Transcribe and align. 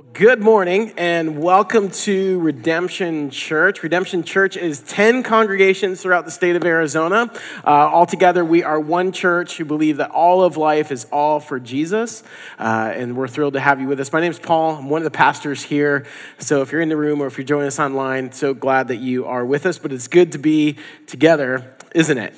Good 0.00 0.40
morning 0.40 0.94
and 0.96 1.42
welcome 1.42 1.90
to 1.90 2.40
Redemption 2.40 3.28
Church. 3.28 3.82
Redemption 3.82 4.22
Church 4.22 4.56
is 4.56 4.80
10 4.80 5.22
congregations 5.22 6.00
throughout 6.00 6.24
the 6.24 6.30
state 6.30 6.56
of 6.56 6.64
Arizona. 6.64 7.30
Uh, 7.62 7.68
altogether, 7.68 8.42
we 8.42 8.62
are 8.62 8.80
one 8.80 9.12
church 9.12 9.58
who 9.58 9.66
believe 9.66 9.98
that 9.98 10.10
all 10.10 10.42
of 10.42 10.56
life 10.56 10.90
is 10.90 11.06
all 11.12 11.38
for 11.38 11.60
Jesus. 11.60 12.22
Uh, 12.58 12.92
and 12.94 13.14
we're 13.14 13.28
thrilled 13.28 13.54
to 13.54 13.60
have 13.60 13.78
you 13.78 13.88
with 13.88 14.00
us. 14.00 14.10
My 14.10 14.20
name 14.20 14.30
is 14.30 14.38
Paul. 14.38 14.76
I'm 14.76 14.88
one 14.88 15.00
of 15.00 15.04
the 15.04 15.10
pastors 15.10 15.62
here. 15.62 16.06
So 16.38 16.62
if 16.62 16.72
you're 16.72 16.80
in 16.80 16.88
the 16.88 16.96
room 16.96 17.20
or 17.20 17.26
if 17.26 17.36
you're 17.36 17.44
joining 17.44 17.66
us 17.66 17.78
online, 17.78 18.32
so 18.32 18.54
glad 18.54 18.88
that 18.88 19.00
you 19.00 19.26
are 19.26 19.44
with 19.44 19.66
us. 19.66 19.78
But 19.78 19.92
it's 19.92 20.08
good 20.08 20.32
to 20.32 20.38
be 20.38 20.78
together, 21.06 21.76
isn't 21.94 22.18
it? 22.18 22.34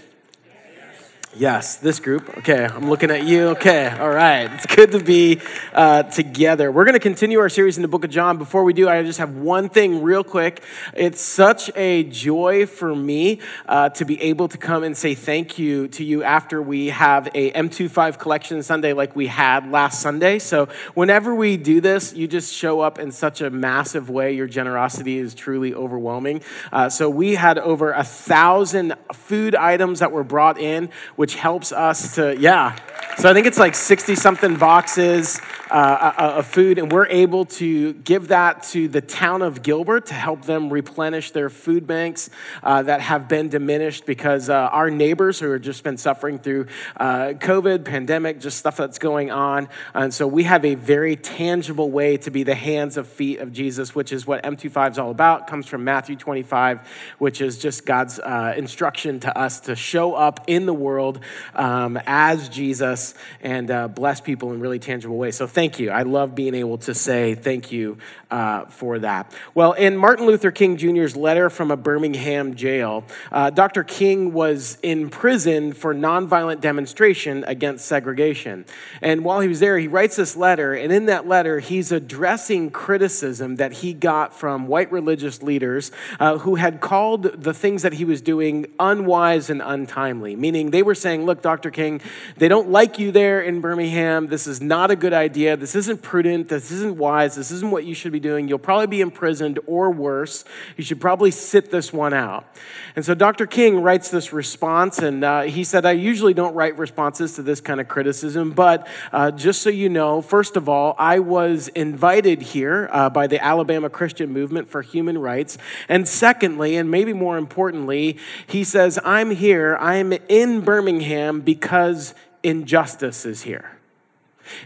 Yes, 1.34 1.76
this 1.76 1.98
group. 1.98 2.28
Okay, 2.38 2.62
I'm 2.62 2.90
looking 2.90 3.10
at 3.10 3.24
you. 3.24 3.48
Okay, 3.52 3.88
all 3.88 4.10
right. 4.10 4.52
It's 4.52 4.66
good 4.66 4.92
to 4.92 5.02
be 5.02 5.40
uh, 5.72 6.02
together. 6.02 6.70
We're 6.70 6.84
going 6.84 6.92
to 6.92 7.00
continue 7.00 7.38
our 7.38 7.48
series 7.48 7.78
in 7.78 7.82
the 7.82 7.88
book 7.88 8.04
of 8.04 8.10
John. 8.10 8.36
Before 8.36 8.64
we 8.64 8.74
do, 8.74 8.86
I 8.86 9.02
just 9.02 9.18
have 9.18 9.34
one 9.34 9.70
thing 9.70 10.02
real 10.02 10.24
quick. 10.24 10.62
It's 10.92 11.22
such 11.22 11.74
a 11.74 12.02
joy 12.02 12.66
for 12.66 12.94
me 12.94 13.40
uh, 13.66 13.88
to 13.90 14.04
be 14.04 14.20
able 14.20 14.48
to 14.48 14.58
come 14.58 14.84
and 14.84 14.94
say 14.94 15.14
thank 15.14 15.58
you 15.58 15.88
to 15.88 16.04
you 16.04 16.22
after 16.22 16.60
we 16.60 16.88
have 16.88 17.28
a 17.34 17.50
M25 17.52 18.18
collection 18.18 18.62
Sunday 18.62 18.92
like 18.92 19.16
we 19.16 19.26
had 19.26 19.70
last 19.70 20.02
Sunday. 20.02 20.38
So, 20.38 20.68
whenever 20.92 21.34
we 21.34 21.56
do 21.56 21.80
this, 21.80 22.12
you 22.12 22.28
just 22.28 22.52
show 22.52 22.82
up 22.82 22.98
in 22.98 23.10
such 23.10 23.40
a 23.40 23.48
massive 23.48 24.10
way. 24.10 24.34
Your 24.34 24.48
generosity 24.48 25.16
is 25.16 25.34
truly 25.34 25.72
overwhelming. 25.72 26.42
Uh, 26.70 26.90
so, 26.90 27.08
we 27.08 27.36
had 27.36 27.56
over 27.56 27.92
a 27.92 28.04
thousand 28.04 28.96
food 29.14 29.54
items 29.54 30.00
that 30.00 30.12
were 30.12 30.24
brought 30.24 30.60
in 30.60 30.90
which 31.22 31.36
helps 31.36 31.70
us 31.70 32.16
to, 32.16 32.36
yeah. 32.36 32.76
So 33.16 33.30
I 33.30 33.32
think 33.32 33.46
it's 33.46 33.58
like 33.58 33.76
60 33.76 34.16
something 34.16 34.56
boxes 34.56 35.40
uh, 35.70 36.12
of 36.18 36.46
food, 36.46 36.78
and 36.78 36.90
we're 36.90 37.06
able 37.06 37.44
to 37.46 37.92
give 37.94 38.28
that 38.28 38.62
to 38.64 38.88
the 38.88 39.00
town 39.00 39.40
of 39.40 39.62
Gilbert 39.62 40.06
to 40.06 40.14
help 40.14 40.44
them 40.44 40.70
replenish 40.70 41.30
their 41.30 41.48
food 41.48 41.86
banks 41.86 42.28
uh, 42.62 42.82
that 42.82 43.00
have 43.00 43.28
been 43.28 43.48
diminished 43.48 44.04
because 44.04 44.50
uh, 44.50 44.54
our 44.54 44.90
neighbors 44.90 45.38
who 45.38 45.50
have 45.50 45.62
just 45.62 45.84
been 45.84 45.96
suffering 45.96 46.38
through 46.38 46.66
uh, 46.96 47.34
COVID, 47.38 47.84
pandemic, 47.84 48.40
just 48.40 48.58
stuff 48.58 48.76
that's 48.76 48.98
going 48.98 49.30
on. 49.30 49.68
And 49.94 50.12
so 50.12 50.26
we 50.26 50.42
have 50.42 50.64
a 50.64 50.74
very 50.74 51.16
tangible 51.16 51.90
way 51.90 52.16
to 52.18 52.30
be 52.30 52.42
the 52.42 52.54
hands 52.54 52.96
and 52.96 53.06
feet 53.06 53.38
of 53.38 53.52
Jesus, 53.52 53.94
which 53.94 54.12
is 54.12 54.26
what 54.26 54.42
M25 54.42 54.92
is 54.92 54.98
all 54.98 55.10
about. 55.10 55.42
It 55.42 55.46
comes 55.46 55.66
from 55.66 55.84
Matthew 55.84 56.16
25, 56.16 56.80
which 57.18 57.40
is 57.40 57.58
just 57.58 57.86
God's 57.86 58.18
uh, 58.18 58.54
instruction 58.56 59.20
to 59.20 59.38
us 59.38 59.60
to 59.60 59.76
show 59.76 60.14
up 60.14 60.44
in 60.46 60.66
the 60.66 60.74
world 60.74 61.11
um, 61.54 61.98
as 62.06 62.48
Jesus 62.48 63.14
and 63.40 63.70
uh, 63.70 63.88
bless 63.88 64.20
people 64.20 64.52
in 64.52 64.60
really 64.60 64.78
tangible 64.78 65.16
ways. 65.16 65.36
So 65.36 65.46
thank 65.46 65.72
thank 65.72 65.80
you. 65.80 65.90
I 65.90 66.02
love 66.02 66.34
being 66.34 66.54
able 66.54 66.76
to 66.78 66.92
say 66.92 67.34
thank 67.34 67.72
you 67.72 67.96
uh, 68.30 68.64
for 68.64 68.98
that. 68.98 69.32
Well, 69.54 69.72
in 69.72 69.96
Martin 69.96 70.26
Luther 70.26 70.50
King 70.50 70.76
Jr.'s 70.76 71.16
letter 71.16 71.48
from 71.48 71.70
a 71.70 71.76
Birmingham 71.76 72.56
jail, 72.56 73.04
uh, 73.30 73.50
Dr. 73.50 73.84
King 73.84 74.32
was 74.32 74.76
in 74.82 75.08
prison 75.08 75.72
for 75.72 75.94
nonviolent 75.94 76.60
demonstration 76.60 77.44
against 77.46 77.86
segregation. 77.86 78.64
And 79.00 79.24
while 79.24 79.40
he 79.40 79.48
was 79.48 79.60
there, 79.60 79.78
he 79.78 79.88
writes 79.88 80.16
this 80.16 80.36
letter, 80.36 80.74
and 80.74 80.92
in 80.92 81.06
that 81.06 81.28
letter, 81.28 81.60
he's 81.60 81.92
addressing 81.92 82.70
criticism 82.70 83.56
that 83.56 83.72
he 83.72 83.94
got 83.94 84.34
from 84.34 84.66
white 84.66 84.90
religious 84.90 85.42
leaders 85.42 85.92
uh, 86.18 86.38
who 86.38 86.56
had 86.56 86.80
called 86.80 87.22
the 87.22 87.54
things 87.54 87.82
that 87.82 87.92
he 87.92 88.04
was 88.04 88.20
doing 88.20 88.66
unwise 88.80 89.48
and 89.48 89.62
untimely, 89.62 90.34
meaning 90.34 90.70
they 90.70 90.82
were 90.82 90.94
saying, 91.02 91.26
Look, 91.26 91.42
Dr. 91.42 91.70
King, 91.70 92.00
they 92.36 92.48
don't 92.48 92.70
like 92.70 92.98
you 92.98 93.12
there 93.12 93.42
in 93.42 93.60
Birmingham. 93.60 94.28
This 94.28 94.46
is 94.46 94.60
not 94.60 94.90
a 94.90 94.96
good 94.96 95.12
idea. 95.12 95.56
This 95.56 95.74
isn't 95.74 96.00
prudent. 96.00 96.48
This 96.48 96.70
isn't 96.70 96.96
wise. 96.96 97.34
This 97.34 97.50
isn't 97.50 97.70
what 97.70 97.84
you 97.84 97.94
should 97.94 98.12
be 98.12 98.20
doing. 98.20 98.48
You'll 98.48 98.58
probably 98.58 98.86
be 98.86 99.00
imprisoned 99.00 99.58
or 99.66 99.90
worse. 99.90 100.44
You 100.76 100.84
should 100.84 101.00
probably 101.00 101.30
sit 101.30 101.70
this 101.70 101.92
one 101.92 102.14
out. 102.14 102.46
And 102.94 103.04
so 103.04 103.14
Dr. 103.14 103.46
King 103.46 103.82
writes 103.82 104.10
this 104.10 104.32
response, 104.32 104.98
and 104.98 105.24
uh, 105.24 105.42
he 105.42 105.64
said, 105.64 105.84
I 105.84 105.92
usually 105.92 106.34
don't 106.34 106.54
write 106.54 106.78
responses 106.78 107.34
to 107.36 107.42
this 107.42 107.60
kind 107.60 107.80
of 107.80 107.88
criticism, 107.88 108.52
but 108.52 108.86
uh, 109.12 109.30
just 109.30 109.62
so 109.62 109.70
you 109.70 109.88
know, 109.88 110.22
first 110.22 110.56
of 110.56 110.68
all, 110.68 110.94
I 110.98 111.18
was 111.18 111.68
invited 111.68 112.42
here 112.42 112.88
uh, 112.92 113.10
by 113.10 113.26
the 113.26 113.42
Alabama 113.42 113.88
Christian 113.88 114.32
Movement 114.32 114.68
for 114.68 114.82
Human 114.82 115.18
Rights. 115.18 115.58
And 115.88 116.06
secondly, 116.06 116.76
and 116.76 116.90
maybe 116.90 117.12
more 117.12 117.38
importantly, 117.38 118.18
he 118.46 118.62
says, 118.64 118.98
I'm 119.04 119.30
here, 119.30 119.76
I'm 119.80 120.12
in 120.28 120.60
Birmingham 120.60 120.91
because 121.40 122.14
injustice 122.42 123.24
is 123.24 123.42
here. 123.42 123.78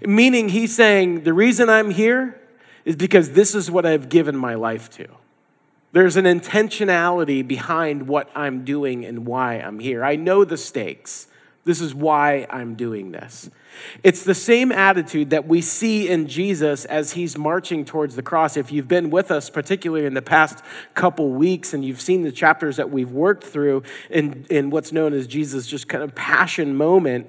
Meaning, 0.02 0.48
he's 0.48 0.74
saying, 0.74 1.24
the 1.24 1.34
reason 1.34 1.68
I'm 1.68 1.90
here 1.90 2.40
is 2.84 2.96
because 2.96 3.32
this 3.32 3.54
is 3.54 3.70
what 3.70 3.84
I've 3.84 4.08
given 4.08 4.36
my 4.36 4.54
life 4.54 4.88
to. 4.90 5.06
There's 5.92 6.16
an 6.16 6.24
intentionality 6.24 7.46
behind 7.46 8.06
what 8.08 8.30
I'm 8.34 8.64
doing 8.64 9.04
and 9.04 9.26
why 9.26 9.54
I'm 9.54 9.78
here. 9.78 10.04
I 10.04 10.16
know 10.16 10.44
the 10.44 10.56
stakes. 10.56 11.28
This 11.66 11.80
is 11.80 11.92
why 11.92 12.46
I'm 12.48 12.76
doing 12.76 13.10
this. 13.10 13.50
It's 14.04 14.22
the 14.22 14.36
same 14.36 14.70
attitude 14.70 15.30
that 15.30 15.48
we 15.48 15.60
see 15.60 16.08
in 16.08 16.28
Jesus 16.28 16.84
as 16.84 17.14
he's 17.14 17.36
marching 17.36 17.84
towards 17.84 18.14
the 18.14 18.22
cross. 18.22 18.56
If 18.56 18.70
you've 18.70 18.86
been 18.86 19.10
with 19.10 19.32
us, 19.32 19.50
particularly 19.50 20.06
in 20.06 20.14
the 20.14 20.22
past 20.22 20.62
couple 20.94 21.30
weeks, 21.30 21.74
and 21.74 21.84
you've 21.84 22.00
seen 22.00 22.22
the 22.22 22.30
chapters 22.30 22.76
that 22.76 22.90
we've 22.90 23.10
worked 23.10 23.42
through 23.42 23.82
in, 24.10 24.46
in 24.48 24.70
what's 24.70 24.92
known 24.92 25.12
as 25.12 25.26
Jesus' 25.26 25.66
just 25.66 25.88
kind 25.88 26.04
of 26.04 26.14
passion 26.14 26.76
moment, 26.76 27.26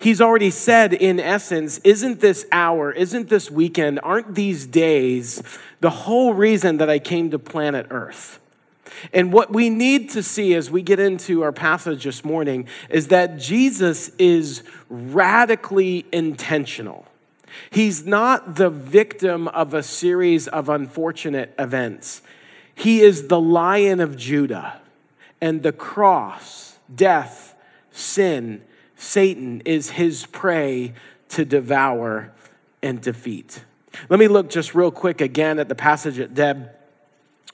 he's 0.00 0.22
already 0.22 0.50
said, 0.50 0.94
in 0.94 1.20
essence, 1.20 1.76
isn't 1.84 2.20
this 2.20 2.46
hour, 2.50 2.90
isn't 2.90 3.28
this 3.28 3.50
weekend, 3.50 4.00
aren't 4.02 4.34
these 4.34 4.66
days 4.66 5.42
the 5.80 5.90
whole 5.90 6.32
reason 6.32 6.78
that 6.78 6.88
I 6.88 6.98
came 6.98 7.30
to 7.32 7.38
planet 7.38 7.88
Earth? 7.90 8.40
And 9.12 9.32
what 9.32 9.52
we 9.52 9.70
need 9.70 10.10
to 10.10 10.22
see 10.22 10.54
as 10.54 10.70
we 10.70 10.82
get 10.82 11.00
into 11.00 11.42
our 11.42 11.52
passage 11.52 12.04
this 12.04 12.24
morning 12.24 12.68
is 12.88 13.08
that 13.08 13.38
Jesus 13.38 14.10
is 14.18 14.62
radically 14.88 16.06
intentional. 16.12 17.06
He's 17.70 18.04
not 18.04 18.56
the 18.56 18.70
victim 18.70 19.48
of 19.48 19.74
a 19.74 19.82
series 19.82 20.48
of 20.48 20.68
unfortunate 20.68 21.54
events. 21.58 22.22
He 22.74 23.00
is 23.00 23.28
the 23.28 23.40
lion 23.40 24.00
of 24.00 24.16
Judah, 24.16 24.80
and 25.40 25.62
the 25.62 25.72
cross, 25.72 26.76
death, 26.92 27.54
sin, 27.92 28.62
Satan 28.96 29.60
is 29.64 29.90
his 29.90 30.26
prey 30.26 30.94
to 31.30 31.44
devour 31.44 32.32
and 32.82 33.00
defeat. 33.00 33.64
Let 34.08 34.18
me 34.18 34.28
look 34.28 34.50
just 34.50 34.74
real 34.74 34.90
quick 34.90 35.20
again 35.20 35.58
at 35.58 35.68
the 35.68 35.74
passage 35.74 36.16
that 36.16 36.34
Deb 36.34 36.70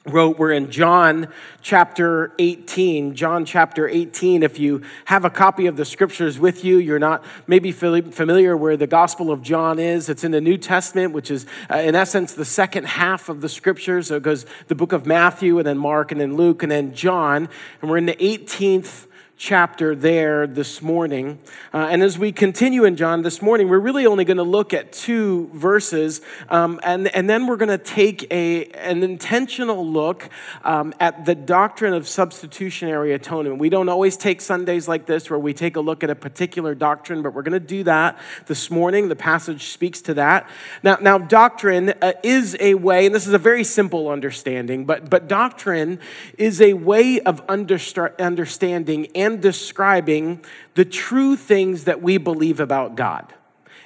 wrote 0.06 0.38
we're 0.38 0.50
in 0.50 0.70
john 0.70 1.28
chapter 1.60 2.32
18 2.38 3.14
john 3.14 3.44
chapter 3.44 3.86
18 3.86 4.42
if 4.42 4.58
you 4.58 4.80
have 5.04 5.26
a 5.26 5.30
copy 5.30 5.66
of 5.66 5.76
the 5.76 5.84
scriptures 5.84 6.38
with 6.38 6.64
you 6.64 6.78
you're 6.78 6.98
not 6.98 7.22
maybe 7.46 7.70
familiar 7.70 8.56
where 8.56 8.78
the 8.78 8.86
gospel 8.86 9.30
of 9.30 9.42
john 9.42 9.78
is. 9.78 10.08
It's 10.08 10.24
in 10.24 10.30
the 10.30 10.40
new 10.40 10.56
testament 10.56 11.12
which 11.12 11.30
is 11.30 11.44
uh, 11.70 11.76
in 11.76 11.94
essence 11.94 12.32
the 12.32 12.46
second 12.46 12.86
half 12.86 13.28
of 13.28 13.42
the 13.42 13.48
scriptures. 13.48 14.06
So 14.06 14.16
it 14.16 14.22
goes 14.22 14.46
the 14.68 14.74
book 14.74 14.92
of 14.92 15.04
matthew 15.04 15.58
and 15.58 15.66
then 15.66 15.76
mark 15.76 16.12
and 16.12 16.20
then 16.20 16.34
luke 16.36 16.62
and 16.62 16.72
then 16.72 16.94
john. 16.94 17.48
And 17.82 17.90
we're 17.90 17.98
in 17.98 18.06
the 18.06 18.14
18th 18.14 19.06
chapter 19.40 19.96
there 19.96 20.46
this 20.46 20.82
morning. 20.82 21.38
Uh, 21.72 21.88
and 21.90 22.02
as 22.02 22.18
we 22.18 22.30
continue 22.30 22.84
in 22.84 22.94
John 22.94 23.22
this 23.22 23.40
morning, 23.40 23.70
we're 23.70 23.78
really 23.78 24.04
only 24.04 24.26
going 24.26 24.36
to 24.36 24.42
look 24.42 24.74
at 24.74 24.92
two 24.92 25.48
verses, 25.54 26.20
um, 26.50 26.78
and, 26.82 27.08
and 27.16 27.28
then 27.28 27.46
we're 27.46 27.56
going 27.56 27.70
to 27.70 27.78
take 27.78 28.30
a, 28.30 28.66
an 28.72 29.02
intentional 29.02 29.84
look 29.84 30.28
um, 30.62 30.92
at 31.00 31.24
the 31.24 31.34
doctrine 31.34 31.94
of 31.94 32.06
substitutionary 32.06 33.14
atonement. 33.14 33.56
We 33.56 33.70
don't 33.70 33.88
always 33.88 34.18
take 34.18 34.42
Sundays 34.42 34.86
like 34.86 35.06
this 35.06 35.30
where 35.30 35.38
we 35.38 35.54
take 35.54 35.76
a 35.76 35.80
look 35.80 36.04
at 36.04 36.10
a 36.10 36.14
particular 36.14 36.74
doctrine, 36.74 37.22
but 37.22 37.32
we're 37.32 37.40
going 37.40 37.58
to 37.58 37.66
do 37.66 37.82
that 37.84 38.18
this 38.44 38.70
morning. 38.70 39.08
The 39.08 39.16
passage 39.16 39.68
speaks 39.68 40.02
to 40.02 40.14
that. 40.14 40.50
Now, 40.82 40.98
now 41.00 41.16
doctrine 41.16 41.94
uh, 42.02 42.12
is 42.22 42.58
a 42.60 42.74
way, 42.74 43.06
and 43.06 43.14
this 43.14 43.26
is 43.26 43.32
a 43.32 43.38
very 43.38 43.64
simple 43.64 44.10
understanding, 44.10 44.84
but, 44.84 45.08
but 45.08 45.28
doctrine 45.28 45.98
is 46.36 46.60
a 46.60 46.74
way 46.74 47.20
of 47.20 47.40
understanding 47.48 49.06
and 49.14 49.29
and 49.30 49.42
describing 49.42 50.44
the 50.74 50.84
true 50.84 51.36
things 51.36 51.84
that 51.84 52.02
we 52.02 52.18
believe 52.18 52.60
about 52.60 52.96
God. 52.96 53.32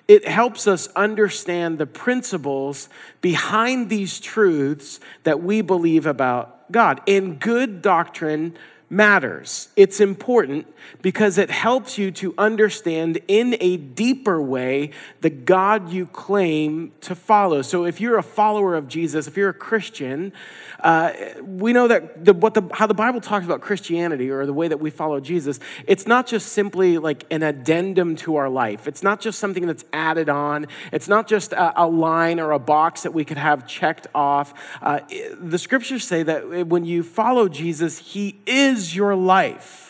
It 0.06 0.26
helps 0.26 0.66
us 0.66 0.88
understand 0.88 1.78
the 1.78 1.86
principles 1.86 2.88
behind 3.20 3.88
these 3.88 4.20
truths 4.20 5.00
that 5.22 5.42
we 5.42 5.62
believe 5.62 6.06
about 6.06 6.70
God. 6.70 7.00
And 7.08 7.40
good 7.40 7.80
doctrine 7.80 8.56
matters. 8.90 9.68
It's 9.76 10.00
important 10.00 10.66
because 11.02 11.38
it 11.38 11.50
helps 11.50 11.98
you 11.98 12.10
to 12.12 12.34
understand 12.38 13.18
in 13.28 13.56
a 13.60 13.76
deeper 13.76 14.40
way 14.40 14.90
the 15.20 15.30
God 15.30 15.90
you 15.90 16.06
claim 16.06 16.92
to 17.02 17.14
follow. 17.14 17.62
So, 17.62 17.84
if 17.84 18.00
you're 18.00 18.18
a 18.18 18.22
follower 18.22 18.74
of 18.74 18.88
Jesus, 18.88 19.26
if 19.26 19.36
you're 19.36 19.50
a 19.50 19.54
Christian, 19.54 20.32
uh, 20.80 21.12
we 21.42 21.72
know 21.72 21.88
that 21.88 22.24
the, 22.24 22.34
what 22.34 22.54
the, 22.54 22.62
how 22.72 22.86
the 22.86 22.94
Bible 22.94 23.20
talks 23.20 23.44
about 23.46 23.62
Christianity 23.62 24.30
or 24.30 24.44
the 24.44 24.52
way 24.52 24.68
that 24.68 24.80
we 24.80 24.90
follow 24.90 25.18
Jesus, 25.18 25.58
it's 25.86 26.06
not 26.06 26.26
just 26.26 26.52
simply 26.52 26.98
like 26.98 27.24
an 27.30 27.42
addendum 27.42 28.16
to 28.16 28.36
our 28.36 28.50
life. 28.50 28.86
It's 28.86 29.02
not 29.02 29.20
just 29.20 29.38
something 29.38 29.66
that's 29.66 29.84
added 29.92 30.28
on. 30.28 30.66
It's 30.92 31.08
not 31.08 31.26
just 31.26 31.52
a, 31.52 31.82
a 31.82 31.86
line 31.86 32.38
or 32.38 32.52
a 32.52 32.58
box 32.58 33.02
that 33.02 33.14
we 33.14 33.24
could 33.24 33.38
have 33.38 33.66
checked 33.66 34.06
off. 34.14 34.52
Uh, 34.82 35.00
the 35.40 35.58
scriptures 35.58 36.04
say 36.04 36.22
that 36.22 36.66
when 36.66 36.84
you 36.84 37.02
follow 37.02 37.48
Jesus, 37.48 37.98
He 37.98 38.38
is 38.46 38.83
your 38.92 39.14
life. 39.14 39.84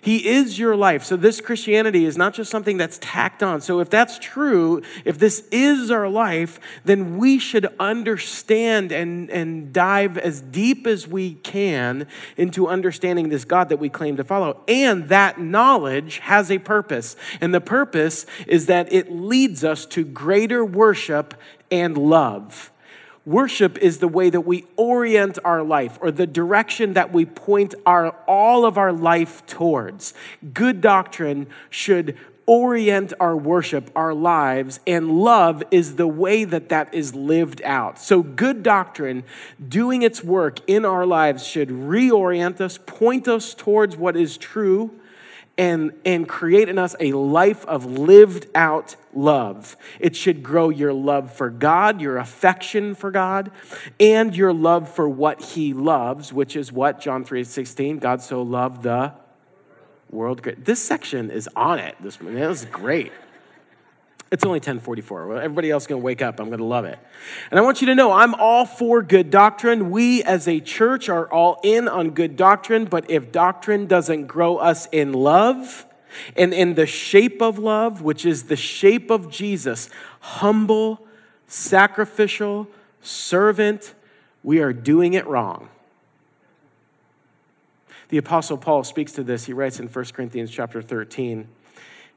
He 0.00 0.28
is 0.28 0.58
your 0.58 0.76
life. 0.76 1.04
So, 1.04 1.16
this 1.16 1.40
Christianity 1.40 2.04
is 2.04 2.16
not 2.16 2.34
just 2.34 2.50
something 2.50 2.76
that's 2.76 2.98
tacked 3.00 3.42
on. 3.42 3.60
So, 3.60 3.80
if 3.80 3.90
that's 3.90 4.18
true, 4.18 4.82
if 5.04 5.18
this 5.18 5.46
is 5.50 5.90
our 5.90 6.08
life, 6.08 6.60
then 6.84 7.18
we 7.18 7.38
should 7.38 7.66
understand 7.80 8.92
and, 8.92 9.30
and 9.30 9.72
dive 9.72 10.16
as 10.16 10.40
deep 10.40 10.86
as 10.86 11.06
we 11.06 11.34
can 11.34 12.06
into 12.36 12.68
understanding 12.68 13.28
this 13.28 13.44
God 13.44 13.68
that 13.70 13.78
we 13.78 13.88
claim 13.88 14.16
to 14.16 14.24
follow. 14.24 14.62
And 14.68 15.08
that 15.08 15.40
knowledge 15.40 16.18
has 16.18 16.50
a 16.50 16.58
purpose. 16.58 17.16
And 17.40 17.52
the 17.52 17.60
purpose 17.60 18.26
is 18.46 18.66
that 18.66 18.92
it 18.92 19.10
leads 19.10 19.64
us 19.64 19.84
to 19.86 20.04
greater 20.04 20.64
worship 20.64 21.34
and 21.70 21.98
love. 21.98 22.70
Worship 23.28 23.76
is 23.76 23.98
the 23.98 24.08
way 24.08 24.30
that 24.30 24.40
we 24.40 24.64
orient 24.76 25.38
our 25.44 25.62
life 25.62 25.98
or 26.00 26.10
the 26.10 26.26
direction 26.26 26.94
that 26.94 27.12
we 27.12 27.26
point 27.26 27.74
our, 27.84 28.12
all 28.26 28.64
of 28.64 28.78
our 28.78 28.90
life 28.90 29.44
towards. 29.44 30.14
Good 30.54 30.80
doctrine 30.80 31.46
should 31.68 32.16
orient 32.46 33.12
our 33.20 33.36
worship, 33.36 33.90
our 33.94 34.14
lives, 34.14 34.80
and 34.86 35.10
love 35.10 35.62
is 35.70 35.96
the 35.96 36.06
way 36.06 36.44
that 36.44 36.70
that 36.70 36.94
is 36.94 37.14
lived 37.14 37.60
out. 37.64 37.98
So, 37.98 38.22
good 38.22 38.62
doctrine 38.62 39.24
doing 39.68 40.00
its 40.00 40.24
work 40.24 40.60
in 40.66 40.86
our 40.86 41.04
lives 41.04 41.46
should 41.46 41.68
reorient 41.68 42.62
us, 42.62 42.78
point 42.78 43.28
us 43.28 43.52
towards 43.52 43.94
what 43.94 44.16
is 44.16 44.38
true 44.38 44.98
and, 45.58 45.92
and 46.04 46.28
create 46.28 46.68
in 46.68 46.78
us 46.78 46.94
a 47.00 47.12
life 47.12 47.66
of 47.66 47.84
lived 47.84 48.46
out 48.54 48.94
love. 49.12 49.76
It 49.98 50.14
should 50.14 50.42
grow 50.42 50.68
your 50.68 50.92
love 50.92 51.32
for 51.32 51.50
God, 51.50 52.00
your 52.00 52.16
affection 52.16 52.94
for 52.94 53.10
God, 53.10 53.50
and 53.98 54.34
your 54.34 54.52
love 54.52 54.88
for 54.88 55.08
what 55.08 55.42
He 55.42 55.74
loves, 55.74 56.32
which 56.32 56.54
is 56.54 56.72
what 56.72 57.00
John 57.00 57.24
3 57.24 57.42
16, 57.42 57.98
God 57.98 58.22
so 58.22 58.40
loved 58.42 58.84
the 58.84 59.12
world. 60.10 60.42
This 60.58 60.82
section 60.82 61.30
is 61.30 61.48
on 61.56 61.80
it 61.80 61.96
this 62.00 62.20
was 62.20 62.64
great. 62.66 63.12
It's 64.30 64.44
only 64.44 64.58
1044. 64.58 65.40
Everybody 65.40 65.70
else 65.70 65.84
is 65.84 65.86
going 65.86 66.02
to 66.02 66.04
wake 66.04 66.20
up. 66.20 66.38
I'm 66.38 66.48
going 66.48 66.58
to 66.58 66.64
love 66.64 66.84
it. 66.84 66.98
And 67.50 67.58
I 67.58 67.62
want 67.62 67.80
you 67.80 67.86
to 67.86 67.94
know 67.94 68.12
I'm 68.12 68.34
all 68.34 68.66
for 68.66 69.02
good 69.02 69.30
doctrine. 69.30 69.90
We 69.90 70.22
as 70.22 70.46
a 70.46 70.60
church 70.60 71.08
are 71.08 71.26
all 71.32 71.60
in 71.62 71.88
on 71.88 72.10
good 72.10 72.36
doctrine, 72.36 72.84
but 72.84 73.10
if 73.10 73.32
doctrine 73.32 73.86
doesn't 73.86 74.26
grow 74.26 74.58
us 74.58 74.86
in 74.92 75.14
love 75.14 75.86
and 76.36 76.52
in 76.52 76.74
the 76.74 76.86
shape 76.86 77.40
of 77.40 77.58
love, 77.58 78.02
which 78.02 78.26
is 78.26 78.44
the 78.44 78.56
shape 78.56 79.10
of 79.10 79.30
Jesus, 79.30 79.88
humble, 80.20 81.06
sacrificial, 81.46 82.68
servant, 83.00 83.94
we 84.42 84.60
are 84.60 84.74
doing 84.74 85.14
it 85.14 85.26
wrong. 85.26 85.70
The 88.10 88.18
apostle 88.18 88.58
Paul 88.58 88.84
speaks 88.84 89.12
to 89.12 89.22
this. 89.22 89.46
He 89.46 89.54
writes 89.54 89.80
in 89.80 89.88
1 89.88 90.04
Corinthians 90.06 90.50
chapter 90.50 90.82
13 90.82 91.48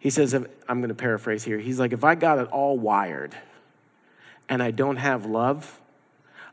he 0.01 0.09
says, 0.09 0.33
I'm 0.33 0.47
going 0.67 0.89
to 0.89 0.95
paraphrase 0.95 1.43
here. 1.43 1.59
He's 1.59 1.79
like, 1.79 1.93
if 1.93 2.03
I 2.03 2.15
got 2.15 2.39
it 2.39 2.47
all 2.47 2.75
wired 2.77 3.35
and 4.49 4.61
I 4.61 4.71
don't 4.71 4.97
have 4.97 5.27
love, 5.27 5.79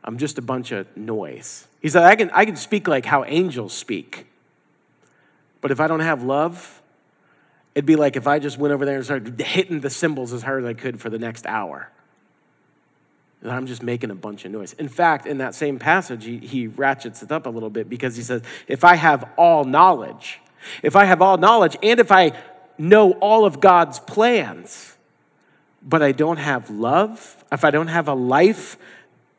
I'm 0.03 0.19
just 0.19 0.37
a 0.37 0.41
bunch 0.43 0.71
of 0.71 0.95
noise. 0.95 1.67
He 1.81 1.89
said, 1.89 2.03
I 2.03 2.15
can, 2.15 2.29
I 2.29 2.45
can 2.45 2.55
speak 2.55 2.87
like 2.87 3.07
how 3.07 3.25
angels 3.25 3.73
speak. 3.73 4.27
But 5.61 5.71
if 5.71 5.79
I 5.79 5.87
don't 5.87 6.01
have 6.01 6.21
love, 6.21 6.83
it'd 7.73 7.87
be 7.87 7.95
like 7.95 8.15
if 8.15 8.27
I 8.27 8.37
just 8.37 8.59
went 8.59 8.71
over 8.71 8.85
there 8.85 8.97
and 8.97 9.03
started 9.03 9.41
hitting 9.41 9.79
the 9.79 9.89
cymbals 9.89 10.31
as 10.31 10.43
hard 10.43 10.63
as 10.63 10.69
I 10.69 10.75
could 10.75 11.01
for 11.01 11.09
the 11.09 11.19
next 11.19 11.47
hour. 11.47 11.89
And 13.41 13.51
I'm 13.51 13.65
just 13.65 13.81
making 13.81 14.11
a 14.11 14.15
bunch 14.15 14.45
of 14.45 14.51
noise. 14.51 14.73
In 14.73 14.89
fact, 14.89 15.25
in 15.25 15.39
that 15.39 15.55
same 15.55 15.79
passage, 15.79 16.23
he, 16.23 16.37
he 16.37 16.67
ratchets 16.67 17.23
it 17.23 17.31
up 17.31 17.47
a 17.47 17.49
little 17.49 17.71
bit 17.71 17.89
because 17.89 18.15
he 18.15 18.21
says, 18.21 18.43
if 18.67 18.83
I 18.83 18.93
have 18.93 19.27
all 19.37 19.63
knowledge, 19.63 20.39
if 20.83 20.95
I 20.95 21.05
have 21.05 21.19
all 21.23 21.37
knowledge, 21.37 21.75
and 21.81 21.99
if 21.99 22.11
I 22.11 22.33
know 22.79 23.11
all 23.13 23.45
of 23.45 23.59
God's 23.59 23.99
plans, 23.99 24.95
but 25.81 26.01
I 26.01 26.11
don't 26.11 26.37
have 26.37 26.69
love, 26.69 27.43
if 27.51 27.63
I 27.63 27.71
don't 27.71 27.87
have 27.87 28.07
a 28.07 28.13
life 28.13 28.77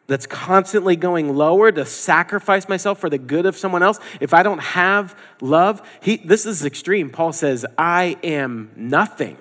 that's 0.07 0.27
constantly 0.27 0.97
going 0.97 1.37
lower 1.37 1.71
to 1.71 1.87
sacrifice 1.87 2.69
myself 2.69 2.99
for 2.99 3.09
the 3.09 3.19
good 3.19 3.47
of 3.47 3.57
someone 3.57 3.83
else, 3.83 4.01
if 4.21 4.35
I 4.35 4.43
don't 4.43 4.59
have 4.59 5.17
love, 5.41 5.89
he, 6.03 6.17
this 6.17 6.47
is 6.47 6.65
extreme. 6.65 7.11
Paul 7.11 7.33
says, 7.33 7.65
I 7.79 8.17
am 8.23 8.73
nothing. 8.77 9.37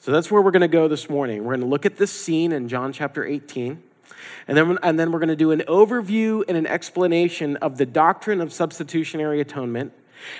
So 0.00 0.12
that's 0.12 0.30
where 0.30 0.42
we're 0.42 0.50
going 0.50 0.62
to 0.62 0.68
go 0.68 0.88
this 0.88 1.08
morning. 1.08 1.44
We're 1.44 1.52
going 1.52 1.60
to 1.60 1.66
look 1.66 1.86
at 1.86 1.96
this 1.96 2.10
scene 2.10 2.52
in 2.52 2.68
John 2.68 2.92
chapter 2.92 3.24
18. 3.24 3.82
And 4.48 4.56
then, 4.56 4.78
and 4.82 4.98
then 4.98 5.12
we're 5.12 5.20
going 5.20 5.28
to 5.28 5.36
do 5.36 5.52
an 5.52 5.62
overview 5.68 6.44
and 6.46 6.56
an 6.58 6.66
explanation 6.66 7.56
of 7.58 7.78
the 7.78 7.86
doctrine 7.86 8.40
of 8.40 8.52
substitutionary 8.52 9.40
atonement 9.40 9.92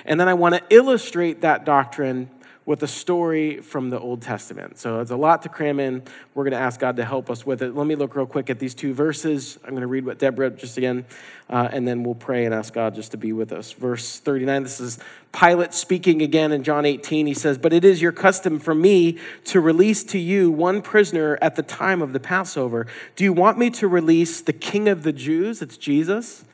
and 0.05 0.19
then 0.19 0.29
I 0.29 0.35
want 0.35 0.55
to 0.55 0.63
illustrate 0.71 1.41
that 1.43 1.65
doctrine 1.65 2.31
with 2.67 2.83
a 2.83 2.89
story 2.89 3.61
from 3.61 3.91
the 3.91 3.99
Old 3.99 4.23
Testament. 4.23 4.79
So 4.79 5.01
it's 5.01 5.11
a 5.11 5.17
lot 5.17 5.43
to 5.43 5.51
cram 5.51 5.79
in. 5.79 6.03
We're 6.35 6.45
going 6.45 6.53
to 6.53 6.59
ask 6.59 6.81
God 6.81 6.97
to 6.97 7.05
help 7.05 7.29
us 7.29 7.45
with 7.45 7.61
it. 7.61 7.77
Let 7.77 7.87
me 7.87 7.95
look 7.95 8.17
real 8.17 8.25
quick 8.25 8.49
at 8.49 8.59
these 8.59 8.75
two 8.75 8.95
verses. 8.95 9.59
I'm 9.65 9.71
going 9.71 9.83
to 9.83 9.87
read 9.87 10.07
what 10.07 10.19
Deborah 10.19 10.51
just 10.51 10.79
again, 10.79 11.05
uh, 11.51 11.69
and 11.71 11.87
then 11.87 12.05
we'll 12.05 12.15
pray 12.15 12.47
and 12.47 12.55
ask 12.55 12.73
God 12.73 12.95
just 12.95 13.11
to 13.11 13.19
be 13.19 13.35
with 13.35 13.53
us. 13.53 13.73
Verse 13.73 14.19
39, 14.19 14.63
this 14.63 14.81
is 14.81 14.99
Pilate 15.33 15.75
speaking 15.75 16.23
again 16.23 16.53
in 16.53 16.63
John 16.63 16.87
18. 16.87 17.27
He 17.27 17.35
says, 17.35 17.59
But 17.59 17.75
it 17.75 17.85
is 17.85 18.01
your 18.01 18.13
custom 18.13 18.59
for 18.59 18.75
me 18.75 19.19
to 19.47 19.61
release 19.61 20.03
to 20.05 20.19
you 20.19 20.51
one 20.51 20.81
prisoner 20.81 21.39
at 21.43 21.57
the 21.57 21.63
time 21.63 22.01
of 22.01 22.15
the 22.15 22.21
Passover. 22.21 22.87
Do 23.15 23.25
you 23.25 23.35
want 23.35 23.59
me 23.59 23.69
to 23.71 23.89
release 23.89 24.41
the 24.41 24.55
king 24.55 24.89
of 24.89 25.03
the 25.03 25.13
Jews? 25.13 25.61
It's 25.61 25.77
Jesus. 25.77 26.47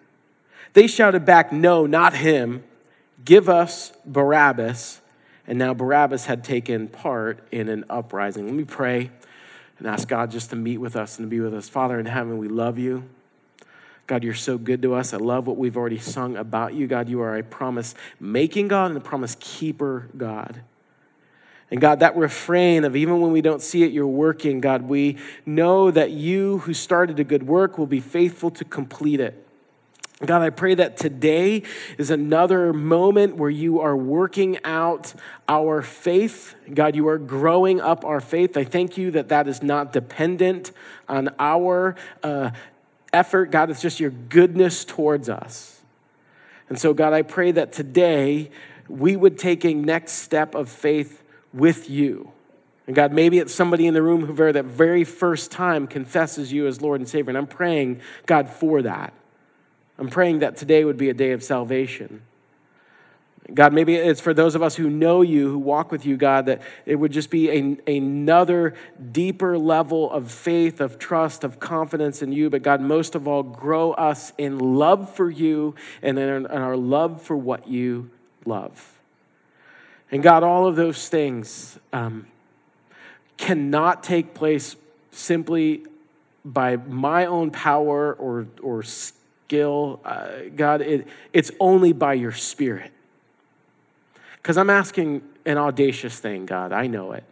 They 0.73 0.89
shouted 0.89 1.25
back, 1.25 1.53
No, 1.53 1.87
not 1.87 2.15
him. 2.15 2.65
Give 3.25 3.49
us 3.49 3.93
Barabbas. 4.05 5.01
And 5.47 5.59
now 5.59 5.75
Barabbas 5.75 6.27
had 6.27 6.45
taken 6.45 6.89
part 6.89 7.47
in 7.51 7.69
an 7.69 7.85
uprising. 7.91 8.47
Let 8.47 8.55
me 8.55 8.65
pray 8.65 9.11
and 9.79 9.89
ask 9.89 10.07
God 10.07 10.31
just 10.31 10.51
to 10.51 10.57
meet 10.57 10.79
with 10.79 10.95
us 10.95 11.19
and 11.19 11.27
to 11.27 11.31
be 11.31 11.41
with 11.41 11.55
us. 11.55 11.69
Father 11.69 11.99
in 11.99 12.07
heaven, 12.07 12.39
we 12.39 12.49
love 12.49 12.79
you. 12.79 13.05
God, 14.07 14.25
you're 14.25 14.35
so 14.35 14.59
good 14.59 14.83
to 14.83 14.95
us. 14.95 15.15
I 15.15 15.19
love 15.19 15.47
what 15.47 15.57
we've 15.57 15.77
already 15.77 15.99
sung 15.99 16.37
about 16.37 16.75
you. 16.75 16.87
God, 16.87 17.09
you 17.09 17.21
are 17.23 17.37
a 17.37 17.43
promise 17.43 17.95
making 18.19 18.69
God 18.69 18.87
and 18.87 18.97
a 18.97 19.01
promise 19.01 19.37
keeper 19.41 20.09
God. 20.17 20.63
And 21.71 21.81
God, 21.81 22.01
that 22.01 22.17
refrain 22.17 22.85
of 22.85 22.97
even 22.97 23.21
when 23.21 23.31
we 23.31 23.41
don't 23.41 23.63
see 23.63 23.85
it, 23.85 23.93
you're 23.93 24.07
working, 24.07 24.61
God, 24.61 24.83
we 24.83 25.19
know 25.47 25.91
that 25.91 26.11
you 26.11 26.59
who 26.59 26.75
started 26.75 27.21
a 27.21 27.25
good 27.25 27.45
work 27.45 27.79
will 27.79 27.87
be 27.87 28.01
faithful 28.01 28.51
to 28.51 28.65
complete 28.65 29.21
it. 29.21 29.47
God, 30.25 30.43
I 30.43 30.51
pray 30.51 30.75
that 30.75 30.99
today 30.99 31.63
is 31.97 32.11
another 32.11 32.75
moment 32.75 33.37
where 33.37 33.49
you 33.49 33.81
are 33.81 33.97
working 33.97 34.59
out 34.65 35.15
our 35.49 35.81
faith. 35.81 36.55
God, 36.73 36.95
you 36.95 37.09
are 37.09 37.17
growing 37.17 37.81
up 37.81 38.05
our 38.05 38.21
faith. 38.21 38.55
I 38.59 38.65
thank 38.65 38.99
you 38.99 39.13
that 39.13 39.31
that 39.31 39.49
is 39.49 39.63
not 39.63 39.95
dependent 39.95 40.73
on 41.09 41.31
our 41.39 41.97
uh, 42.23 42.51
effort. 43.15 43.51
God, 43.51 43.71
it's 43.71 43.81
just 43.81 43.99
your 43.99 44.11
goodness 44.11 44.85
towards 44.85 45.31
us. 45.31 45.81
And 46.69 46.79
so, 46.79 46.93
God, 46.93 47.15
I 47.15 47.23
pray 47.23 47.53
that 47.53 47.73
today 47.73 48.51
we 48.91 49.17
would 49.17 49.39
take 49.39 49.65
a 49.65 49.73
next 49.73 50.13
step 50.13 50.55
of 50.55 50.69
faith 50.69 51.23
with 51.55 51.89
you. 51.89 52.31
And 52.87 52.95
God, 52.95 53.11
maybe 53.11 53.39
it's 53.39 53.55
somebody 53.55 53.87
in 53.87 53.95
the 53.95 54.03
room 54.03 54.27
who, 54.27 54.37
for 54.37 54.53
that 54.53 54.67
very 54.67 55.05
first 55.05 55.51
time, 55.51 55.87
confesses 55.87 56.53
you 56.53 56.67
as 56.67 56.83
Lord 56.83 57.01
and 57.01 57.09
Savior. 57.09 57.31
And 57.31 57.39
I'm 57.39 57.47
praying, 57.47 58.03
God, 58.27 58.51
for 58.51 58.83
that. 58.83 59.15
I'm 60.01 60.09
praying 60.09 60.39
that 60.39 60.57
today 60.57 60.83
would 60.83 60.97
be 60.97 61.11
a 61.11 61.15
day 61.15 61.33
of 61.33 61.45
salvation. 61.45 62.23
God, 63.53 63.75
maybe 63.75 63.97
it's 63.97 64.21
for 64.21 64.33
those 64.33 64.55
of 64.55 64.63
us 64.63 64.75
who 64.75 64.89
know 64.89 65.21
you, 65.21 65.51
who 65.51 65.59
walk 65.59 65.93
with 65.93 66.07
you, 66.07 66.17
God, 66.17 66.47
that 66.47 66.63
it 66.87 66.95
would 66.95 67.13
just 67.13 67.31
be 67.31 67.51
a, 67.51 67.77
another 67.97 68.75
deeper 69.13 69.59
level 69.59 70.11
of 70.11 70.31
faith, 70.31 70.81
of 70.81 70.99
trust, 70.99 71.45
of 71.45 71.61
confidence 71.61 72.23
in 72.23 72.33
you. 72.33 72.49
But 72.49 72.63
God, 72.63 72.81
most 72.81 73.15
of 73.15 73.29
all, 73.29 73.43
grow 73.43 73.93
us 73.93 74.33
in 74.39 74.59
love 74.59 75.15
for 75.15 75.29
you 75.29 75.75
and 76.01 76.19
in 76.19 76.47
our 76.47 76.77
love 76.77 77.21
for 77.21 77.37
what 77.37 77.69
you 77.69 78.11
love. 78.47 78.99
And 80.11 80.23
God, 80.23 80.43
all 80.43 80.67
of 80.67 80.77
those 80.77 81.11
things 81.11 81.79
um, 81.93 82.27
cannot 83.37 84.03
take 84.03 84.33
place 84.33 84.77
simply 85.11 85.83
by 86.43 86.77
my 86.77 87.27
own 87.27 87.51
power 87.51 88.15
or, 88.15 88.47
or 88.63 88.83
Gil, 89.51 89.99
uh, 90.05 90.43
God, 90.55 90.81
it, 90.81 91.09
it's 91.33 91.51
only 91.59 91.93
by 91.93 92.15
your 92.15 92.31
Spirit. 92.31 92.93
Because 94.37 94.57
I'm 94.57 94.71
asking 94.71 95.23
an 95.45 95.59
audacious 95.59 96.21
thing, 96.21 96.47
God. 96.47 96.73
I 96.73 96.87
know 96.87 97.11
it. 97.11 97.25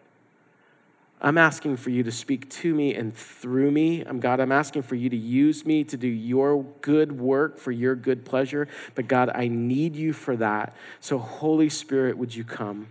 I'm 1.20 1.38
asking 1.38 1.76
for 1.76 1.90
you 1.90 2.02
to 2.02 2.10
speak 2.10 2.50
to 2.50 2.74
me 2.74 2.96
and 2.96 3.14
through 3.14 3.70
me. 3.70 4.02
I'm 4.02 4.18
God, 4.18 4.40
I'm 4.40 4.50
asking 4.50 4.82
for 4.82 4.96
you 4.96 5.08
to 5.08 5.16
use 5.16 5.64
me 5.64 5.84
to 5.84 5.96
do 5.96 6.08
your 6.08 6.64
good 6.80 7.12
work 7.12 7.56
for 7.56 7.70
your 7.70 7.94
good 7.94 8.24
pleasure. 8.24 8.66
But 8.96 9.06
God, 9.06 9.30
I 9.32 9.46
need 9.46 9.94
you 9.94 10.12
for 10.12 10.36
that. 10.38 10.74
So, 10.98 11.18
Holy 11.18 11.68
Spirit, 11.68 12.18
would 12.18 12.34
you 12.34 12.42
come? 12.42 12.88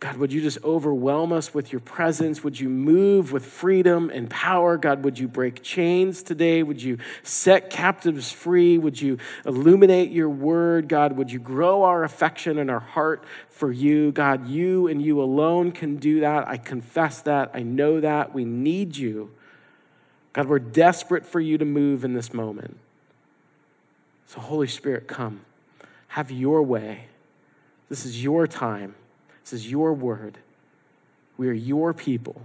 God, 0.00 0.16
would 0.18 0.32
you 0.32 0.42
just 0.42 0.62
overwhelm 0.62 1.32
us 1.32 1.54
with 1.54 1.72
your 1.72 1.80
presence? 1.80 2.44
Would 2.44 2.60
you 2.60 2.68
move 2.68 3.32
with 3.32 3.46
freedom 3.46 4.10
and 4.10 4.28
power? 4.28 4.76
God, 4.76 5.02
would 5.02 5.18
you 5.18 5.28
break 5.28 5.62
chains 5.62 6.22
today? 6.22 6.62
Would 6.62 6.82
you 6.82 6.98
set 7.22 7.70
captives 7.70 8.30
free? 8.30 8.76
Would 8.76 9.00
you 9.00 9.16
illuminate 9.46 10.10
your 10.10 10.28
word? 10.28 10.88
God, 10.88 11.16
would 11.16 11.32
you 11.32 11.38
grow 11.38 11.84
our 11.84 12.04
affection 12.04 12.58
and 12.58 12.70
our 12.70 12.80
heart 12.80 13.24
for 13.48 13.72
you? 13.72 14.12
God, 14.12 14.46
you 14.46 14.88
and 14.88 15.00
you 15.00 15.22
alone 15.22 15.72
can 15.72 15.96
do 15.96 16.20
that. 16.20 16.46
I 16.48 16.58
confess 16.58 17.22
that. 17.22 17.52
I 17.54 17.62
know 17.62 18.00
that. 18.00 18.34
We 18.34 18.44
need 18.44 18.96
you. 18.96 19.30
God, 20.34 20.48
we're 20.48 20.58
desperate 20.58 21.24
for 21.24 21.40
you 21.40 21.56
to 21.56 21.64
move 21.64 22.04
in 22.04 22.12
this 22.12 22.34
moment. 22.34 22.76
So, 24.26 24.40
Holy 24.40 24.68
Spirit, 24.68 25.06
come. 25.06 25.46
Have 26.08 26.30
your 26.30 26.62
way. 26.62 27.06
This 27.88 28.04
is 28.04 28.22
your 28.22 28.46
time. 28.46 28.96
This 29.44 29.52
is 29.52 29.70
your 29.70 29.92
word. 29.92 30.38
We 31.36 31.48
are 31.48 31.52
your 31.52 31.92
people. 31.92 32.40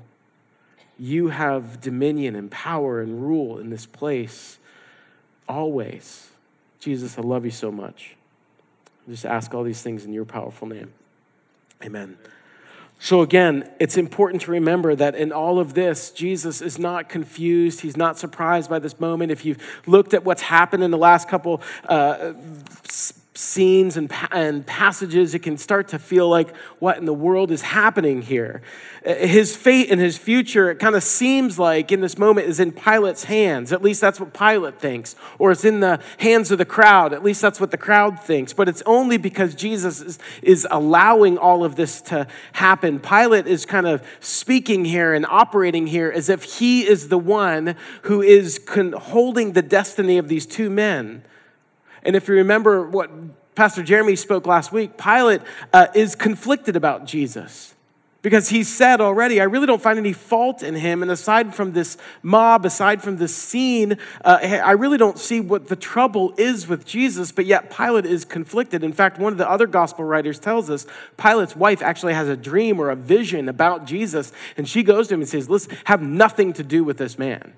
You 0.98 1.29
have 1.29 1.79
dominion 1.79 2.36
and 2.36 2.51
power 2.51 3.01
and 3.01 3.25
rule 3.25 3.58
in 3.58 3.70
this 3.70 3.86
place 3.86 4.60
always. 5.48 6.29
Jesus, 6.82 7.18
I 7.18 7.22
love 7.22 7.46
you 7.46 7.51
so 7.51 7.72
much. 7.72 8.15
I 9.08 9.12
just 9.12 9.25
ask 9.25 9.53
all 9.53 9.63
these 9.63 9.82
things 9.82 10.03
in 10.03 10.12
your 10.12 10.25
powerful 10.25 10.68
name. 10.68 10.91
Amen. 11.84 12.18
So, 13.01 13.22
again, 13.22 13.70
it's 13.79 13.96
important 13.96 14.41
to 14.41 14.51
remember 14.51 14.94
that 14.94 15.15
in 15.15 15.32
all 15.32 15.58
of 15.60 15.74
this, 15.74 16.12
Jesus 16.12 16.62
is 16.62 16.77
not 16.77 17.08
confused. 17.08 17.79
He's 17.79 17.96
not 17.96 18.18
surprised 18.18 18.70
by 18.70 18.79
this 18.79 19.00
moment. 19.00 19.32
If 19.32 19.46
you've 19.46 19.82
looked 19.88 20.13
at 20.13 20.25
what's 20.25 20.41
happened 20.41 20.84
in 20.84 20.91
the 20.91 20.98
last 20.98 21.29
couple 21.29 21.62
uh, 21.88 22.34
scenes 23.39 23.96
and, 23.96 24.12
and 24.31 24.65
passages, 24.65 25.34
it 25.34 25.39
can 25.39 25.58
start 25.58 25.88
to 25.89 26.00
feel 26.00 26.27
like 26.27 26.55
what 26.79 26.98
in 26.98 27.05
the 27.05 27.13
world 27.13 27.51
is 27.51 27.62
happening 27.62 28.22
here. 28.22 28.62
Uh, 29.05 29.13
his 29.15 29.55
fate 29.55 29.89
and 29.89 30.00
his 30.00 30.17
future, 30.17 30.69
it 30.69 30.77
kind 30.79 30.96
of 30.96 31.03
seems 31.03 31.58
like 31.58 31.91
in 31.91 32.01
this 32.01 32.17
moment 32.17 32.48
is 32.48 32.60
in 32.60 32.72
Pilate's 32.72 33.24
hands. 33.24 33.72
At 33.72 33.81
least 33.81 34.01
that's 34.01 34.19
what 34.19 34.34
Pilate 34.34 34.79
thinks. 34.79 35.15
Or 35.38 35.51
it's 35.51 35.63
in 35.63 35.79
the 35.79 36.01
hands 36.17 36.51
of 36.51 36.58
the 36.58 36.65
crowd. 36.65 37.13
At 37.13 37.24
least 37.24 37.41
that's 37.41 37.60
what 37.60 37.72
the 37.72 37.77
crowd 37.77 38.19
thinks. 38.19 38.51
But 38.51 38.67
it's 38.67 38.84
only 38.86 39.17
because 39.17 39.55
Jesus 39.55 40.01
is, 40.01 40.19
is 40.41 40.67
allowing 40.69 41.38
all 41.38 41.63
of 41.63 41.77
this 41.77 42.01
to 42.03 42.27
happen. 42.51 43.00
Pilate 43.00 43.48
is 43.48 43.65
kind 43.65 43.88
of 43.88 44.05
speaking 44.19 44.84
here 44.84 45.13
and 45.13 45.25
operating 45.25 45.88
here 45.88 46.12
as 46.13 46.27
if 46.27 46.43
he 46.43 46.86
is 46.86 47.08
the 47.08 47.17
one 47.17 47.75
who 48.03 48.22
is 48.22 48.60
con- 48.60 48.91
holding 48.91 49.53
the 49.53 49.62
destiny 49.62 50.17
of 50.17 50.27
these 50.27 50.46
two 50.46 50.69
men. 50.69 51.24
And 52.03 52.15
if 52.15 52.27
you 52.27 52.36
remember 52.36 52.88
what 52.88 53.10
Pastor 53.56 53.84
Jeremy 53.84 54.15
spoke 54.15 54.48
last 54.48 54.72
week, 54.72 54.98
Pilate 54.98 55.41
uh, 55.74 55.88
is 55.94 56.15
conflicted 56.15 56.75
about 56.75 57.06
Jesus 57.06 57.75
because 58.22 58.50
he 58.50 58.63
said 58.63 59.00
already, 59.00 59.39
I 59.39 59.46
really 59.46 59.65
don't 59.65 59.82
find 59.82 59.98
any 59.98 60.12
fault 60.12 60.62
in 60.62 60.75
him. 60.75 61.01
And 61.01 61.10
aside 61.10 61.56
from 61.56 61.72
this 61.72 61.98
mob, 62.22 62.65
aside 62.65 63.01
from 63.01 63.18
this 63.18 63.34
scene, 63.34 63.98
uh, 64.25 64.39
I 64.41 64.72
really 64.72 64.98
don't 64.98 65.18
see 65.18 65.39
what 65.39 65.70
the 65.70 65.75
trouble 65.77 66.34
is 66.38 66.68
with 66.68 66.86
Jesus, 66.86 67.32
but 67.32 67.46
yet 67.46 67.75
Pilate 67.75 68.06
is 68.06 68.25
conflicted. 68.25 68.84
In 68.84 68.91
fact, 68.91 69.20
one 69.20 69.32
of 69.32 69.38
the 69.38 69.50
other 69.50 69.68
gospel 69.68 70.03
writers 70.03 70.38
tells 70.38 70.70
us 70.70 70.86
Pilate's 71.15 71.56
wife 71.56 71.82
actually 71.82 72.13
has 72.13 72.27
a 72.27 72.36
dream 72.36 72.79
or 72.79 72.89
a 72.89 72.96
vision 72.96 73.48
about 73.48 73.86
Jesus, 73.86 74.34
and 74.58 74.68
she 74.68 74.84
goes 74.84 75.08
to 75.08 75.13
him 75.13 75.22
and 75.22 75.29
says, 75.29 75.50
Listen, 75.50 75.77
have 75.86 76.01
nothing 76.01 76.51
to 76.53 76.63
do 76.63 76.84
with 76.84 76.98
this 76.98 77.18
man. 77.18 77.53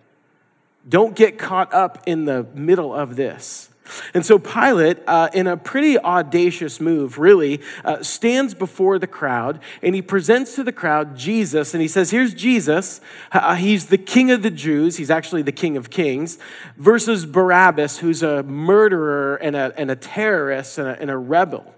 Don't 0.87 1.15
get 1.15 1.39
caught 1.39 1.73
up 1.73 2.03
in 2.05 2.25
the 2.25 2.43
middle 2.53 2.93
of 2.93 3.15
this. 3.15 3.70
And 4.13 4.25
so 4.25 4.39
Pilate, 4.39 4.99
uh, 5.07 5.29
in 5.33 5.47
a 5.47 5.57
pretty 5.57 5.97
audacious 5.97 6.79
move, 6.79 7.17
really, 7.17 7.61
uh, 7.83 8.03
stands 8.03 8.53
before 8.53 8.99
the 8.99 9.07
crowd 9.07 9.59
and 9.81 9.95
he 9.95 10.01
presents 10.01 10.55
to 10.55 10.63
the 10.63 10.71
crowd 10.71 11.17
Jesus 11.17 11.73
and 11.73 11.81
he 11.81 11.87
says, 11.87 12.11
Here's 12.11 12.33
Jesus. 12.33 13.01
Uh, 13.31 13.55
he's 13.55 13.87
the 13.87 13.97
king 13.97 14.31
of 14.31 14.43
the 14.43 14.51
Jews. 14.51 14.97
He's 14.97 15.09
actually 15.09 15.41
the 15.41 15.51
king 15.51 15.77
of 15.77 15.89
kings, 15.89 16.37
versus 16.77 17.25
Barabbas, 17.25 17.99
who's 17.99 18.23
a 18.23 18.43
murderer 18.43 19.35
and 19.37 19.55
a, 19.55 19.73
and 19.77 19.91
a 19.91 19.95
terrorist 19.95 20.77
and 20.77 20.87
a, 20.87 21.01
and 21.01 21.09
a 21.09 21.17
rebel. 21.17 21.73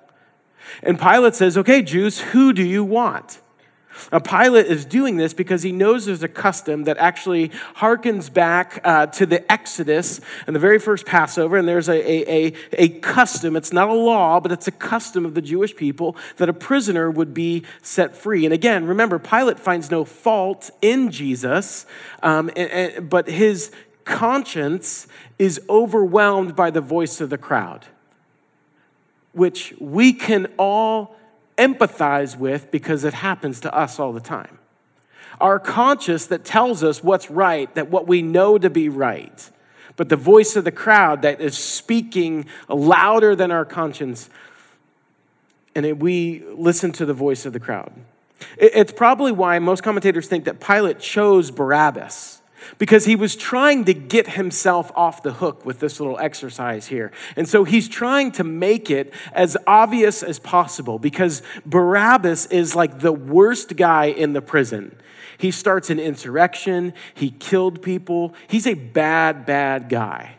And 0.82 1.00
Pilate 1.00 1.36
says, 1.36 1.58
Okay, 1.58 1.82
Jews, 1.82 2.20
who 2.20 2.54
do 2.54 2.64
you 2.64 2.84
want? 2.84 3.40
Now, 4.12 4.20
Pilate 4.20 4.68
is 4.68 4.86
doing 4.86 5.18
this 5.18 5.34
because 5.34 5.64
he 5.64 5.72
knows 5.72 6.06
there's 6.06 6.24
a 6.24 6.28
custom 6.28 6.84
that 6.86 6.98
actually 6.98 7.50
harkens 7.76 8.32
back 8.32 8.82
uh, 8.84 9.08
to 9.08 9.26
the 9.26 9.50
Exodus 9.52 10.22
and 10.46 10.56
the 10.56 10.60
very 10.60 10.80
first 10.80 11.06
Passover. 11.06 11.58
And 11.58 11.68
there's 11.68 11.90
a, 11.90 11.94
a, 11.94 12.48
a, 12.48 12.54
a, 12.74 12.90
custom, 13.00 13.56
it's 13.56 13.74
not 13.74 13.90
a 13.90 13.94
law, 13.94 14.40
but 14.40 14.52
it's 14.52 14.68
a 14.68 14.72
custom 14.72 15.26
of 15.26 15.34
the 15.34 15.42
Jewish 15.42 15.76
people 15.76 16.16
that 16.38 16.50
a 16.50 16.54
prisoner 16.54 17.10
would 17.10 17.34
be 17.34 17.64
set 17.82 18.16
free. 18.16 18.46
And 18.46 18.54
again, 18.54 18.86
remember, 18.86 19.20
Pilate 19.20 19.60
finds 19.60 19.90
no 19.92 20.06
fault 20.06 20.70
in 20.82 21.12
Jesus, 21.12 21.86
um, 22.22 22.50
and, 22.56 22.70
and, 22.70 23.10
but 23.10 23.28
his 23.28 23.72
conscience 24.06 25.08
is 25.40 25.62
overwhelmed 25.70 26.56
by 26.56 26.70
the 26.70 26.82
voice 26.82 27.22
of 27.22 27.30
the 27.30 27.38
crowd, 27.38 27.86
which 29.32 29.74
we 29.80 30.14
can 30.14 30.48
all 30.58 31.16
empathize 31.58 32.38
with 32.38 32.72
because 32.72 33.04
it 33.04 33.14
happens 33.14 33.60
to 33.62 33.74
us 33.74 34.00
all 34.00 34.14
the 34.14 34.20
time. 34.20 34.60
Our 35.42 35.60
conscience 35.60 36.28
that 36.28 36.46
tells 36.46 36.84
us 36.84 37.04
what's 37.04 37.30
right, 37.30 37.74
that 37.76 37.90
what 37.90 38.08
we 38.08 38.22
know 38.22 38.58
to 38.58 38.70
be 38.70 38.90
right, 38.90 39.50
but 39.96 40.10
the 40.10 40.16
voice 40.16 40.56
of 40.56 40.64
the 40.64 40.72
crowd 40.72 41.24
that 41.24 41.42
is 41.42 41.58
speaking 41.58 42.46
louder 42.70 43.36
than 43.36 43.52
our 43.52 43.66
conscience, 43.66 44.30
and 45.76 46.00
we 46.02 46.44
listen 46.50 46.92
to 46.94 47.06
the 47.06 47.14
voice 47.14 47.46
of 47.46 47.54
the 47.54 47.60
crowd. 47.60 47.92
It's 48.58 48.92
probably 48.92 49.32
why 49.32 49.60
most 49.60 49.84
commentators 49.84 50.28
think 50.28 50.46
that 50.46 50.60
Pilate 50.60 51.00
chose 51.00 51.50
Barabbas 51.50 52.42
because 52.78 53.06
he 53.06 53.16
was 53.16 53.36
trying 53.36 53.86
to 53.86 53.94
get 53.94 54.30
himself 54.30 54.92
off 54.96 55.24
the 55.24 55.34
hook 55.34 55.66
with 55.66 55.80
this 55.80 56.00
little 56.00 56.18
exercise 56.20 56.88
here. 56.88 57.12
And 57.36 57.48
so 57.48 57.64
he's 57.64 57.88
trying 57.88 58.32
to 58.34 58.44
make 58.44 58.90
it 58.90 59.14
as 59.34 59.58
obvious 59.68 60.24
as 60.24 60.40
possible 60.40 61.00
because 61.00 61.42
Barabbas 61.66 62.48
is 62.48 62.76
like 62.76 63.00
the 63.00 63.14
worst 63.14 63.76
guy 63.76 64.06
in 64.06 64.34
the 64.34 64.42
prison. 64.42 64.96
He 65.38 65.52
starts 65.52 65.90
an 65.90 66.00
insurrection, 66.00 66.94
he 67.14 67.32
killed 67.32 67.82
people, 67.82 68.34
he's 68.48 68.68
a 68.68 68.76
bad, 68.76 69.46
bad 69.46 69.90
guy. 69.90 70.38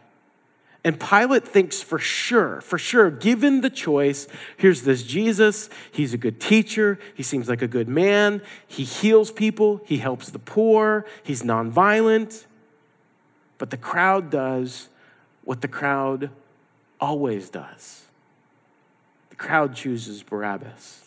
And 0.85 1.01
Pilate 1.01 1.49
thinks 1.49 1.81
for 1.81 1.99
sure, 1.99 2.61
for 2.61 2.77
sure, 2.77 3.11
given 3.11 3.63
the 3.63 3.71
choice, 3.71 4.29
here's 4.59 4.83
this 4.83 5.03
Jesus. 5.03 5.71
He's 5.91 6.13
a 6.13 6.19
good 6.19 6.39
teacher. 6.41 6.99
He 7.15 7.23
seems 7.23 7.49
like 7.49 7.63
a 7.63 7.67
good 7.67 7.89
man. 7.89 8.43
He 8.67 8.85
heals 8.85 9.33
people. 9.33 9.81
He 9.87 9.97
helps 9.97 10.29
the 10.29 10.39
poor. 10.39 11.07
He's 11.23 11.43
nonviolent. 11.43 12.45
But 13.57 13.71
the 13.71 13.79
crowd 13.79 14.31
does 14.31 14.89
what 15.45 15.63
the 15.63 15.69
crowd 15.69 16.31
always 17.01 17.49
does 17.51 18.05
the 19.35 19.39
crowd 19.39 19.75
chooses 19.75 20.23
Barabbas. 20.23 21.01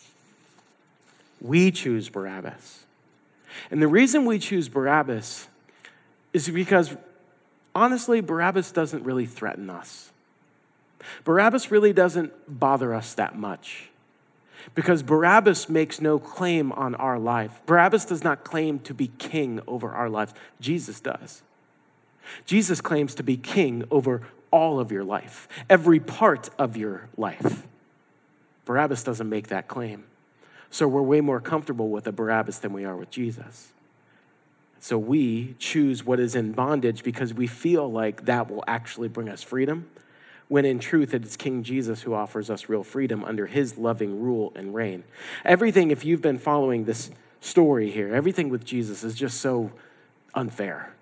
We 1.39 1.71
choose 1.71 2.09
Barabbas. 2.09 2.83
And 3.71 3.81
the 3.81 3.87
reason 3.87 4.25
we 4.25 4.37
choose 4.37 4.67
Barabbas 4.67 5.47
is 6.33 6.49
because 6.49 6.93
honestly, 7.77 8.21
Barabbas 8.21 8.71
doesn't 8.71 9.03
really 9.03 9.27
threaten 9.27 9.69
us. 9.69 10.11
Barabbas 11.23 11.69
really 11.69 11.93
doesn't 11.93 12.33
bother 12.47 12.91
us 12.91 13.13
that 13.13 13.37
much 13.37 13.89
because 14.73 15.03
Barabbas 15.03 15.69
makes 15.69 16.01
no 16.01 16.17
claim 16.17 16.71
on 16.71 16.95
our 16.95 17.19
life. 17.19 17.61
Barabbas 17.67 18.05
does 18.05 18.23
not 18.23 18.43
claim 18.43 18.79
to 18.79 18.95
be 18.95 19.11
king 19.19 19.61
over 19.67 19.91
our 19.91 20.09
lives, 20.09 20.33
Jesus 20.59 20.99
does. 20.99 21.43
Jesus 22.45 22.81
claims 22.81 23.13
to 23.15 23.23
be 23.23 23.37
king 23.37 23.85
over 23.91 24.23
all 24.49 24.79
of 24.79 24.91
your 24.91 25.03
life, 25.03 25.47
every 25.69 25.99
part 25.99 26.49
of 26.57 26.75
your 26.75 27.07
life. 27.15 27.67
Barabbas 28.65 29.03
doesn't 29.03 29.29
make 29.29 29.49
that 29.49 29.67
claim. 29.67 30.03
So 30.71 30.87
we're 30.87 31.03
way 31.03 31.21
more 31.21 31.39
comfortable 31.39 31.89
with 31.89 32.07
a 32.07 32.11
Barabbas 32.11 32.57
than 32.57 32.73
we 32.73 32.85
are 32.85 32.95
with 32.95 33.11
Jesus. 33.11 33.71
So 34.79 34.97
we 34.97 35.55
choose 35.59 36.03
what 36.05 36.19
is 36.19 36.35
in 36.35 36.51
bondage 36.51 37.03
because 37.03 37.33
we 37.33 37.47
feel 37.47 37.91
like 37.91 38.25
that 38.25 38.49
will 38.49 38.63
actually 38.67 39.07
bring 39.07 39.29
us 39.29 39.43
freedom, 39.43 39.89
when 40.47 40.65
in 40.65 40.79
truth 40.79 41.13
it's 41.13 41.35
King 41.35 41.63
Jesus 41.63 42.03
who 42.03 42.13
offers 42.13 42.49
us 42.49 42.69
real 42.69 42.83
freedom 42.83 43.23
under 43.23 43.47
his 43.47 43.77
loving 43.77 44.21
rule 44.21 44.53
and 44.55 44.73
reign. 44.73 45.03
Everything, 45.43 45.91
if 45.91 46.05
you've 46.05 46.21
been 46.21 46.37
following 46.37 46.85
this 46.85 47.11
story 47.41 47.91
here, 47.91 48.13
everything 48.13 48.49
with 48.49 48.63
Jesus 48.65 49.03
is 49.03 49.15
just 49.15 49.41
so 49.41 49.71
unfair 50.33 50.93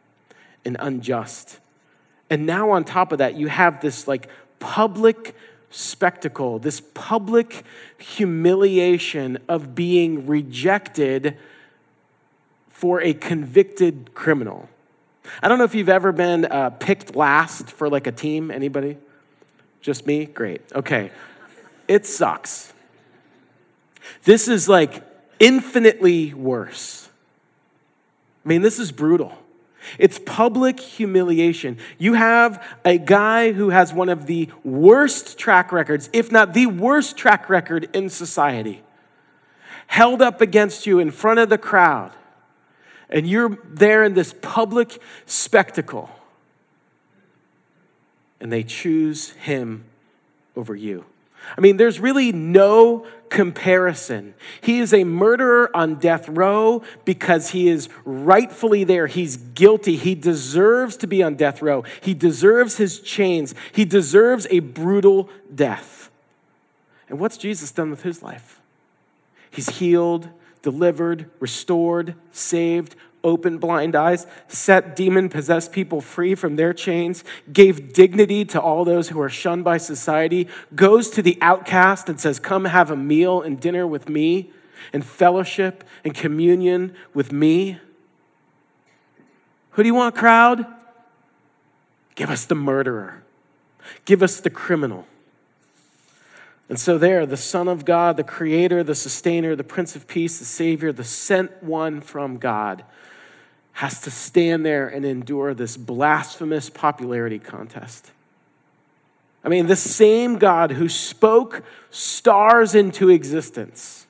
and 0.63 0.77
unjust 0.79 1.59
And 2.29 2.45
now, 2.45 2.71
on 2.71 2.83
top 2.83 3.11
of 3.11 3.19
that, 3.19 3.35
you 3.35 3.47
have 3.47 3.81
this 3.81 4.07
like 4.07 4.29
public 4.59 5.35
spectacle, 5.69 6.59
this 6.59 6.81
public 6.93 7.63
humiliation 7.97 9.37
of 9.47 9.75
being 9.75 10.25
rejected 10.27 11.37
for 12.85 13.01
a 13.01 13.15
convicted 13.15 14.13
criminal. 14.13 14.69
I 15.41 15.47
don't 15.47 15.57
know 15.57 15.63
if 15.63 15.73
you've 15.73 15.89
ever 15.89 16.11
been 16.11 16.45
uh, 16.45 16.69
picked 16.69 17.15
last 17.15 17.71
for 17.71 17.89
like 17.89 18.05
a 18.05 18.11
team. 18.11 18.51
Anybody? 18.51 18.97
Just 19.81 20.05
me? 20.05 20.25
Great. 20.25 20.61
Okay. 20.71 21.09
It 21.87 22.05
sucks. 22.05 22.71
This 24.23 24.47
is 24.47 24.69
like 24.69 25.01
infinitely 25.39 26.35
worse. 26.35 27.09
I 28.45 28.49
mean, 28.49 28.61
this 28.61 28.77
is 28.77 28.91
brutal. 28.91 29.33
It's 29.97 30.19
public 30.23 30.79
humiliation. 30.79 31.79
You 31.97 32.13
have 32.13 32.63
a 32.85 32.99
guy 32.99 33.51
who 33.51 33.71
has 33.71 33.93
one 33.93 34.09
of 34.09 34.27
the 34.27 34.51
worst 34.63 35.39
track 35.39 35.71
records, 35.71 36.07
if 36.13 36.31
not 36.31 36.53
the 36.53 36.67
worst 36.67 37.17
track 37.17 37.49
record 37.49 37.89
in 37.93 38.11
society, 38.11 38.83
held 39.87 40.21
up 40.21 40.39
against 40.39 40.85
you 40.85 40.99
in 40.99 41.09
front 41.09 41.39
of 41.39 41.49
the 41.49 41.57
crowd, 41.57 42.11
and 43.09 43.27
you're 43.27 43.57
there 43.65 44.03
in 44.03 44.13
this 44.13 44.33
public 44.41 45.01
spectacle, 45.25 46.09
and 48.39 48.51
they 48.51 48.63
choose 48.63 49.31
him 49.31 49.85
over 50.55 50.75
you. 50.75 51.05
I 51.57 51.61
mean, 51.61 51.77
there's 51.77 51.99
really 51.99 52.31
no 52.31 53.05
comparison. 53.29 54.33
He 54.61 54.79
is 54.79 54.93
a 54.93 55.03
murderer 55.03 55.75
on 55.75 55.95
death 55.95 56.27
row 56.29 56.83
because 57.03 57.49
he 57.51 57.67
is 57.67 57.89
rightfully 58.03 58.83
there. 58.83 59.07
He's 59.07 59.37
guilty. 59.37 59.95
He 59.95 60.15
deserves 60.15 60.97
to 60.97 61.07
be 61.07 61.21
on 61.21 61.35
death 61.35 61.61
row. 61.61 61.83
He 62.01 62.13
deserves 62.13 62.77
his 62.77 62.99
chains. 62.99 63.53
He 63.71 63.85
deserves 63.85 64.47
a 64.49 64.59
brutal 64.59 65.29
death. 65.53 66.09
And 67.09 67.19
what's 67.19 67.37
Jesus 67.37 67.71
done 67.71 67.91
with 67.91 68.01
his 68.01 68.23
life? 68.23 68.59
He's 69.51 69.69
healed, 69.69 70.29
delivered, 70.65 71.29
restored, 71.39 72.15
saved, 72.31 72.95
opened 73.23 73.61
blind 73.61 73.95
eyes, 73.95 74.25
set 74.47 74.95
demon 74.95 75.29
possessed 75.29 75.71
people 75.71 76.01
free 76.01 76.33
from 76.33 76.55
their 76.55 76.73
chains, 76.73 77.23
gave 77.53 77.93
dignity 77.93 78.43
to 78.43 78.59
all 78.59 78.83
those 78.83 79.09
who 79.09 79.21
are 79.21 79.29
shunned 79.29 79.63
by 79.63 79.77
society, 79.77 80.47
goes 80.73 81.11
to 81.11 81.21
the 81.21 81.37
outcast 81.39 82.09
and 82.09 82.19
says, 82.19 82.39
Come 82.39 82.65
have 82.65 82.89
a 82.89 82.95
meal 82.95 83.43
and 83.43 83.59
dinner 83.59 83.85
with 83.85 84.09
me, 84.09 84.51
and 84.91 85.05
fellowship 85.05 85.83
and 86.03 86.15
communion 86.15 86.95
with 87.13 87.31
me. 87.31 87.79
Who 89.71 89.83
do 89.83 89.87
you 89.87 89.93
want, 89.93 90.15
crowd? 90.15 90.65
Give 92.15 92.31
us 92.31 92.45
the 92.45 92.55
murderer, 92.55 93.21
give 94.05 94.23
us 94.23 94.39
the 94.39 94.49
criminal. 94.49 95.05
And 96.67 96.79
so, 96.79 96.97
there, 96.97 97.25
the 97.25 97.37
Son 97.37 97.67
of 97.67 97.85
God, 97.85 98.17
the 98.17 98.23
Creator, 98.23 98.83
the 98.83 98.95
Sustainer, 98.95 99.55
the 99.55 99.63
Prince 99.63 99.95
of 99.95 100.07
Peace, 100.07 100.39
the 100.39 100.45
Savior, 100.45 100.91
the 100.91 101.03
sent 101.03 101.61
one 101.61 102.01
from 102.01 102.37
God, 102.37 102.83
has 103.73 104.01
to 104.01 104.11
stand 104.11 104.65
there 104.65 104.87
and 104.87 105.05
endure 105.05 105.53
this 105.53 105.77
blasphemous 105.77 106.69
popularity 106.69 107.39
contest. 107.39 108.11
I 109.43 109.49
mean, 109.49 109.67
the 109.67 109.75
same 109.75 110.39
God 110.39 110.71
who 110.71 110.89
spoke 110.89 111.63
stars 111.91 112.73
into 112.73 113.09
existence 113.09 114.07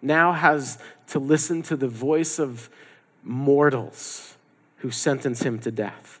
now 0.00 0.32
has 0.32 0.78
to 1.08 1.18
listen 1.18 1.62
to 1.62 1.76
the 1.76 1.88
voice 1.88 2.38
of 2.38 2.70
mortals 3.24 4.36
who 4.78 4.90
sentence 4.90 5.42
him 5.42 5.58
to 5.60 5.70
death. 5.70 6.20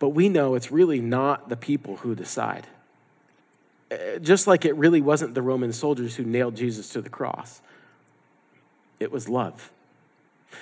But 0.00 0.08
we 0.08 0.28
know 0.28 0.56
it's 0.56 0.72
really 0.72 1.00
not 1.00 1.48
the 1.48 1.56
people 1.56 1.98
who 1.98 2.16
decide. 2.16 2.66
Uh, 3.92 4.18
just 4.18 4.48
like 4.48 4.64
it 4.64 4.74
really 4.74 5.00
wasn't 5.00 5.34
the 5.34 5.42
Roman 5.42 5.72
soldiers 5.72 6.16
who 6.16 6.24
nailed 6.24 6.56
Jesus 6.56 6.88
to 6.90 7.00
the 7.00 7.10
cross 7.10 7.62
it 9.00 9.10
was 9.10 9.28
love. 9.28 9.72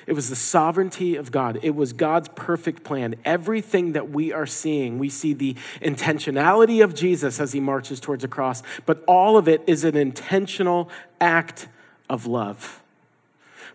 It 0.07 0.12
was 0.12 0.30
the 0.30 0.37
sovereignty 0.37 1.16
of 1.16 1.33
God. 1.33 1.59
It 1.62 1.75
was 1.75 1.92
God's 1.92 2.28
perfect 2.28 2.85
plan. 2.85 3.16
Everything 3.25 3.92
that 3.92 4.11
we 4.11 4.33
are 4.33 4.47
seeing, 4.47 4.99
we 4.99 5.09
see 5.09 5.33
the 5.33 5.57
intentionality 5.83 6.85
of 6.85 6.95
Jesus 6.95 7.40
as 7.40 7.52
he 7.52 7.61
marches 7.61 7.99
towards 7.99 8.23
the 8.23 8.28
cross, 8.28 8.62
but 8.87 9.02
all 9.07 9.37
of 9.37 9.49
it 9.49 9.62
is 9.66 9.85
an 9.85 9.97
intentional 9.97 10.88
act 11.21 11.68
of 12.09 12.26
love. 12.26 12.83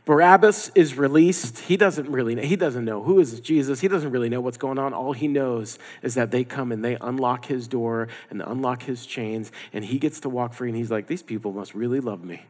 Barabbas 0.05 0.69
is 0.75 0.97
released. 0.97 1.59
He 1.59 1.77
doesn't 1.77 2.09
really 2.09 2.45
he 2.45 2.57
doesn't 2.57 2.83
know 2.83 3.01
who 3.01 3.19
is 3.19 3.39
Jesus. 3.39 3.79
He 3.79 3.87
doesn't 3.87 4.11
really 4.11 4.29
know 4.29 4.41
what's 4.41 4.57
going 4.57 4.77
on. 4.77 4.93
All 4.93 5.13
he 5.13 5.29
knows 5.29 5.79
is 6.01 6.15
that 6.15 6.31
they 6.31 6.43
come 6.43 6.71
and 6.73 6.83
they 6.83 6.97
unlock 6.99 7.45
his 7.45 7.67
door 7.69 8.09
and 8.29 8.41
unlock 8.41 8.83
his 8.83 9.05
chains 9.05 9.51
and 9.71 9.85
he 9.85 9.99
gets 9.99 10.19
to 10.21 10.29
walk 10.29 10.53
free 10.53 10.69
and 10.69 10.77
he's 10.77 10.91
like 10.91 11.07
these 11.07 11.23
people 11.23 11.53
must 11.53 11.73
really 11.73 12.01
love 12.01 12.23
me. 12.23 12.43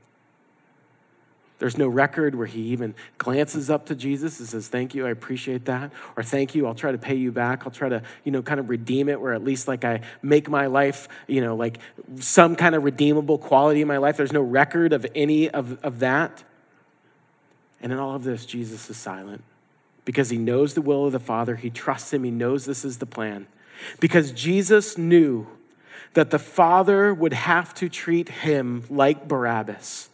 There's 1.59 1.77
no 1.77 1.87
record 1.87 2.35
where 2.35 2.45
he 2.47 2.59
even 2.69 2.93
glances 3.17 3.69
up 3.69 3.85
to 3.85 3.95
Jesus 3.95 4.39
and 4.39 4.49
says, 4.49 4.67
Thank 4.67 4.95
you, 4.95 5.07
I 5.07 5.11
appreciate 5.11 5.63
that. 5.65 5.91
Or 6.17 6.23
thank 6.23 6.55
you, 6.55 6.67
I'll 6.67 6.75
try 6.75 6.91
to 6.91 6.97
pay 6.97 7.15
you 7.15 7.31
back. 7.31 7.63
I'll 7.65 7.71
try 7.71 7.87
to, 7.87 8.01
you 8.25 8.33
know, 8.33 8.41
kind 8.41 8.59
of 8.59 8.69
redeem 8.69 9.07
it, 9.07 9.21
where 9.21 9.33
at 9.33 9.45
least 9.45 9.67
like 9.67 9.85
I 9.85 10.01
make 10.21 10.49
my 10.49 10.65
life, 10.65 11.07
you 11.25 11.39
know, 11.39 11.55
like 11.55 11.77
some 12.19 12.57
kind 12.57 12.75
of 12.75 12.83
redeemable 12.83 13.37
quality 13.37 13.81
in 13.81 13.87
my 13.87 13.97
life. 13.97 14.17
There's 14.17 14.33
no 14.33 14.41
record 14.41 14.91
of 14.91 15.05
any 15.15 15.49
of, 15.49 15.81
of 15.85 15.99
that. 15.99 16.43
And 17.83 17.91
in 17.91 17.99
all 17.99 18.15
of 18.15 18.23
this, 18.23 18.47
Jesus 18.47 18.89
is 18.89 18.97
silent 18.97 19.43
because 20.05 20.31
he 20.31 20.37
knows 20.37 20.73
the 20.73 20.81
will 20.81 21.05
of 21.05 21.11
the 21.11 21.19
Father. 21.19 21.55
He 21.55 21.69
trusts 21.69 22.11
him, 22.11 22.23
he 22.23 22.31
knows 22.31 22.65
this 22.65 22.83
is 22.83 22.97
the 22.97 23.05
plan. 23.05 23.45
Because 23.99 24.31
Jesus 24.31 24.97
knew 24.97 25.45
that 26.13 26.31
the 26.31 26.39
Father 26.39 27.13
would 27.13 27.33
have 27.33 27.73
to 27.75 27.89
treat 27.89 28.29
him 28.29 28.85
like 28.89 29.27
Barabbas 29.27 30.09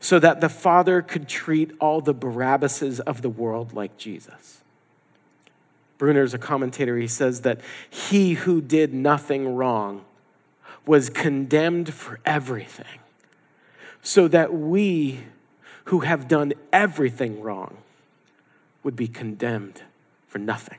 so 0.00 0.18
that 0.18 0.40
the 0.40 0.48
Father 0.48 1.02
could 1.02 1.28
treat 1.28 1.72
all 1.80 2.00
the 2.00 2.14
Barabbases 2.14 3.00
of 3.00 3.22
the 3.22 3.28
world 3.28 3.72
like 3.72 3.96
Jesus. 3.96 4.62
Bruner's 5.98 6.34
a 6.34 6.38
commentator. 6.38 6.96
He 6.96 7.06
says 7.06 7.42
that 7.42 7.60
he 7.88 8.34
who 8.34 8.60
did 8.60 8.92
nothing 8.92 9.54
wrong 9.54 10.04
was 10.86 11.08
condemned 11.08 11.92
for 11.92 12.20
everything, 12.26 13.00
so 14.02 14.28
that 14.28 14.52
we 14.52 15.20
who 15.84 16.00
have 16.00 16.28
done 16.28 16.52
everything 16.72 17.40
wrong 17.40 17.76
would 18.82 18.96
be 18.96 19.08
condemned 19.08 19.82
for 20.28 20.38
nothing 20.38 20.78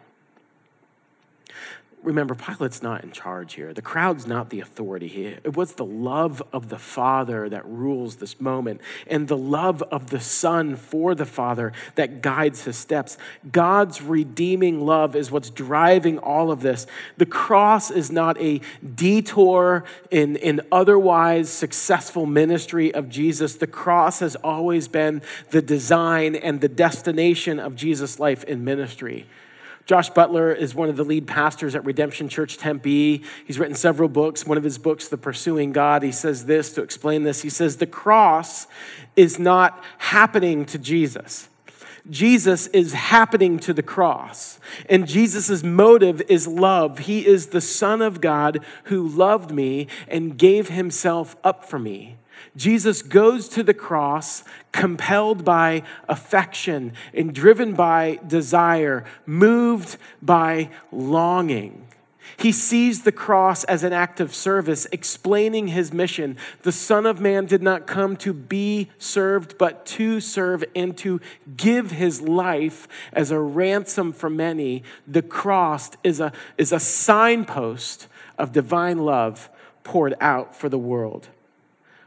remember, 2.06 2.36
Pilate's 2.36 2.82
not 2.82 3.04
in 3.04 3.12
charge 3.12 3.54
here. 3.54 3.74
The 3.74 3.82
crowd's 3.82 4.28
not 4.28 4.50
the 4.50 4.60
authority 4.60 5.08
here. 5.08 5.40
It 5.44 5.58
was 5.58 5.74
the 5.74 5.86
love 5.86 6.42
of 6.54 6.70
the 6.70 6.78
Father 6.78 7.50
that 7.50 7.66
rules 7.66 8.18
this 8.18 8.40
moment, 8.40 8.82
and 9.08 9.28
the 9.28 9.38
love 9.38 9.82
of 9.84 10.10
the 10.10 10.20
Son 10.20 10.76
for 10.76 11.16
the 11.16 11.26
Father 11.26 11.74
that 11.96 12.22
guides 12.22 12.64
his 12.64 12.78
steps. 12.78 13.18
God's 13.52 14.02
redeeming 14.02 14.86
love 14.86 15.16
is 15.16 15.32
what's 15.32 15.50
driving 15.50 16.20
all 16.20 16.52
of 16.52 16.62
this. 16.62 16.88
The 17.18 17.26
cross 17.26 17.92
is 17.92 18.12
not 18.12 18.40
a 18.40 18.62
detour 18.96 19.84
in, 20.12 20.36
in 20.38 20.62
otherwise 20.72 21.50
successful 21.50 22.26
ministry 22.26 22.94
of 22.94 23.10
Jesus. 23.10 23.56
The 23.56 23.68
cross 23.68 24.20
has 24.20 24.36
always 24.38 24.88
been 24.88 25.22
the 25.50 25.62
design 25.62 26.36
and 26.36 26.62
the 26.62 26.70
destination 26.70 27.60
of 27.60 27.76
Jesus' 27.76 28.20
life 28.20 28.44
in 28.44 28.64
ministry. 28.64 29.26
Josh 29.86 30.10
Butler 30.10 30.52
is 30.52 30.74
one 30.74 30.90
of 30.90 30.98
the 30.98 31.06
lead 31.06 31.28
pastors 31.28 31.76
at 31.76 31.86
Redemption 31.86 32.28
Church 32.28 32.58
Tempe. 32.58 33.24
He's 33.46 33.60
written 33.60 33.76
several 33.76 34.10
books. 34.10 34.46
One 34.46 34.58
of 34.58 34.64
his 34.64 34.80
books, 34.80 35.08
The 35.08 35.18
Pursuing 35.18 35.72
God, 35.72 36.02
he 36.02 36.12
says 36.12 36.46
this 36.46 36.74
to 36.74 36.82
explain 36.82 37.24
this. 37.24 37.44
He 37.44 37.50
says, 37.50 37.78
The 37.78 37.86
cross 37.86 38.66
is 39.16 39.38
not 39.38 39.84
happening 40.00 40.66
to 40.66 40.80
Jesus. 40.80 41.50
Jesus 42.10 42.68
is 42.68 42.94
happening 42.94 43.60
to 43.60 43.74
the 43.74 43.84
cross. 43.84 44.60
And 44.90 45.08
Jesus' 45.08 45.64
motive 45.64 46.22
is 46.30 46.48
love. 46.48 47.00
He 47.00 47.26
is 47.26 47.48
the 47.48 47.62
Son 47.62 48.02
of 48.02 48.22
God 48.22 48.64
who 48.86 49.08
loved 49.08 49.52
me 49.52 49.88
and 50.08 50.38
gave 50.38 50.70
himself 50.70 51.36
up 51.44 51.66
for 51.66 51.80
me. 51.80 52.18
Jesus 52.56 53.02
goes 53.02 53.50
to 53.50 53.64
the 53.64 53.74
cross 53.74 54.44
compelled 54.72 55.44
by 55.44 55.84
affection 56.08 56.94
and 57.14 57.34
driven 57.34 57.74
by 57.74 58.20
desire, 58.28 59.04
moved 59.26 59.98
by 60.22 60.70
longing. 60.92 61.86
He 62.38 62.52
sees 62.52 63.04
the 63.04 63.12
cross 63.12 63.64
as 63.66 63.84
an 63.84 63.94
act 63.94 64.20
of 64.20 64.34
service, 64.34 64.88
explaining 64.92 65.70
his 65.70 65.94
mission. 65.94 66.38
The 66.64 66.72
Son 66.72 67.06
of 67.06 67.22
Man 67.22 67.46
did 67.46 67.62
not 67.62 67.88
come 67.88 68.18
to 68.18 68.34
be 68.34 68.90
served, 68.98 69.58
but 69.58 69.86
to 69.88 70.20
serve 70.20 70.64
and 70.76 70.98
to 70.98 71.22
give 71.56 71.92
his 71.92 72.22
life 72.22 72.88
as 73.14 73.32
a 73.32 73.40
ransom 73.40 74.12
for 74.12 74.30
many. 74.30 74.84
The 75.08 75.22
cross 75.22 75.92
is 76.04 76.20
a, 76.20 76.34
is 76.58 76.72
a 76.72 76.80
signpost 76.80 78.08
of 78.38 78.52
divine 78.52 79.00
love 79.00 79.50
poured 79.84 80.16
out 80.20 80.56
for 80.56 80.68
the 80.68 80.80
world. 80.80 81.30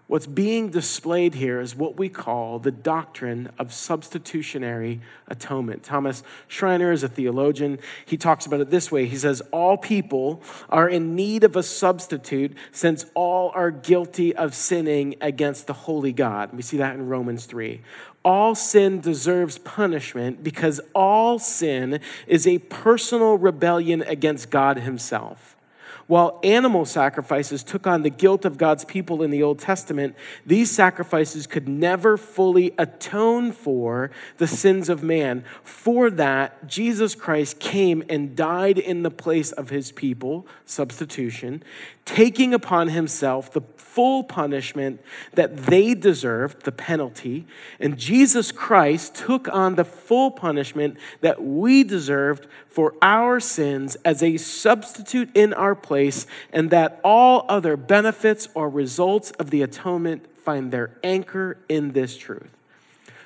What's 0.09 0.27
being 0.27 0.71
displayed 0.71 1.35
here 1.35 1.61
is 1.61 1.77
what 1.77 1.99
we 1.99 2.09
call 2.09 2.59
the 2.59 2.71
doctrine 2.71 3.51
of 3.59 3.75
substitutionary 3.75 5.03
atonement. 5.27 5.83
Thomas 5.83 6.23
Schreiner 6.47 6.93
is 6.93 7.03
a 7.03 7.09
theologian. 7.09 7.79
He 8.07 8.17
talks 8.17 8.47
about 8.47 8.63
it 8.63 8.71
this 8.71 8.91
way 8.91 9.05
He 9.05 9.19
says, 9.19 9.43
All 9.53 9.77
people 9.77 10.43
are 10.71 10.89
in 10.89 11.15
need 11.15 11.45
of 11.45 11.57
a 11.57 11.63
substitute 11.63 12.57
since 12.73 13.05
all 13.13 13.53
are 13.55 13.71
guilty 13.71 14.35
of 14.35 14.55
sinning 14.55 15.17
against 15.21 15.67
the 15.67 15.75
holy 15.75 16.15
God. 16.15 16.55
We 16.55 16.63
see 16.63 16.79
that 16.79 16.95
in 16.95 17.07
Romans 17.07 17.45
3. 17.45 17.83
All 18.25 18.55
sin 18.55 19.03
deserves 19.03 19.59
punishment 19.59 20.43
because 20.43 20.81
all 20.95 21.39
sin 21.39 22.01
is 22.27 22.47
a 22.47 22.59
personal 22.61 23.37
rebellion 23.37 24.01
against 24.01 24.49
God 24.49 24.79
Himself. 24.79 25.58
While 26.09 26.41
animal 26.43 26.87
sacrifices 26.87 27.63
took 27.63 27.87
on 27.87 28.03
the 28.03 28.09
guilt 28.09 28.47
of 28.47 28.57
God's 28.57 28.87
people 28.87 29.23
in 29.23 29.31
the 29.31 29.43
Old 29.43 29.59
Testament, 29.59 30.17
these 30.47 30.71
sacrifices 30.71 31.47
could 31.47 31.69
never 31.69 32.17
fully 32.17 32.73
atone 32.79 33.53
for 33.53 34.11
the 34.39 34.47
sins 34.47 34.89
of 34.89 35.03
man. 35.03 35.45
For 35.63 36.11
that, 36.13 36.67
Jesus 36.67 37.15
Christ 37.15 37.61
came 37.61 38.03
and 38.09 38.35
died 38.35 38.79
in 38.79 39.03
the 39.03 39.11
place 39.11 39.53
of 39.53 39.69
his 39.69 39.93
people, 39.93 40.47
substitution, 40.65 41.63
taking 42.07 42.55
upon 42.55 42.89
himself 42.89 43.53
the 43.53 43.61
full 43.77 44.23
punishment 44.23 45.03
that 45.35 45.57
they 45.57 45.93
deserved, 45.93 46.65
the 46.65 46.73
penalty. 46.73 47.47
And 47.81 47.99
Jesus 47.99 48.53
Christ 48.53 49.15
took 49.15 49.49
on 49.53 49.75
the 49.75 49.85
full 49.85 50.31
punishment 50.31 50.99
that 51.21 51.43
we 51.43 51.85
deserved 51.85 52.47
for 52.69 52.95
our 53.03 53.41
sins 53.41 53.97
as 54.05 54.23
a 54.23 54.37
substitute 54.37 55.29
in 55.35 55.53
our 55.53 55.75
place, 55.75 55.98
and 56.53 56.71
that 56.71 57.01
all 57.05 57.45
other 57.49 57.77
benefits 57.77 58.49
or 58.55 58.69
results 58.69 59.31
of 59.33 59.51
the 59.51 59.63
atonement 59.63 60.27
find 60.39 60.73
their 60.73 60.97
anchor 61.03 61.59
in 61.69 61.93
this 61.93 62.17
truth. 62.17 62.51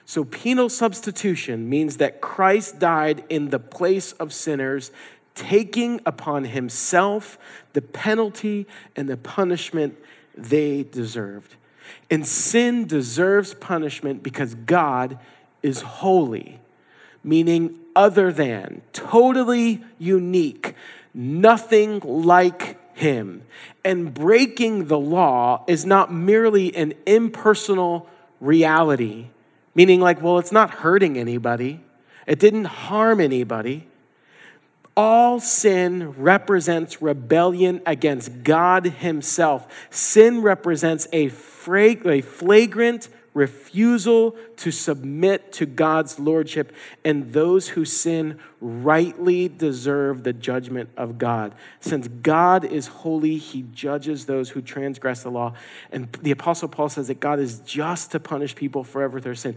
So, 0.05 0.25
penal 0.25 0.69
substitution 0.69 1.69
means 1.69 1.99
that 1.99 2.21
Christ 2.21 2.79
died 2.79 3.25
in 3.29 3.51
the 3.51 3.59
place 3.59 4.13
of 4.13 4.33
sinners 4.33 4.91
taking 5.35 6.01
upon 6.05 6.45
himself 6.45 7.39
the 7.73 7.83
penalty 7.83 8.67
and 8.97 9.09
the 9.09 9.17
punishment 9.17 9.97
they 10.37 10.83
deserved. 10.83 11.55
And 12.11 12.27
sin 12.27 12.87
deserves 12.87 13.55
punishment 13.55 14.23
because 14.23 14.55
God 14.55 15.19
is 15.63 15.81
holy, 15.81 16.61
meaning 17.25 17.79
other 17.95 18.33
than, 18.33 18.83
totally 18.93 19.83
unique, 19.99 20.75
nothing 21.15 22.01
like 22.01 22.79
him. 22.97 23.43
And 23.85 24.13
breaking 24.13 24.87
the 24.87 24.99
law 24.99 25.65
is 25.67 25.85
not 25.85 26.13
merely 26.13 26.75
an 26.75 26.95
impersonal 27.07 28.09
reality, 28.41 29.29
meaning, 29.75 30.01
like, 30.01 30.23
well, 30.23 30.39
it's 30.39 30.53
not 30.53 30.71
hurting 30.71 31.19
anybody, 31.19 31.81
it 32.27 32.39
didn't 32.39 32.67
harm 32.67 33.21
anybody. 33.21 33.89
All 34.95 35.41
sin 35.41 36.13
represents 36.19 37.01
rebellion 37.01 37.81
against 37.87 38.43
God 38.43 38.85
Himself. 38.85 39.67
Sin 39.89 40.43
represents 40.43 41.09
a, 41.13 41.29
flagrant 41.29 43.09
refusal 43.35 44.37
to 44.57 44.71
submit 44.71 45.53
to 45.53 45.67
God's 45.67 46.19
lordship, 46.19 46.73
and 47.05 47.33
those 47.33 47.69
who 47.69 47.85
sin 47.85 48.39
rightly 48.61 49.49
deserve 49.49 50.23
the 50.23 50.33
judgment 50.33 50.91
of 50.97 51.19
God. 51.19 51.55
Since 51.81 52.09
God 52.09 52.65
is 52.65 52.87
holy, 52.87 53.39
He 53.39 53.63
judges 53.73 54.27
those 54.27 54.51
who 54.51 54.61
transgress 54.61 55.23
the 55.23 55.31
law. 55.31 55.55
And 55.91 56.13
the 56.23 56.31
Apostle 56.31 56.69
Paul 56.69 56.89
says 56.89 57.09
that 57.09 57.21
God 57.21 57.39
is 57.39 57.61
just 57.61 58.11
to 58.13 58.21
punish 58.21 58.55
people 58.55 58.85
forever 58.85 59.15
with 59.15 59.25
their 59.25 59.35
sin. 59.35 59.57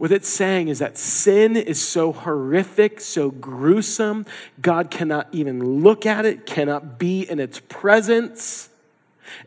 What 0.00 0.12
it's 0.12 0.30
saying 0.30 0.68
is 0.68 0.78
that 0.78 0.96
sin 0.96 1.56
is 1.56 1.86
so 1.86 2.12
horrific, 2.12 3.02
so 3.02 3.30
gruesome, 3.30 4.24
God 4.62 4.90
cannot 4.90 5.28
even 5.30 5.82
look 5.82 6.06
at 6.06 6.24
it, 6.24 6.46
cannot 6.46 6.98
be 6.98 7.28
in 7.28 7.38
its 7.38 7.60
presence. 7.60 8.69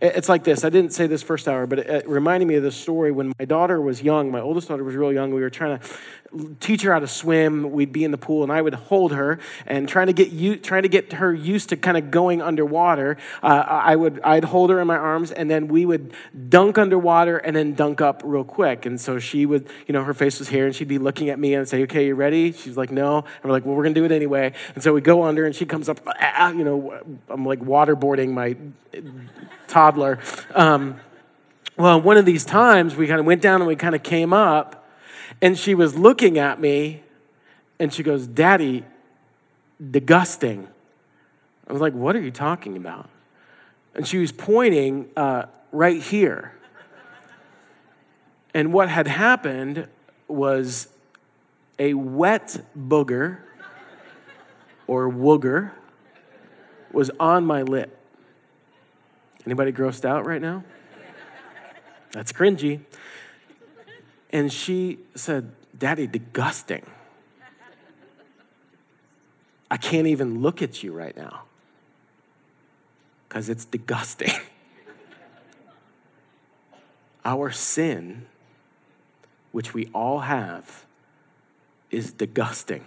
It's 0.01 0.29
like 0.29 0.43
this. 0.43 0.63
I 0.63 0.69
didn't 0.69 0.93
say 0.93 1.07
this 1.07 1.23
first 1.23 1.47
hour, 1.47 1.65
but 1.67 1.79
it 1.79 2.07
reminded 2.07 2.47
me 2.47 2.55
of 2.55 2.63
this 2.63 2.75
story 2.75 3.11
when 3.11 3.33
my 3.39 3.45
daughter 3.45 3.81
was 3.81 4.01
young. 4.01 4.31
My 4.31 4.41
oldest 4.41 4.67
daughter 4.67 4.83
was 4.83 4.95
real 4.95 5.13
young. 5.13 5.33
We 5.33 5.41
were 5.41 5.49
trying 5.49 5.79
to 5.79 5.87
teach 6.59 6.81
her 6.81 6.93
how 6.93 6.99
to 6.99 7.07
swim. 7.07 7.71
We'd 7.71 7.91
be 7.91 8.03
in 8.03 8.11
the 8.11 8.17
pool, 8.17 8.43
and 8.43 8.51
I 8.51 8.61
would 8.61 8.73
hold 8.73 9.13
her 9.13 9.39
and 9.65 9.87
trying 9.87 10.07
to 10.07 10.13
get 10.13 10.31
you, 10.31 10.55
trying 10.55 10.83
to 10.83 10.89
get 10.89 11.13
her 11.13 11.33
used 11.33 11.69
to 11.69 11.77
kind 11.77 11.97
of 11.97 12.11
going 12.11 12.41
underwater. 12.41 13.17
Uh, 13.41 13.63
I 13.67 13.95
would, 13.95 14.19
I'd 14.23 14.43
hold 14.43 14.69
her 14.69 14.79
in 14.79 14.87
my 14.87 14.97
arms, 14.97 15.31
and 15.31 15.49
then 15.49 15.67
we 15.67 15.85
would 15.85 16.13
dunk 16.49 16.77
underwater 16.77 17.37
and 17.37 17.55
then 17.55 17.73
dunk 17.73 18.01
up 18.01 18.21
real 18.23 18.43
quick. 18.43 18.85
And 18.85 18.99
so 18.99 19.19
she 19.19 19.45
would, 19.45 19.67
you 19.87 19.93
know, 19.93 20.03
her 20.03 20.13
face 20.13 20.39
was 20.39 20.49
here, 20.49 20.65
and 20.65 20.75
she'd 20.75 20.87
be 20.87 20.97
looking 20.97 21.29
at 21.29 21.39
me 21.39 21.53
and 21.53 21.67
say, 21.67 21.83
"Okay, 21.83 22.07
you 22.07 22.15
ready?" 22.15 22.51
She's 22.51 22.77
like, 22.77 22.91
"No." 22.91 23.17
And 23.17 23.43
we're 23.43 23.51
like, 23.51 23.65
"Well, 23.65 23.75
we're 23.75 23.83
gonna 23.83 23.95
do 23.95 24.05
it 24.05 24.11
anyway." 24.11 24.53
And 24.75 24.83
so 24.83 24.93
we 24.93 25.01
go 25.01 25.23
under, 25.23 25.45
and 25.45 25.55
she 25.55 25.65
comes 25.65 25.89
up. 25.89 25.99
Ah, 26.19 26.51
you 26.51 26.63
know, 26.63 26.99
I'm 27.29 27.45
like 27.45 27.59
waterboarding 27.59 28.31
my 28.31 28.55
toddler. 29.67 30.19
Um, 30.53 30.99
well, 31.77 31.99
one 31.99 32.17
of 32.17 32.25
these 32.25 32.45
times 32.45 32.95
we 32.95 33.07
kind 33.07 33.19
of 33.19 33.25
went 33.25 33.41
down 33.41 33.61
and 33.61 33.67
we 33.67 33.75
kind 33.75 33.95
of 33.95 34.03
came 34.03 34.31
up 34.31 34.82
and 35.43 35.60
she 35.60 35.75
was 35.75 35.93
looking 35.97 36.39
at 36.39 36.58
me 36.58 37.03
and 37.77 37.93
she 37.93 38.01
goes, 38.01 38.25
Daddy, 38.27 38.86
disgusting. 39.91 40.69
I 41.67 41.73
was 41.73 41.82
like, 41.82 41.91
What 41.91 42.15
are 42.15 42.21
you 42.21 42.32
talking 42.32 42.77
about? 42.77 43.10
And 43.93 44.08
she 44.08 44.19
was 44.19 44.32
pointing 44.32 45.10
uh, 45.17 45.47
right 45.73 46.01
here. 46.01 46.53
And 48.53 48.71
what 48.71 48.88
had 48.88 49.06
happened 49.06 49.88
was 50.29 50.88
a 51.77 51.93
wet 51.93 52.58
booger 52.77 53.39
or 54.88 55.12
wooger 55.12 55.71
was 56.93 57.12
on 57.19 57.45
my 57.45 57.63
lip. 57.63 57.99
Anybody 59.45 59.73
grossed 59.73 60.06
out 60.06 60.25
right 60.25 60.41
now? 60.41 60.63
That's 62.13 62.32
cringy. 62.32 62.79
And 64.33 64.51
she 64.51 64.97
said, 65.13 65.51
Daddy, 65.77 66.07
disgusting. 66.07 66.83
I 69.69 69.77
can't 69.77 70.07
even 70.07 70.41
look 70.41 70.63
at 70.63 70.83
you 70.83 70.91
right 70.91 71.15
now 71.15 71.43
because 73.29 73.47
it's 73.47 73.65
disgusting. 73.65 74.31
Our 77.25 77.51
sin, 77.51 78.25
which 79.51 79.73
we 79.73 79.89
all 79.93 80.19
have, 80.19 80.85
is 81.91 82.11
disgusting. 82.11 82.85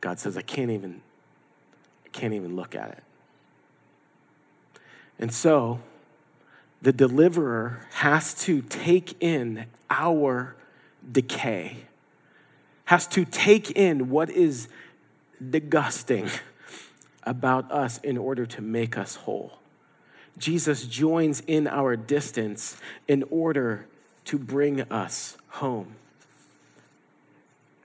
God 0.00 0.18
says, 0.18 0.36
I 0.36 0.42
can't 0.42 0.70
even, 0.70 1.00
I 2.04 2.08
can't 2.08 2.34
even 2.34 2.56
look 2.56 2.74
at 2.74 2.90
it. 2.90 3.02
And 5.20 5.32
so, 5.32 5.80
the 6.80 6.92
deliverer 6.92 7.86
has 7.92 8.34
to 8.44 8.62
take 8.62 9.20
in 9.20 9.66
our 9.90 10.54
decay, 11.10 11.78
has 12.84 13.06
to 13.08 13.24
take 13.24 13.70
in 13.72 14.10
what 14.10 14.30
is 14.30 14.68
disgusting 15.50 16.28
about 17.24 17.70
us 17.70 17.98
in 17.98 18.16
order 18.16 18.46
to 18.46 18.62
make 18.62 18.96
us 18.96 19.16
whole. 19.16 19.58
Jesus 20.38 20.86
joins 20.86 21.40
in 21.46 21.66
our 21.66 21.96
distance 21.96 22.76
in 23.08 23.24
order 23.30 23.86
to 24.24 24.38
bring 24.38 24.82
us 24.82 25.36
home. 25.48 25.96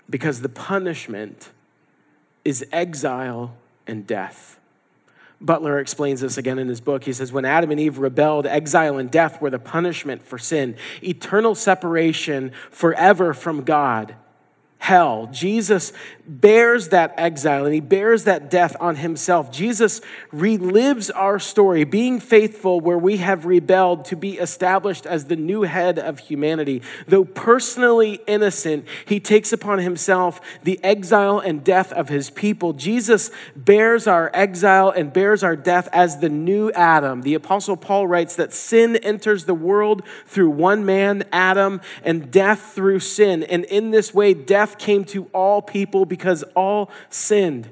Because 0.10 0.42
the 0.42 0.50
punishment 0.50 1.50
is 2.46 2.66
exile 2.72 3.56
and 3.88 4.06
death. 4.06 4.60
Butler 5.44 5.80
explains 5.80 6.22
this 6.22 6.38
again 6.38 6.58
in 6.58 6.68
his 6.68 6.82
book. 6.82 7.04
He 7.04 7.14
says, 7.14 7.32
When 7.32 7.46
Adam 7.46 7.70
and 7.70 7.80
Eve 7.80 8.00
rebelled, 8.00 8.48
exile 8.48 8.98
and 8.98 9.12
death 9.12 9.42
were 9.42 9.50
the 9.50 9.60
punishment 9.60 10.24
for 10.24 10.38
sin, 10.38 10.76
eternal 11.04 11.54
separation 11.54 12.52
forever 12.72 13.34
from 13.34 13.64
God 13.64 14.16
hell. 14.84 15.30
Jesus 15.32 15.94
bears 16.28 16.90
that 16.90 17.14
exile 17.18 17.66
and 17.66 17.74
he 17.74 17.80
bears 17.80 18.24
that 18.24 18.50
death 18.50 18.76
on 18.80 18.96
himself. 18.96 19.52
Jesus 19.52 20.02
relives 20.32 21.12
our 21.14 21.40
story, 21.40 21.84
being 21.84 22.20
faithful 22.20 22.80
where 22.80 22.98
we 22.98 23.18
have 23.18 23.46
rebelled 23.46 24.06
to 24.06 24.16
be 24.16 24.38
established 24.40 25.06
as 25.06 25.26
the 25.26 25.36
new 25.36 25.64
head 25.64 26.00
of 26.00 26.20
humanity. 26.20 26.82
Though 27.08 27.26
personally 27.26 28.22
innocent, 28.26 28.86
he 29.06 29.20
takes 29.20 29.52
upon 29.52 29.80
himself 29.80 30.40
the 30.64 30.82
exile 30.84 31.40
and 31.40 31.64
death 31.64 31.92
of 31.92 32.10
his 32.10 32.30
people. 32.30 32.74
Jesus 32.74 33.30
bears 33.56 34.08
our 34.08 34.32
exile 34.34 34.90
and 34.90 35.12
bears 35.12 35.44
our 35.44 35.56
death 35.56 35.90
as 35.92 36.20
the 36.20 36.30
new 36.30 36.72
Adam. 36.72 37.22
The 37.22 37.34
Apostle 37.34 37.76
Paul 37.78 38.08
writes 38.08 38.38
that 38.38 38.54
sin 38.54 38.96
enters 38.98 39.46
the 39.46 39.54
world 39.54 40.04
through 40.26 40.52
one 40.52 40.86
man, 40.86 41.24
Adam, 41.32 41.82
and 42.04 42.32
death 42.32 42.74
through 42.74 43.00
sin. 43.00 43.44
And 43.44 43.66
in 43.66 43.92
this 43.92 44.14
way, 44.14 44.34
death 44.34 44.78
came 44.78 45.04
to 45.06 45.26
all 45.34 45.62
people 45.62 46.06
because 46.14 46.44
all 46.56 46.92
sinned. 47.10 47.68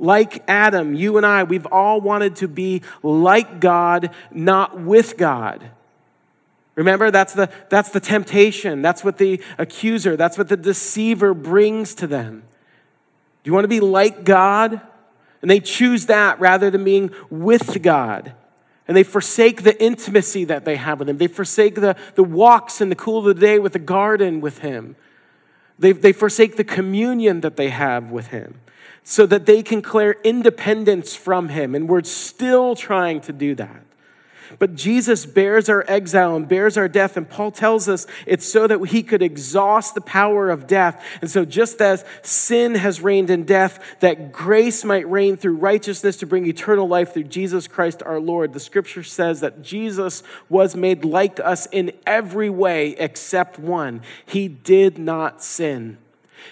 Like 0.00 0.42
Adam, 0.48 0.92
you 0.92 1.16
and 1.16 1.24
I, 1.24 1.44
we've 1.44 1.66
all 1.66 2.00
wanted 2.00 2.34
to 2.36 2.48
be 2.48 2.82
like 3.04 3.60
God, 3.60 4.10
not 4.32 4.80
with 4.80 5.16
God. 5.16 5.70
Remember, 6.74 7.12
that's 7.12 7.32
the, 7.32 7.48
that's 7.68 7.90
the 7.90 8.00
temptation. 8.00 8.82
That's 8.82 9.04
what 9.04 9.18
the 9.18 9.40
accuser, 9.56 10.16
that's 10.16 10.36
what 10.36 10.48
the 10.48 10.56
deceiver 10.56 11.32
brings 11.32 11.94
to 11.96 12.08
them. 12.08 12.42
Do 13.42 13.48
you 13.48 13.54
want 13.54 13.64
to 13.64 13.68
be 13.68 13.78
like 13.78 14.24
God? 14.24 14.80
And 15.40 15.48
they 15.48 15.60
choose 15.60 16.06
that 16.06 16.40
rather 16.40 16.70
than 16.70 16.82
being 16.82 17.12
with 17.30 17.80
God. 17.80 18.32
And 18.88 18.96
they 18.96 19.04
forsake 19.04 19.62
the 19.62 19.80
intimacy 19.80 20.44
that 20.46 20.64
they 20.64 20.74
have 20.74 20.98
with 20.98 21.08
Him. 21.08 21.18
They 21.18 21.28
forsake 21.28 21.76
the, 21.76 21.96
the 22.16 22.24
walks 22.24 22.80
in 22.80 22.88
the 22.88 22.96
cool 22.96 23.18
of 23.18 23.24
the 23.24 23.40
day 23.40 23.60
with 23.60 23.74
the 23.74 23.78
garden 23.78 24.40
with 24.40 24.58
Him. 24.58 24.96
They, 25.78 25.92
they 25.92 26.12
forsake 26.12 26.56
the 26.56 26.64
communion 26.64 27.40
that 27.40 27.56
they 27.56 27.70
have 27.70 28.10
with 28.10 28.28
Him 28.28 28.60
so 29.02 29.26
that 29.26 29.46
they 29.46 29.62
can 29.62 29.80
declare 29.80 30.16
independence 30.24 31.14
from 31.14 31.50
Him. 31.50 31.74
And 31.74 31.88
we're 31.88 32.02
still 32.04 32.74
trying 32.74 33.20
to 33.22 33.32
do 33.32 33.54
that. 33.56 33.83
But 34.58 34.74
Jesus 34.74 35.26
bears 35.26 35.68
our 35.68 35.84
exile 35.88 36.36
and 36.36 36.48
bears 36.48 36.76
our 36.76 36.88
death. 36.88 37.16
And 37.16 37.28
Paul 37.28 37.50
tells 37.50 37.88
us 37.88 38.06
it's 38.26 38.46
so 38.46 38.66
that 38.66 38.84
he 38.88 39.02
could 39.02 39.22
exhaust 39.22 39.94
the 39.94 40.00
power 40.00 40.50
of 40.50 40.66
death. 40.66 41.04
And 41.20 41.30
so, 41.30 41.44
just 41.44 41.80
as 41.80 42.04
sin 42.22 42.74
has 42.74 43.00
reigned 43.00 43.30
in 43.30 43.44
death, 43.44 43.82
that 44.00 44.32
grace 44.32 44.84
might 44.84 45.08
reign 45.10 45.36
through 45.36 45.56
righteousness 45.56 46.16
to 46.18 46.26
bring 46.26 46.46
eternal 46.46 46.86
life 46.86 47.14
through 47.14 47.24
Jesus 47.24 47.66
Christ 47.66 48.02
our 48.04 48.20
Lord. 48.20 48.52
The 48.52 48.60
scripture 48.60 49.02
says 49.02 49.40
that 49.40 49.62
Jesus 49.62 50.22
was 50.48 50.76
made 50.76 51.04
like 51.04 51.40
us 51.40 51.66
in 51.72 51.92
every 52.06 52.50
way 52.50 52.90
except 52.90 53.58
one. 53.58 54.02
He 54.26 54.48
did 54.48 54.98
not 54.98 55.42
sin. 55.42 55.98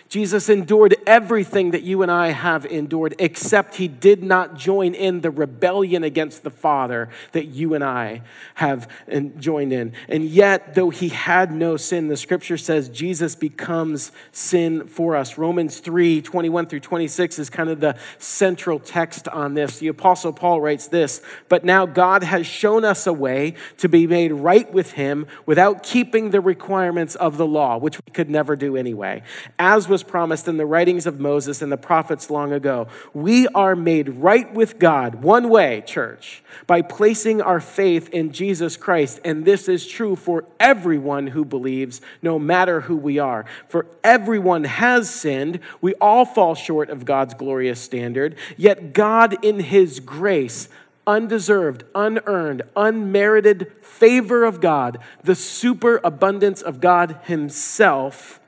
Jesus 0.09 0.49
endured 0.49 0.97
everything 1.07 1.73
that 1.73 1.83
you 1.83 2.03
and 2.03 2.11
I 2.11 2.29
have 2.29 2.67
endured, 2.67 3.15
except 3.19 3.77
he 3.77 3.89
did 3.89 4.23
not 4.23 4.57
join 4.57 4.95
in 4.95 5.21
the 5.21 5.31
rebellion 5.31 6.05
against 6.05 6.43
the 6.43 6.51
Father 6.51 7.09
that 7.33 7.47
you 7.47 7.75
and 7.75 7.83
I 7.83 8.23
have 8.55 8.89
joined 9.39 9.73
in. 9.73 9.93
And 10.09 10.25
yet, 10.25 10.75
though 10.75 10.91
he 10.91 11.09
had 11.09 11.53
no 11.53 11.77
sin, 11.77 12.09
the 12.09 12.17
scripture 12.17 12.59
says 12.59 12.89
Jesus 12.89 13.35
becomes 13.35 14.13
sin 14.33 14.87
for 14.87 15.17
us. 15.17 15.39
Romans 15.39 15.79
3 15.79 16.23
21 16.23 16.67
through 16.67 16.81
26 16.81 17.39
is 17.39 17.51
kind 17.51 17.71
of 17.71 17.81
the 17.81 17.97
central 18.19 18.79
text 18.79 19.29
on 19.29 19.55
this. 19.55 19.79
The 19.79 19.89
Apostle 19.89 20.33
Paul 20.33 20.61
writes 20.61 20.89
this 20.89 21.23
But 21.49 21.65
now 21.65 21.87
God 21.87 22.23
has 22.23 22.47
shown 22.47 22.85
us 22.85 23.07
a 23.07 23.13
way 23.13 23.55
to 23.79 23.89
be 23.89 24.07
made 24.07 24.33
right 24.33 24.71
with 24.73 24.93
him 24.93 25.27
without 25.47 25.83
keeping 25.83 26.31
the 26.31 26.41
requirements 26.41 27.15
of 27.15 27.37
the 27.37 27.47
law, 27.47 27.79
which 27.79 27.99
we 27.99 28.13
could 28.13 28.31
never 28.31 28.57
do 28.57 28.77
anyway. 28.77 29.23
As 29.59 29.82
as 29.83 29.89
was 29.89 30.05
promised 30.05 30.47
in 30.47 30.59
the 30.59 30.67
writings 30.67 31.07
of 31.07 31.19
Moses 31.19 31.61
and 31.61 31.73
the 31.73 31.77
prophets 31.77 32.31
long 32.31 32.53
ago. 32.53 32.87
We 33.13 33.49
are 33.49 33.75
made 33.75 34.11
right 34.11 34.53
with 34.55 34.79
God 34.79 35.17
one 35.25 35.49
way, 35.49 35.83
church, 35.85 36.45
by 36.69 36.83
placing 36.83 37.43
our 37.43 37.59
faith 37.59 38.09
in 38.11 38.31
Jesus 38.31 38.77
Christ. 38.77 39.19
And 39.25 39.45
this 39.45 39.69
is 39.69 39.85
true 39.85 40.15
for 40.15 40.45
everyone 40.61 41.27
who 41.27 41.45
believes, 41.45 42.01
no 42.23 42.39
matter 42.39 42.83
who 42.83 42.97
we 42.97 43.19
are. 43.19 43.45
For 43.69 43.87
everyone 44.05 44.63
has 44.63 45.11
sinned. 45.11 45.59
We 45.81 45.95
all 45.95 46.25
fall 46.25 46.55
short 46.55 46.89
of 46.89 47.05
God's 47.05 47.35
glorious 47.35 47.81
standard. 47.81 48.37
Yet 48.57 48.93
God, 48.93 49.45
in 49.45 49.59
His 49.59 49.99
grace, 49.99 50.69
undeserved, 51.09 51.83
unearned, 51.93 52.63
unmerited 52.77 53.73
favor 53.83 54.45
of 54.45 54.61
God, 54.61 55.01
the 55.25 55.35
superabundance 55.35 56.63
of 56.63 56.81
God 56.81 57.19
Himself 57.25 58.39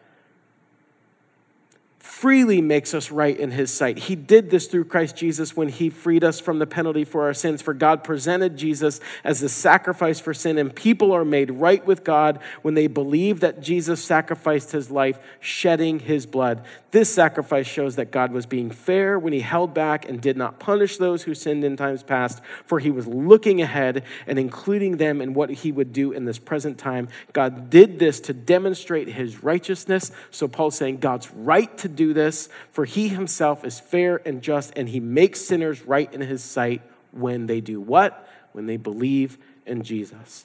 freely 2.15 2.63
makes 2.63 2.95
us 2.95 3.11
right 3.11 3.39
in 3.39 3.51
his 3.51 3.73
sight. 3.73 3.99
He 3.99 4.15
did 4.15 4.49
this 4.49 4.69
through 4.69 4.85
Christ 4.85 5.17
Jesus 5.17 5.57
when 5.57 5.69
he 5.69 5.91
freed 5.91 6.23
us 6.23 6.39
from 6.39 6.61
the 6.61 6.67
penalty 6.67 7.05
for 7.05 7.25
our 7.25 7.35
sins. 7.35 7.61
For 7.61 7.75
God 7.75 8.05
presented 8.05 8.57
Jesus 8.57 9.01
as 9.25 9.41
the 9.41 9.49
sacrifice 9.49 10.21
for 10.21 10.33
sin, 10.33 10.57
and 10.57 10.75
people 10.75 11.13
are 11.13 11.25
made 11.25 11.51
right 11.51 11.85
with 11.85 12.05
God 12.05 12.39
when 12.63 12.75
they 12.75 12.87
believe 12.87 13.41
that 13.41 13.61
Jesus 13.61 14.03
sacrificed 14.03 14.71
his 14.71 14.93
life, 14.93 15.19
shedding 15.41 15.99
his 15.99 16.25
blood. 16.25 16.65
This 16.93 17.13
sacrifice 17.13 17.67
shows 17.67 17.97
that 17.97 18.13
God 18.13 18.31
was 18.31 18.47
being 18.47 18.71
fair 18.71 19.19
when 19.19 19.33
he 19.33 19.41
held 19.41 19.75
back 19.75 20.09
and 20.09 20.21
did 20.21 20.37
not 20.37 20.61
punish 20.61 20.99
those 20.99 21.25
who 21.25 21.35
sinned 21.35 21.65
in 21.65 21.77
times 21.77 22.05
past, 22.05 22.41
for 22.65 22.79
he 22.79 22.93
was 22.93 23.09
looking 23.09 23.61
ahead 23.61 24.05
and 24.29 24.39
including 24.39 24.99
them 24.99 25.21
in 25.21 25.35
what 25.35 25.51
he 25.51 25.73
would 25.73 25.93
do 25.93 26.13
in 26.13 26.25
this 26.25 26.39
present 26.39 26.79
time. 26.79 27.09
God 27.33 27.69
did 27.69 27.99
this 27.99 28.21
to 28.21 28.33
demonstrate 28.33 29.09
his 29.09 29.43
righteousness. 29.43 30.13
So 30.31 30.47
Paul's 30.47 30.77
saying 30.77 30.99
God's 30.99 31.29
right 31.33 31.77
to 31.79 31.89
do 32.05 32.13
this, 32.13 32.49
for 32.73 32.85
he 32.85 33.09
himself 33.09 33.65
is 33.65 33.81
fair 33.81 34.21
and 34.25 34.43
just, 34.43 34.73
and 34.77 34.89
he 34.89 35.01
makes 35.01 35.41
sinners 35.41 35.83
right 35.83 36.13
in 36.13 36.21
his 36.21 36.43
sight 36.43 36.83
when 37.13 37.47
they 37.47 37.61
do 37.61 37.81
what? 37.81 38.29
When 38.53 38.67
they 38.67 38.77
believe 38.77 39.39
in 39.67 39.83
Jesus. 39.83 40.45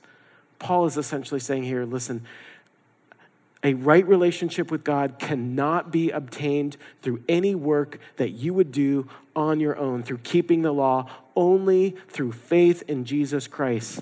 Paul 0.59 0.85
is 0.85 0.97
essentially 0.97 1.39
saying 1.39 1.63
here 1.63 1.85
listen, 1.85 2.25
a 3.63 3.73
right 3.73 4.07
relationship 4.07 4.71
with 4.71 4.83
God 4.85 5.19
cannot 5.19 5.91
be 5.91 6.11
obtained 6.11 6.77
through 7.01 7.23
any 7.27 7.55
work 7.55 7.99
that 8.15 8.29
you 8.29 8.53
would 8.53 8.71
do 8.71 9.09
on 9.35 9.59
your 9.59 9.77
own, 9.77 10.03
through 10.03 10.19
keeping 10.19 10.61
the 10.61 10.71
law, 10.71 11.09
only 11.35 11.95
through 12.07 12.31
faith 12.31 12.83
in 12.87 13.03
Jesus 13.03 13.47
Christ. 13.47 14.01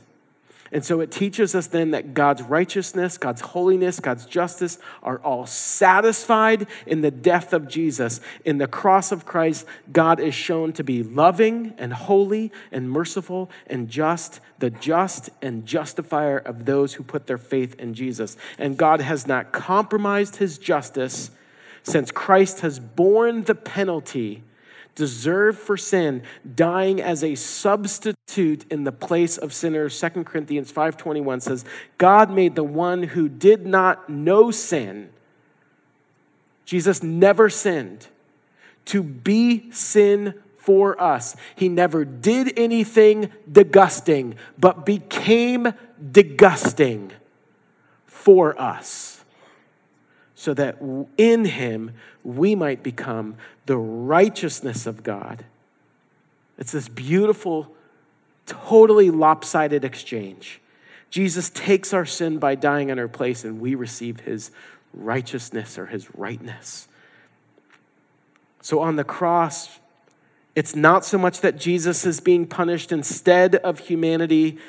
And 0.72 0.84
so 0.84 1.00
it 1.02 1.12
teaches 1.12 1.56
us 1.56 1.68
then 1.68 1.92
that 1.92 2.14
God's 2.14 2.42
righteousness, 2.42 3.18
God's 3.18 3.42
holiness, 3.42 4.00
God's 4.00 4.26
justice 4.26 4.78
are 5.02 5.20
all 5.20 5.46
satisfied 5.46 6.68
in 6.86 7.02
the 7.02 7.12
death 7.12 7.54
of 7.54 7.68
Jesus. 7.68 8.20
In 8.46 8.58
the 8.58 8.68
cross 8.68 9.12
of 9.12 9.26
Christ, 9.26 9.66
God 9.92 10.20
is 10.20 10.34
shown 10.34 10.74
to 10.74 10.84
be 10.84 11.04
loving 11.04 11.74
and 11.78 11.94
holy 11.94 12.52
and 12.72 12.90
merciful 12.90 13.50
and 13.68 13.90
just, 13.90 14.40
the 14.60 14.70
just 14.70 15.30
and 15.42 15.66
justifier 15.66 16.38
of 16.38 16.66
those 16.66 16.96
who 16.96 17.04
put 17.04 17.28
their 17.28 17.38
faith 17.38 17.76
in 17.80 17.94
Jesus. 17.94 18.38
And 18.58 18.78
God 18.78 19.02
has 19.02 19.28
not 19.28 19.52
compromised 19.52 20.38
his 20.38 20.58
justice 20.58 21.32
since 21.84 22.12
Christ 22.12 22.60
has 22.62 22.80
borne 22.80 23.44
the 23.44 23.56
penalty 23.56 24.44
deserved 24.98 25.60
for 25.60 25.78
sin, 25.78 26.24
dying 26.56 27.00
as 27.00 27.24
a 27.24 27.36
substitute 27.36 28.66
in 28.72 28.84
the 28.84 28.92
place 28.92 29.38
of 29.38 29.54
sinners. 29.54 29.94
2 29.94 30.26
Corinthians 30.26 30.72
5:21 30.72 31.40
says, 31.40 31.64
"God 32.00 32.32
made 32.32 32.56
the 32.56 32.64
one 32.64 33.04
who 33.04 33.30
did 33.30 33.66
not 33.66 34.10
know 34.10 34.50
sin, 34.50 35.10
Jesus 36.66 37.04
never 37.04 37.48
sinned, 37.48 38.08
to 38.86 39.04
be 39.04 39.72
sin 39.72 40.34
for 40.58 41.00
us. 41.00 41.36
He 41.56 41.70
never 41.70 42.04
did 42.04 42.58
anything 42.58 43.30
disgusting, 43.50 44.36
but 44.58 44.84
became 44.84 45.74
disgusting 46.12 47.12
for 48.08 48.60
us." 48.60 49.17
So 50.40 50.54
that 50.54 50.78
in 51.18 51.46
him 51.46 51.92
we 52.24 52.54
might 52.54 52.84
become 52.84 53.36
the 53.66 53.76
righteousness 53.76 54.86
of 54.86 55.02
God. 55.02 55.44
It's 56.60 56.74
this 56.74 56.88
beautiful, 56.88 57.74
totally 58.46 59.10
lopsided 59.10 59.84
exchange. 59.84 60.62
Jesus 61.10 61.50
takes 61.50 61.92
our 61.92 62.06
sin 62.06 62.38
by 62.38 62.54
dying 62.54 62.90
in 62.90 63.00
our 63.00 63.08
place, 63.08 63.44
and 63.44 63.60
we 63.60 63.74
receive 63.74 64.20
his 64.20 64.52
righteousness 64.94 65.80
or 65.80 65.88
his 65.88 66.08
rightness. 66.14 66.88
So 68.62 68.80
on 68.80 68.96
the 68.96 69.04
cross, 69.04 69.80
it's 70.56 70.76
not 70.76 71.04
so 71.04 71.18
much 71.18 71.42
that 71.42 71.58
Jesus 71.58 72.06
is 72.06 72.20
being 72.20 72.46
punished 72.46 72.92
instead 72.92 73.56
of 73.56 73.80
humanity 73.80 74.60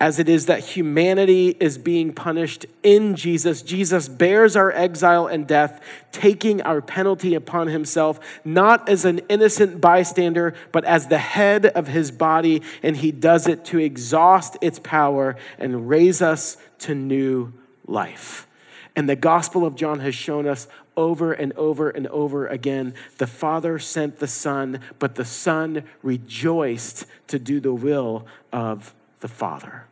as 0.00 0.20
it 0.20 0.28
is 0.28 0.46
that 0.46 0.60
humanity 0.60 1.56
is 1.58 1.76
being 1.76 2.12
punished 2.12 2.66
in 2.82 3.16
Jesus. 3.16 3.62
Jesus 3.62 4.08
bears 4.08 4.54
our 4.54 4.70
exile 4.70 5.26
and 5.26 5.46
death, 5.46 5.82
taking 6.12 6.62
our 6.62 6.80
penalty 6.80 7.34
upon 7.34 7.66
himself, 7.66 8.20
not 8.44 8.88
as 8.88 9.04
an 9.04 9.18
innocent 9.28 9.80
bystander, 9.80 10.54
but 10.70 10.84
as 10.84 11.08
the 11.08 11.18
head 11.18 11.66
of 11.66 11.88
his 11.88 12.12
body, 12.12 12.62
and 12.82 12.96
he 12.96 13.10
does 13.10 13.48
it 13.48 13.64
to 13.66 13.78
exhaust 13.78 14.56
its 14.60 14.78
power 14.78 15.36
and 15.58 15.88
raise 15.88 16.22
us 16.22 16.56
to 16.78 16.94
new 16.94 17.52
life. 17.86 18.46
And 18.94 19.08
the 19.08 19.16
Gospel 19.16 19.66
of 19.66 19.74
John 19.74 19.98
has 20.00 20.14
shown 20.14 20.46
us 20.46 20.68
over 20.96 21.32
and 21.32 21.52
over 21.52 21.90
and 21.90 22.08
over 22.08 22.48
again 22.48 22.92
the 23.18 23.26
Father 23.26 23.78
sent 23.78 24.18
the 24.18 24.26
Son, 24.26 24.80
but 24.98 25.14
the 25.16 25.24
Son 25.24 25.84
rejoiced 26.02 27.06
to 27.28 27.38
do 27.38 27.60
the 27.60 27.74
will 27.74 28.26
of 28.52 28.94
the 29.20 29.28
Father. 29.28 29.87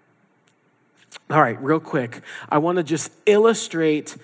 All 1.29 1.41
right, 1.41 1.61
real 1.61 1.81
quick, 1.81 2.23
I 2.49 2.59
want 2.59 2.77
to 2.77 2.85
just 2.85 3.11
illustrate 3.27 4.17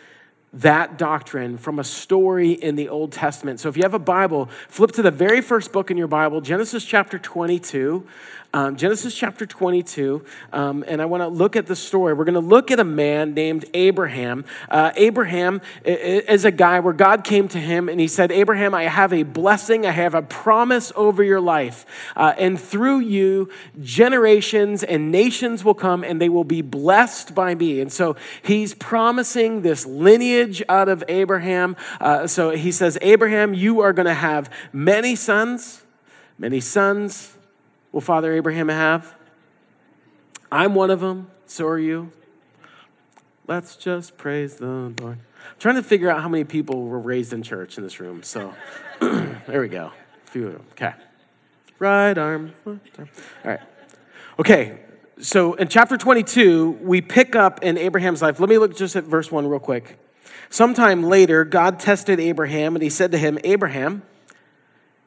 that 0.53 0.99
doctrine 0.99 1.59
from 1.59 1.81
a 1.81 1.85
story 1.85 2.53
in 2.53 2.77
the 2.77 2.91
Old 2.91 3.11
Testament. 3.11 3.59
So 3.59 3.69
if 3.69 3.77
you 3.77 3.83
have 3.83 3.95
a 3.95 3.99
Bible, 3.99 4.49
flip 4.69 4.93
to 4.93 5.03
the 5.03 5.11
very 5.11 5.41
first 5.41 5.73
book 5.73 5.91
in 5.91 5.97
your 5.97 6.07
Bible, 6.07 6.41
Genesis 6.41 6.85
chapter 6.85 7.19
22. 7.19 8.07
Um, 8.55 8.77
Genesis 8.77 9.15
chapter 9.15 9.47
22, 9.47 10.25
um, 10.53 10.85
and 10.87 11.01
I 11.01 11.07
want 11.07 11.23
to 11.23 11.29
look 11.29 11.57
at 11.57 11.67
the 11.67 11.75
story. 11.75 12.12
We're 12.12 12.27
going 12.27 12.35
to 12.35 12.41
look 12.41 12.71
at 12.71 12.79
a 12.79 12.85
man 12.85 13.33
named 13.33 13.65
Abraham. 13.73 14.45
Uh, 14.69 14.93
Abraham 14.97 15.62
is 15.87 16.45
a 16.45 16.51
guy 16.51 16.81
where 16.81 16.93
God 16.93 17.25
came 17.25 17.49
to 17.49 17.59
him 17.59 17.88
and 17.88 17.99
he 17.99 18.09
said, 18.09 18.31
Abraham, 18.31 18.75
I 18.75 18.85
have 18.85 19.15
a 19.15 19.23
blessing, 19.23 19.87
I 19.87 19.91
have 19.91 20.15
a 20.15 20.21
promise 20.21 20.93
over 20.97 21.23
your 21.23 21.41
life. 21.41 21.87
Uh, 22.15 22.35
and 22.37 22.61
through 22.61 23.01
you, 23.01 23.49
generations 23.81 24.83
and 24.83 25.11
nations 25.11 25.65
will 25.65 25.75
come 25.75 26.05
and 26.05 26.21
they 26.21 26.29
will 26.29 26.45
be 26.45 26.61
blessed 26.61 27.35
by 27.35 27.55
me. 27.55 27.81
And 27.81 27.91
so 27.91 28.17
he's 28.43 28.75
promising 28.75 29.62
this 29.62 29.87
lineage 29.87 30.62
out 30.69 30.91
of 30.91 31.03
Abraham. 31.09 31.75
Uh, 32.03 32.27
so 32.27 32.51
he 32.51 32.71
says, 32.71 32.99
Abraham, 33.01 33.55
you 33.55 33.81
are 33.81 33.95
going 33.95 34.05
to 34.05 34.12
have 34.12 34.51
many 34.75 35.17
sons, 35.17 35.83
many 36.37 36.61
sons 36.61 37.33
will 37.93 38.01
Father 38.01 38.33
Abraham 38.33 38.69
have? 38.69 39.15
I'm 40.51 40.75
one 40.75 40.91
of 40.91 41.01
them, 41.01 41.31
so 41.47 41.67
are 41.67 41.79
you. 41.79 42.11
Let's 43.47 43.77
just 43.77 44.17
praise 44.17 44.57
the 44.57 44.67
Lord. 44.67 45.19
I'm 45.19 45.59
trying 45.59 45.75
to 45.77 45.83
figure 45.83 46.11
out 46.11 46.23
how 46.23 46.29
many 46.29 46.45
people 46.45 46.85
were 46.85 46.99
raised 46.99 47.33
in 47.33 47.43
church 47.43 47.77
in 47.77 47.85
this 47.85 48.01
room. 48.01 48.23
So 48.23 48.55
there 49.01 49.61
we 49.61 49.69
go. 49.69 49.93
A 50.27 50.31
few 50.31 50.47
of 50.47 50.53
them. 50.55 50.65
Okay. 50.73 50.95
Right 51.79 52.17
arm. 52.17 52.53
All 52.67 52.79
right. 53.45 53.61
Okay. 54.39 54.79
So 55.21 55.55
in 55.55 55.69
chapter 55.69 55.97
22, 55.97 56.79
we 56.83 57.01
pick 57.01 57.35
up 57.35 57.63
in 57.63 57.77
Abraham's 57.77 58.23
life. 58.23 58.41
Let 58.41 58.49
me 58.49 58.59
look 58.59 58.77
just 58.77 58.97
at 58.97 59.05
verse 59.05 59.31
1 59.31 59.47
real 59.47 59.59
quick. 59.59 59.99
Sometime 60.49 61.03
later, 61.03 61.45
God 61.45 61.81
tested 61.81 62.21
Abraham 62.21 62.77
and 62.77 62.83
he 62.83 62.91
said 62.91 63.13
to 63.13 63.19
him, 63.19 63.39
Abraham, 63.43 64.03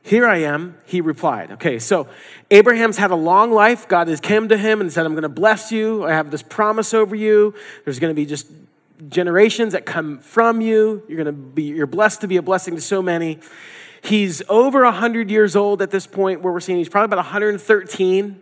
here 0.05 0.27
I 0.27 0.37
am, 0.43 0.77
he 0.85 1.01
replied. 1.01 1.53
Okay, 1.53 1.79
so 1.79 2.07
Abraham's 2.51 2.95
had 2.95 3.09
a 3.09 3.15
long 3.15 3.51
life. 3.51 3.87
God 3.87 4.07
has 4.07 4.21
come 4.21 4.49
to 4.49 4.57
him 4.57 4.79
and 4.79 4.93
said, 4.93 5.03
I'm 5.03 5.13
going 5.13 5.23
to 5.23 5.29
bless 5.29 5.71
you. 5.71 6.05
I 6.05 6.11
have 6.11 6.29
this 6.29 6.43
promise 6.43 6.93
over 6.93 7.15
you. 7.15 7.55
There's 7.83 7.97
going 7.97 8.11
to 8.11 8.15
be 8.15 8.27
just 8.27 8.45
generations 9.09 9.73
that 9.73 9.87
come 9.87 10.19
from 10.19 10.61
you. 10.61 11.01
You're 11.07 11.23
going 11.23 11.25
to 11.25 11.31
be, 11.31 11.63
you're 11.63 11.87
blessed 11.87 12.21
to 12.21 12.27
be 12.27 12.37
a 12.37 12.43
blessing 12.43 12.75
to 12.75 12.81
so 12.81 13.01
many. 13.01 13.39
He's 14.03 14.43
over 14.47 14.83
100 14.83 15.31
years 15.31 15.55
old 15.55 15.81
at 15.81 15.89
this 15.89 16.05
point, 16.05 16.41
where 16.41 16.53
we're 16.53 16.59
seeing 16.59 16.77
he's 16.77 16.87
probably 16.87 17.05
about 17.05 17.25
113. 17.25 18.41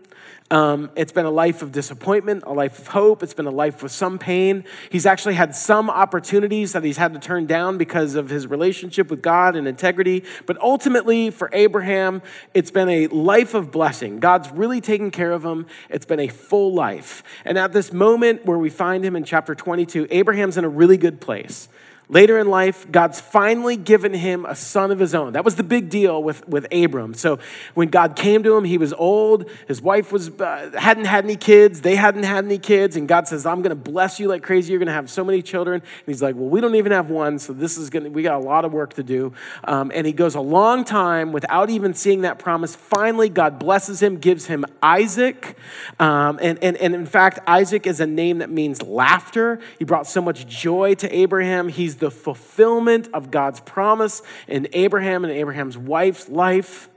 Um, 0.53 0.91
it's 0.95 1.11
been 1.11 1.25
a 1.25 1.31
life 1.31 1.63
of 1.63 1.71
disappointment, 1.71 2.43
a 2.45 2.53
life 2.53 2.77
of 2.77 2.85
hope. 2.85 3.23
It's 3.23 3.33
been 3.33 3.47
a 3.47 3.51
life 3.51 3.81
with 3.81 3.91
some 3.91 4.19
pain. 4.19 4.65
He's 4.91 5.07
actually 5.07 5.33
had 5.33 5.55
some 5.55 5.89
opportunities 5.89 6.73
that 6.73 6.83
he's 6.83 6.97
had 6.97 7.11
to 7.15 7.19
turn 7.19 7.47
down 7.47 7.79
because 7.79 8.13
of 8.13 8.29
his 8.29 8.45
relationship 8.45 9.09
with 9.09 9.23
God 9.23 9.55
and 9.55 9.67
integrity. 9.67 10.23
But 10.45 10.61
ultimately, 10.61 11.31
for 11.31 11.49
Abraham, 11.53 12.21
it's 12.53 12.69
been 12.69 12.87
a 12.87 13.07
life 13.07 13.55
of 13.55 13.71
blessing. 13.71 14.19
God's 14.19 14.51
really 14.51 14.79
taken 14.79 15.09
care 15.09 15.31
of 15.31 15.43
him. 15.43 15.65
It's 15.89 16.05
been 16.05 16.19
a 16.19 16.27
full 16.27 16.71
life. 16.71 17.23
And 17.45 17.57
at 17.57 17.73
this 17.73 17.91
moment 17.91 18.45
where 18.45 18.59
we 18.59 18.69
find 18.69 19.03
him 19.03 19.15
in 19.15 19.23
chapter 19.23 19.55
22, 19.55 20.05
Abraham's 20.11 20.57
in 20.57 20.65
a 20.65 20.69
really 20.69 20.97
good 20.97 21.19
place. 21.19 21.67
Later 22.09 22.37
in 22.37 22.49
life, 22.49 22.91
God's 22.91 23.21
finally 23.21 23.77
given 23.77 24.13
him 24.13 24.45
a 24.45 24.55
son 24.55 24.91
of 24.91 24.99
his 24.99 25.15
own. 25.15 25.33
That 25.33 25.45
was 25.45 25.55
the 25.55 25.63
big 25.63 25.89
deal 25.89 26.21
with, 26.21 26.47
with 26.47 26.67
Abram. 26.71 27.13
So 27.13 27.39
when 27.75 27.87
God 27.87 28.15
came 28.15 28.43
to 28.43 28.57
him, 28.57 28.65
he 28.65 28.77
was 28.77 28.91
old. 28.93 29.49
His 29.67 29.81
wife 29.81 30.11
was, 30.11 30.29
uh, 30.29 30.71
hadn't 30.77 31.05
had 31.05 31.23
any 31.23 31.37
kids. 31.37 31.81
They 31.81 31.95
hadn't 31.95 32.23
had 32.23 32.43
any 32.43 32.57
kids. 32.57 32.97
And 32.97 33.07
God 33.07 33.27
says, 33.27 33.45
I'm 33.45 33.61
going 33.61 33.69
to 33.69 33.75
bless 33.75 34.19
you 34.19 34.27
like 34.27 34.43
crazy. 34.43 34.71
You're 34.71 34.79
going 34.79 34.87
to 34.87 34.93
have 34.93 35.09
so 35.09 35.23
many 35.23 35.41
children. 35.41 35.81
And 35.81 36.05
he's 36.05 36.21
like, 36.21 36.35
Well, 36.35 36.49
we 36.49 36.59
don't 36.61 36.75
even 36.75 36.91
have 36.91 37.09
one. 37.09 37.39
So 37.39 37.53
this 37.53 37.77
is 37.77 37.89
going 37.89 38.03
to, 38.03 38.09
we 38.09 38.21
got 38.21 38.35
a 38.35 38.43
lot 38.43 38.65
of 38.65 38.73
work 38.73 38.95
to 38.95 39.03
do. 39.03 39.33
Um, 39.63 39.91
and 39.93 40.05
he 40.05 40.13
goes 40.13 40.35
a 40.35 40.41
long 40.41 40.83
time 40.83 41.31
without 41.31 41.69
even 41.69 41.93
seeing 41.93 42.21
that 42.21 42.37
promise. 42.37 42.75
Finally, 42.75 43.29
God 43.29 43.59
blesses 43.59 44.01
him, 44.01 44.17
gives 44.17 44.45
him 44.45 44.65
Isaac. 44.81 45.57
Um, 45.99 46.37
and, 46.41 46.61
and, 46.61 46.75
and 46.77 46.93
in 46.93 47.05
fact, 47.05 47.39
Isaac 47.47 47.87
is 47.87 48.01
a 48.01 48.07
name 48.07 48.39
that 48.39 48.49
means 48.49 48.81
laughter. 48.81 49.59
He 49.79 49.85
brought 49.85 50.05
so 50.05 50.21
much 50.21 50.45
joy 50.47 50.95
to 50.95 51.15
Abraham. 51.15 51.69
He's 51.69 51.92
He's 51.93 51.99
the 51.99 52.09
fulfillment 52.09 53.09
of 53.13 53.29
God's 53.29 53.59
promise 53.59 54.23
in 54.47 54.67
Abraham 54.73 55.23
and 55.23 55.31
Abraham's 55.31 55.77
wife's 55.77 56.27
life. 56.27 56.89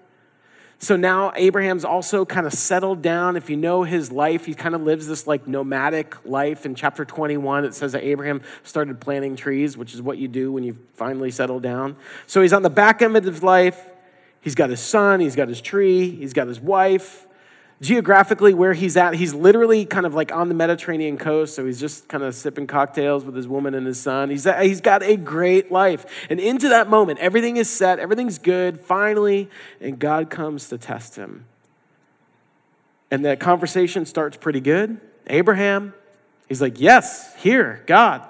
So 0.78 0.96
now 0.96 1.32
Abraham's 1.36 1.84
also 1.84 2.24
kind 2.24 2.46
of 2.46 2.54
settled 2.54 3.02
down. 3.02 3.36
If 3.36 3.50
you 3.50 3.58
know 3.58 3.82
his 3.82 4.10
life, 4.10 4.46
he 4.46 4.54
kind 4.54 4.74
of 4.74 4.80
lives 4.80 5.06
this 5.06 5.26
like 5.26 5.46
nomadic 5.46 6.16
life. 6.24 6.64
In 6.64 6.74
chapter 6.74 7.04
21, 7.04 7.66
it 7.66 7.74
says 7.74 7.92
that 7.92 8.04
Abraham 8.04 8.40
started 8.62 8.98
planting 8.98 9.36
trees, 9.36 9.76
which 9.76 9.92
is 9.92 10.00
what 10.00 10.16
you 10.16 10.28
do 10.28 10.50
when 10.50 10.64
you 10.64 10.78
finally 10.94 11.30
settle 11.30 11.60
down. 11.60 11.96
So 12.26 12.40
he's 12.40 12.54
on 12.54 12.62
the 12.62 12.70
back 12.70 13.02
end 13.02 13.18
of 13.18 13.24
his 13.24 13.42
life. 13.42 13.78
He's 14.40 14.54
got 14.54 14.70
his 14.70 14.80
son, 14.80 15.20
he's 15.20 15.36
got 15.36 15.48
his 15.48 15.60
tree, 15.60 16.08
he's 16.08 16.32
got 16.32 16.48
his 16.48 16.60
wife 16.60 17.26
geographically 17.80 18.54
where 18.54 18.72
he's 18.72 18.96
at 18.96 19.14
he's 19.14 19.34
literally 19.34 19.84
kind 19.84 20.06
of 20.06 20.14
like 20.14 20.32
on 20.32 20.48
the 20.48 20.54
mediterranean 20.54 21.18
coast 21.18 21.54
so 21.54 21.66
he's 21.66 21.78
just 21.78 22.08
kind 22.08 22.24
of 22.24 22.34
sipping 22.34 22.66
cocktails 22.66 23.24
with 23.24 23.34
his 23.34 23.46
woman 23.46 23.74
and 23.74 23.86
his 23.86 24.00
son. 24.00 24.30
He's, 24.30 24.46
uh, 24.46 24.60
he's 24.60 24.80
got 24.80 25.02
a 25.02 25.16
great 25.16 25.70
life. 25.70 26.06
And 26.30 26.40
into 26.40 26.70
that 26.70 26.88
moment 26.88 27.18
everything 27.18 27.58
is 27.58 27.68
set 27.68 27.98
everything's 27.98 28.38
good 28.38 28.80
finally 28.80 29.50
and 29.80 29.98
god 29.98 30.30
comes 30.30 30.68
to 30.70 30.78
test 30.78 31.16
him. 31.16 31.44
And 33.10 33.24
that 33.24 33.40
conversation 33.40 34.06
starts 34.06 34.36
pretty 34.36 34.60
good. 34.60 35.00
Abraham 35.26 35.92
he's 36.48 36.62
like 36.62 36.80
yes 36.80 37.34
here 37.36 37.82
god. 37.86 38.26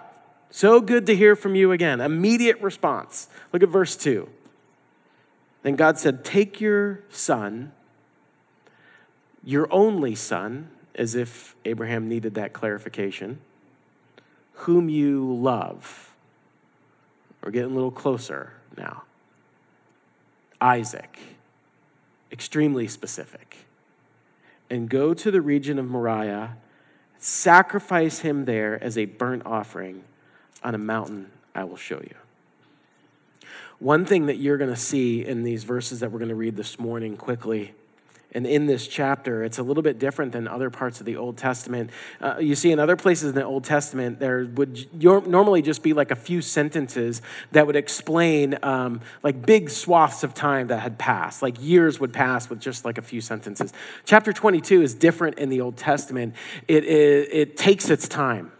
So 0.50 0.80
good 0.80 1.06
to 1.06 1.14
hear 1.14 1.36
from 1.36 1.54
you 1.54 1.70
again. 1.70 2.00
Immediate 2.00 2.60
response. 2.62 3.28
Look 3.52 3.62
at 3.62 3.68
verse 3.68 3.94
2 3.96 4.28
then 5.62 5.74
god 5.74 5.98
said 5.98 6.24
take 6.24 6.60
your 6.60 7.00
son 7.10 7.72
your 9.46 9.72
only 9.72 10.16
son, 10.16 10.68
as 10.96 11.14
if 11.14 11.54
Abraham 11.64 12.08
needed 12.08 12.34
that 12.34 12.52
clarification, 12.52 13.38
whom 14.52 14.88
you 14.88 15.32
love. 15.34 16.12
We're 17.42 17.52
getting 17.52 17.70
a 17.70 17.74
little 17.74 17.92
closer 17.92 18.54
now. 18.76 19.04
Isaac, 20.60 21.20
extremely 22.32 22.88
specific. 22.88 23.58
And 24.68 24.88
go 24.88 25.14
to 25.14 25.30
the 25.30 25.40
region 25.40 25.78
of 25.78 25.86
Moriah, 25.86 26.56
sacrifice 27.18 28.18
him 28.18 28.46
there 28.46 28.82
as 28.82 28.98
a 28.98 29.04
burnt 29.04 29.44
offering 29.46 30.02
on 30.64 30.74
a 30.74 30.78
mountain 30.78 31.30
I 31.54 31.62
will 31.62 31.76
show 31.76 32.00
you. 32.02 32.16
One 33.78 34.04
thing 34.04 34.26
that 34.26 34.38
you're 34.38 34.56
going 34.56 34.70
to 34.70 34.76
see 34.76 35.24
in 35.24 35.44
these 35.44 35.62
verses 35.62 36.00
that 36.00 36.10
we're 36.10 36.18
going 36.18 36.30
to 36.30 36.34
read 36.34 36.56
this 36.56 36.80
morning 36.80 37.16
quickly 37.16 37.74
and 38.36 38.46
in 38.46 38.66
this 38.66 38.86
chapter. 38.86 39.42
It's 39.42 39.56
a 39.56 39.62
little 39.62 39.82
bit 39.82 39.98
different 39.98 40.32
than 40.32 40.46
other 40.46 40.68
parts 40.68 41.00
of 41.00 41.06
the 41.06 41.16
Old 41.16 41.38
Testament. 41.38 41.88
Uh, 42.20 42.36
you 42.38 42.54
see, 42.54 42.70
in 42.70 42.78
other 42.78 42.94
places 42.94 43.30
in 43.30 43.34
the 43.34 43.44
Old 43.44 43.64
Testament, 43.64 44.20
there 44.20 44.44
would 44.44 44.86
normally 45.02 45.62
just 45.62 45.82
be 45.82 45.94
like 45.94 46.10
a 46.10 46.16
few 46.16 46.42
sentences 46.42 47.22
that 47.52 47.66
would 47.66 47.76
explain 47.76 48.58
um, 48.62 49.00
like 49.22 49.46
big 49.46 49.70
swaths 49.70 50.22
of 50.22 50.34
time 50.34 50.66
that 50.66 50.80
had 50.80 50.98
passed. 50.98 51.40
Like 51.40 51.56
years 51.62 51.98
would 51.98 52.12
pass 52.12 52.50
with 52.50 52.60
just 52.60 52.84
like 52.84 52.98
a 52.98 53.02
few 53.02 53.22
sentences. 53.22 53.72
Chapter 54.04 54.34
22 54.34 54.82
is 54.82 54.94
different 54.94 55.38
in 55.38 55.48
the 55.48 55.62
Old 55.62 55.78
Testament, 55.78 56.34
it, 56.68 56.84
it, 56.84 57.28
it 57.32 57.56
takes 57.56 57.88
its 57.88 58.06
time, 58.06 58.52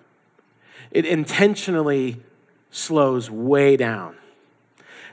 it 0.90 1.04
intentionally 1.04 2.22
slows 2.70 3.30
way 3.30 3.76
down. 3.76 4.16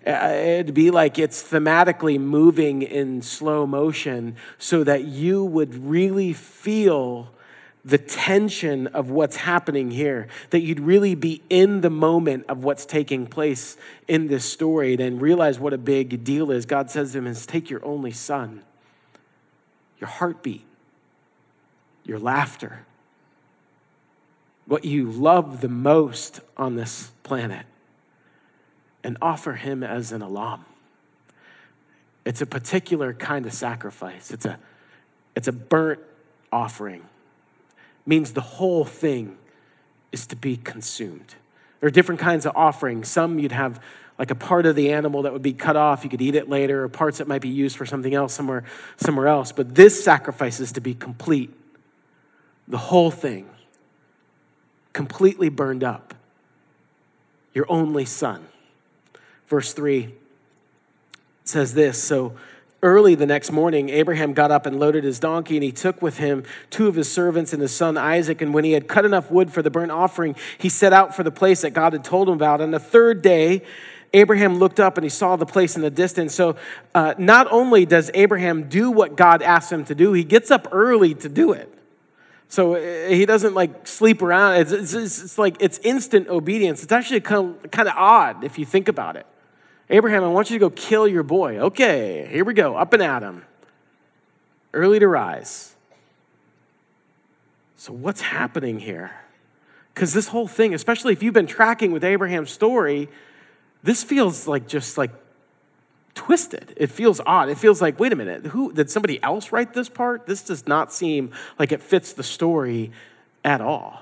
Uh, 0.06 0.34
it'd 0.34 0.74
be 0.74 0.92
like 0.92 1.18
it's 1.18 1.42
thematically 1.42 2.20
moving 2.20 2.82
in 2.82 3.22
slow 3.22 3.66
motion 3.66 4.36
so 4.58 4.84
that 4.84 5.06
you 5.06 5.44
would 5.46 5.74
really 5.86 6.34
feel 6.34 7.30
the 7.86 7.98
tension 7.98 8.88
of 8.88 9.10
what's 9.10 9.36
happening 9.36 9.92
here, 9.92 10.28
that 10.50 10.62
you'd 10.62 10.80
really 10.80 11.16
be 11.16 11.42
in 11.50 11.82
the 11.82 11.90
moment 11.90 12.46
of 12.48 12.64
what's 12.64 12.86
taking 12.86 13.28
place 13.28 13.78
in 14.08 14.28
this 14.28 14.46
story 14.46 14.94
and 14.96 15.22
realize 15.22 15.60
what 15.60 15.74
a 15.74 15.78
big 15.78 16.24
deal 16.24 16.52
is. 16.52 16.66
God 16.66 16.90
says 16.90 17.12
to 17.12 17.18
him, 17.18 17.28
is 17.28 17.46
take 17.46 17.70
your 17.70 17.84
only 17.86 18.12
son, 18.12 18.64
your 20.00 20.10
heartbeat, 20.10 20.66
your 22.06 22.20
laughter, 22.20 22.86
what 24.66 24.86
you 24.86 25.10
love 25.10 25.60
the 25.60 25.70
most 25.70 26.40
on 26.56 26.76
this 26.76 27.12
planet 27.24 27.66
and 29.04 29.18
offer 29.22 29.54
him 29.54 29.84
as 29.84 30.12
an 30.12 30.22
olam. 30.22 30.62
It's 32.26 32.42
a 32.42 32.46
particular 32.46 33.14
kind 33.14 33.46
of 33.46 33.54
sacrifice. 33.54 34.32
It's 34.32 34.46
a, 34.46 34.58
it's 35.36 35.48
a 35.48 35.52
burnt 35.52 36.00
offering. 36.52 37.02
It 37.02 38.08
means 38.08 38.32
the 38.32 38.42
whole 38.42 38.86
thing 38.86 39.38
is 40.12 40.28
to 40.28 40.36
be 40.36 40.56
consumed. 40.56 41.36
There 41.80 41.88
are 41.88 41.92
different 41.92 42.22
kinds 42.22 42.46
of 42.46 42.56
offerings. 42.56 43.10
Some 43.10 43.40
you'd 43.40 43.52
have 43.52 43.82
like 44.18 44.32
a 44.32 44.36
part 44.36 44.66
of 44.66 44.76
the 44.76 44.94
animal 44.94 45.24
that 45.24 45.34
would 45.34 45.42
be 45.42 45.54
cut 45.54 45.76
off, 45.76 46.04
you 46.04 46.10
could 46.10 46.22
eat 46.22 46.36
it 46.36 46.48
later, 46.48 46.84
or 46.84 46.90
parts 46.90 47.18
that 47.18 47.28
might 47.28 47.42
be 47.42 47.50
used 47.50 47.76
for 47.76 47.86
something 47.86 48.14
else 48.14 48.34
somewhere, 48.34 48.64
somewhere 48.98 49.28
else. 49.28 49.52
But 49.52 49.74
this 49.76 50.04
sacrifice 50.04 50.60
is 50.60 50.72
to 50.74 50.82
be 50.82 50.94
complete. 50.94 51.52
The 52.68 52.78
whole 52.78 53.12
thing, 53.12 53.50
completely 54.94 55.50
burned 55.50 55.84
up. 55.84 56.14
Your 57.54 57.66
only 57.70 58.06
son. 58.06 58.48
Verse 59.54 59.72
3 59.72 60.12
says 61.44 61.76
this 61.76 62.02
So 62.02 62.34
Early 62.82 63.14
the 63.14 63.28
next 63.28 63.52
morning, 63.52 63.90
Abraham 63.90 64.34
got 64.34 64.50
up 64.50 64.66
and 64.66 64.80
loaded 64.80 65.04
his 65.04 65.20
donkey, 65.20 65.58
and 65.58 65.64
he 65.64 65.72
took 65.72 66.02
with 66.02 66.18
him 66.18 66.44
two 66.72 66.88
of 66.88 66.96
his 66.96 67.12
servants 67.12 67.54
and 67.54 67.62
his 67.62 67.72
son 67.72 67.96
Isaac. 67.96 68.42
And 68.42 68.52
when 68.52 68.64
he 68.64 68.72
had 68.72 68.88
cut 68.88 69.06
enough 69.06 69.30
wood 69.30 69.54
for 69.54 69.62
the 69.62 69.70
burnt 69.70 69.92
offering, 69.92 70.36
he 70.58 70.70
set 70.70 70.92
out 70.92 71.16
for 71.16 71.22
the 71.22 71.30
place 71.30 71.62
that 71.62 71.70
God 71.70 71.94
had 71.94 72.04
told 72.04 72.30
him 72.30 72.34
about. 72.34 72.62
On 72.62 72.72
the 72.72 72.80
third 72.80 73.22
day, 73.22 73.62
Abraham 74.12 74.58
looked 74.58 74.80
up 74.80 74.98
and 74.98 75.04
he 75.04 75.10
saw 75.10 75.36
the 75.36 75.46
place 75.46 75.76
in 75.76 75.84
the 75.84 75.92
distance. 75.92 76.34
So, 76.34 76.56
uh, 76.96 77.14
not 77.20 77.46
only 77.52 77.86
does 77.86 78.10
Abraham 78.16 78.70
do 78.70 78.90
what 78.90 79.16
God 79.16 79.44
asked 79.44 79.72
him 79.72 79.86
to 79.86 79.94
do, 79.94 80.14
he 80.14 80.24
gets 80.24 80.50
up 80.50 80.68
early 80.72 81.14
to 81.14 81.30
do 81.30 81.52
it. 81.52 81.72
So 82.54 82.76
uh, 82.76 83.10
he 83.10 83.26
doesn't 83.26 83.56
like 83.56 83.88
sleep 83.88 84.22
around. 84.22 84.58
It's, 84.58 84.72
it's, 84.72 84.94
it's 84.94 85.38
like 85.40 85.58
it's 85.60 85.80
instant 85.80 86.28
obedience. 86.28 86.84
It's 86.84 86.92
actually 86.92 87.22
kind 87.22 87.56
of, 87.64 87.72
kind 87.72 87.88
of 87.88 87.96
odd 87.98 88.44
if 88.44 88.60
you 88.60 88.66
think 88.66 88.88
about 88.88 89.16
it. 89.16 89.26
Abraham, 89.94 90.24
I 90.24 90.28
want 90.28 90.50
you 90.50 90.56
to 90.56 90.60
go 90.60 90.72
kill 90.72 91.08
your 91.08 91.22
boy. 91.22 91.60
Okay, 91.60 92.28
here 92.32 92.44
we 92.44 92.56
go, 92.56 92.76
up 92.76 92.94
and 92.94 93.04
at 93.04 93.22
him. 93.22 93.46
Early 94.74 94.98
to 94.98 95.08
rise. 95.08 95.76
So, 97.78 97.94
what's 97.94 98.22
happening 98.22 98.80
here? 98.80 99.12
Because 99.94 100.12
this 100.12 100.30
whole 100.30 100.48
thing, 100.48 100.74
especially 100.74 101.14
if 101.14 101.22
you've 101.22 101.36
been 101.36 101.46
tracking 101.46 101.92
with 101.92 102.04
Abraham's 102.04 102.50
story, 102.50 103.08
this 103.84 104.04
feels 104.04 104.48
like 104.48 104.68
just 104.68 104.98
like 104.98 105.12
twisted. 106.16 106.74
It 106.76 106.88
feels 106.88 107.22
odd. 107.24 107.50
It 107.50 107.60
feels 107.60 107.80
like, 107.80 108.00
wait 108.00 108.14
a 108.14 108.16
minute, 108.16 108.48
who 108.48 108.74
did 108.74 108.90
somebody 108.90 109.22
else 109.22 109.52
write 109.52 109.76
this 109.76 109.90
part? 109.90 110.26
This 110.26 110.42
does 110.42 110.66
not 110.66 110.92
seem 110.92 111.30
like 111.60 111.72
it 111.72 111.84
fits 111.84 112.14
the 112.14 112.24
story 112.24 112.92
at 113.46 113.62
all. 113.62 114.02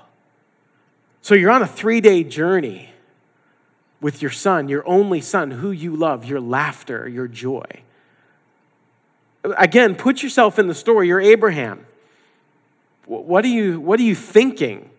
So 1.20 1.34
you're 1.34 1.50
on 1.50 1.60
a 1.60 1.66
three 1.66 2.00
day 2.00 2.24
journey 2.24 2.91
with 4.02 4.20
your 4.20 4.32
son, 4.32 4.68
your 4.68 4.86
only 4.86 5.20
son, 5.20 5.52
who 5.52 5.70
you 5.70 5.96
love, 5.96 6.24
your 6.24 6.40
laughter, 6.40 7.08
your 7.08 7.28
joy. 7.28 7.64
Again, 9.44 9.94
put 9.94 10.22
yourself 10.22 10.58
in 10.58 10.66
the 10.66 10.74
story. 10.74 11.08
You're 11.08 11.20
Abraham. 11.20 11.86
What 13.06 13.44
are 13.44 13.48
you, 13.48 13.80
what 13.80 13.98
are 14.00 14.04
you 14.04 14.14
thinking? 14.14 14.90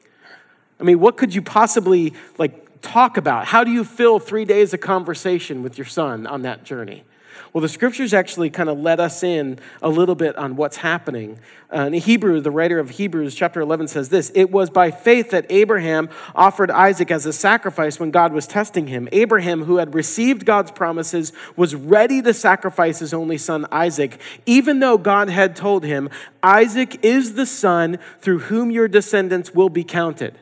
I 0.79 0.83
mean, 0.83 0.99
what 0.99 1.17
could 1.17 1.35
you 1.35 1.41
possibly 1.41 2.13
like 2.37 2.81
talk 2.81 3.17
about? 3.17 3.45
How 3.45 3.63
do 3.63 3.71
you 3.71 3.83
fill 3.83 4.19
three 4.19 4.45
days 4.45 4.73
of 4.73 4.81
conversation 4.81 5.63
with 5.63 5.77
your 5.77 5.85
son 5.85 6.25
on 6.25 6.41
that 6.43 6.63
journey? 6.63 7.03
Well, 7.51 7.61
the 7.61 7.69
scriptures 7.69 8.13
actually 8.13 8.49
kind 8.49 8.69
of 8.69 8.79
let 8.79 8.99
us 8.99 9.23
in 9.23 9.59
a 9.81 9.89
little 9.89 10.15
bit 10.15 10.35
on 10.37 10.55
what's 10.55 10.77
happening. 10.77 11.39
Uh, 11.73 11.87
in 11.87 11.93
Hebrew, 11.93 12.39
the 12.41 12.51
writer 12.51 12.79
of 12.79 12.91
Hebrews, 12.91 13.35
chapter 13.35 13.61
11, 13.61 13.87
says 13.87 14.09
this 14.09 14.31
It 14.35 14.51
was 14.51 14.69
by 14.69 14.91
faith 14.91 15.31
that 15.31 15.45
Abraham 15.49 16.09
offered 16.35 16.69
Isaac 16.71 17.11
as 17.11 17.25
a 17.25 17.33
sacrifice 17.33 17.99
when 17.99 18.11
God 18.11 18.33
was 18.33 18.47
testing 18.47 18.87
him. 18.87 19.09
Abraham, 19.11 19.63
who 19.63 19.77
had 19.77 19.93
received 19.93 20.45
God's 20.45 20.71
promises, 20.71 21.33
was 21.55 21.75
ready 21.75 22.21
to 22.21 22.33
sacrifice 22.33 22.99
his 22.99 23.13
only 23.13 23.37
son, 23.37 23.65
Isaac, 23.71 24.19
even 24.45 24.79
though 24.79 24.97
God 24.97 25.29
had 25.29 25.55
told 25.55 25.83
him, 25.83 26.09
Isaac 26.41 27.03
is 27.03 27.33
the 27.33 27.45
son 27.45 27.99
through 28.19 28.39
whom 28.39 28.71
your 28.71 28.87
descendants 28.87 29.53
will 29.53 29.69
be 29.69 29.83
counted. 29.83 30.37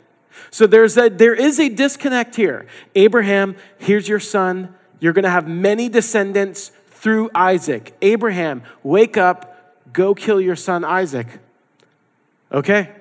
So 0.50 0.68
there's 0.68 0.98
a, 0.98 1.10
there 1.10 1.36
is 1.36 1.60
a 1.60 1.70
disconnect 1.70 2.36
here. 2.36 2.66
Abraham, 2.96 3.56
here's 3.78 4.08
your 4.08 4.20
son. 4.20 4.74
You're 5.00 5.14
going 5.14 5.24
to 5.24 5.30
have 5.30 5.48
many 5.48 5.89
descendants 5.89 6.72
through 7.02 7.32
Isaac. 7.34 7.95
Abraham, 8.04 8.62
wake 8.84 9.18
up, 9.18 9.91
go 9.91 10.14
kill 10.14 10.39
your 10.39 10.56
son 10.56 10.86
Isaac. 10.86 11.28
Okay? 12.52 12.91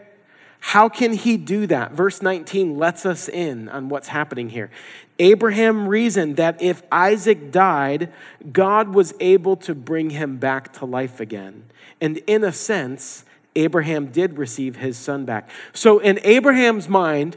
How 0.59 0.89
can 0.89 1.13
he 1.13 1.37
do 1.37 1.67
that? 1.67 1.93
Verse 1.93 2.23
19 2.23 2.79
lets 2.79 3.05
us 3.05 3.29
in 3.29 3.69
on 3.69 3.91
what's 3.91 4.09
happening 4.09 4.49
here. 4.49 4.71
Abraham 5.19 5.87
reasoned 5.87 6.39
that 6.39 6.63
if 6.63 6.83
Isaac 6.91 7.53
died, 7.53 8.11
God 8.51 8.95
was 8.95 9.13
able 9.21 9.57
to 9.59 9.75
bring 9.75 10.11
him 10.11 10.39
back 10.39 10.73
to 10.75 10.87
life 10.87 11.21
again. 11.21 11.65
And 12.01 12.19
in 12.27 12.43
a 12.43 12.53
sense, 12.53 13.27
Abraham 13.55 14.07
did 14.07 14.39
receive 14.39 14.77
his 14.77 14.97
son 14.97 15.27
back. 15.27 15.51
So, 15.75 15.99
in 15.99 16.19
Abraham's 16.23 16.89
mind, 16.89 17.37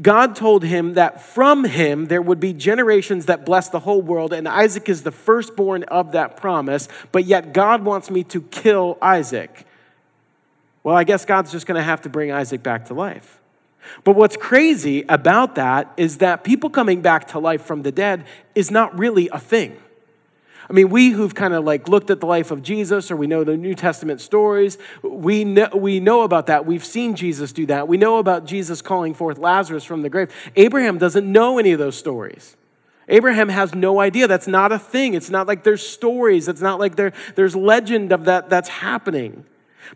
God 0.00 0.34
told 0.36 0.64
him 0.64 0.94
that 0.94 1.22
from 1.22 1.64
him 1.64 2.06
there 2.06 2.22
would 2.22 2.40
be 2.40 2.52
generations 2.52 3.26
that 3.26 3.44
bless 3.44 3.68
the 3.68 3.80
whole 3.80 4.00
world, 4.00 4.32
and 4.32 4.48
Isaac 4.48 4.88
is 4.88 5.02
the 5.02 5.10
firstborn 5.10 5.82
of 5.84 6.12
that 6.12 6.36
promise, 6.36 6.88
but 7.12 7.24
yet 7.24 7.52
God 7.52 7.84
wants 7.84 8.10
me 8.10 8.24
to 8.24 8.40
kill 8.40 8.96
Isaac. 9.02 9.66
Well, 10.82 10.96
I 10.96 11.04
guess 11.04 11.24
God's 11.24 11.52
just 11.52 11.66
going 11.66 11.76
to 11.76 11.82
have 11.82 12.02
to 12.02 12.08
bring 12.08 12.32
Isaac 12.32 12.62
back 12.62 12.86
to 12.86 12.94
life. 12.94 13.40
But 14.04 14.16
what's 14.16 14.36
crazy 14.36 15.04
about 15.08 15.56
that 15.56 15.92
is 15.96 16.18
that 16.18 16.44
people 16.44 16.70
coming 16.70 17.02
back 17.02 17.28
to 17.28 17.38
life 17.38 17.62
from 17.62 17.82
the 17.82 17.92
dead 17.92 18.24
is 18.54 18.70
not 18.70 18.98
really 18.98 19.28
a 19.30 19.38
thing. 19.38 19.76
I 20.70 20.72
mean, 20.72 20.88
we 20.88 21.10
who've 21.10 21.34
kind 21.34 21.52
of 21.52 21.64
like 21.64 21.88
looked 21.88 22.10
at 22.10 22.20
the 22.20 22.26
life 22.26 22.52
of 22.52 22.62
Jesus 22.62 23.10
or 23.10 23.16
we 23.16 23.26
know 23.26 23.42
the 23.42 23.56
New 23.56 23.74
Testament 23.74 24.20
stories, 24.20 24.78
we 25.02 25.42
know, 25.42 25.68
we 25.74 25.98
know 25.98 26.22
about 26.22 26.46
that. 26.46 26.64
We've 26.64 26.84
seen 26.84 27.16
Jesus 27.16 27.52
do 27.52 27.66
that. 27.66 27.88
We 27.88 27.96
know 27.96 28.18
about 28.18 28.44
Jesus 28.46 28.80
calling 28.80 29.12
forth 29.12 29.36
Lazarus 29.36 29.82
from 29.82 30.02
the 30.02 30.08
grave. 30.08 30.32
Abraham 30.54 30.96
doesn't 30.96 31.30
know 31.30 31.58
any 31.58 31.72
of 31.72 31.80
those 31.80 31.96
stories. 31.96 32.56
Abraham 33.08 33.48
has 33.48 33.74
no 33.74 33.98
idea. 33.98 34.28
That's 34.28 34.46
not 34.46 34.70
a 34.70 34.78
thing. 34.78 35.14
It's 35.14 35.28
not 35.28 35.48
like 35.48 35.64
there's 35.64 35.84
stories. 35.84 36.46
It's 36.46 36.60
not 36.60 36.78
like 36.78 36.94
there, 36.94 37.14
there's 37.34 37.56
legend 37.56 38.12
of 38.12 38.26
that 38.26 38.48
that's 38.48 38.68
happening. 38.68 39.44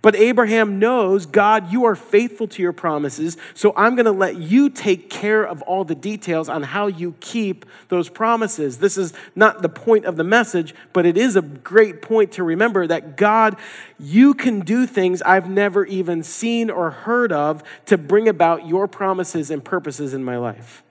But 0.02 0.16
Abraham 0.16 0.78
knows, 0.78 1.26
God, 1.26 1.72
you 1.72 1.84
are 1.84 1.94
faithful 1.94 2.48
to 2.48 2.62
your 2.62 2.72
promises, 2.72 3.36
so 3.54 3.72
I'm 3.76 3.94
going 3.94 4.06
to 4.06 4.12
let 4.12 4.36
you 4.36 4.70
take 4.70 5.08
care 5.10 5.44
of 5.44 5.62
all 5.62 5.84
the 5.84 5.94
details 5.94 6.48
on 6.48 6.62
how 6.62 6.88
you 6.88 7.14
keep 7.20 7.64
those 7.88 8.08
promises. 8.08 8.78
This 8.78 8.96
is 8.96 9.12
not 9.34 9.62
the 9.62 9.68
point 9.68 10.04
of 10.04 10.16
the 10.16 10.24
message, 10.24 10.74
but 10.92 11.06
it 11.06 11.16
is 11.16 11.36
a 11.36 11.42
great 11.42 12.02
point 12.02 12.32
to 12.32 12.42
remember 12.42 12.86
that 12.86 13.16
God, 13.16 13.56
you 13.98 14.34
can 14.34 14.60
do 14.60 14.86
things 14.86 15.22
I've 15.22 15.48
never 15.48 15.84
even 15.84 16.22
seen 16.22 16.70
or 16.70 16.90
heard 16.90 17.32
of 17.32 17.62
to 17.86 17.96
bring 17.96 18.28
about 18.28 18.66
your 18.66 18.88
promises 18.88 19.50
and 19.50 19.64
purposes 19.64 20.14
in 20.14 20.24
my 20.24 20.36
life. 20.36 20.82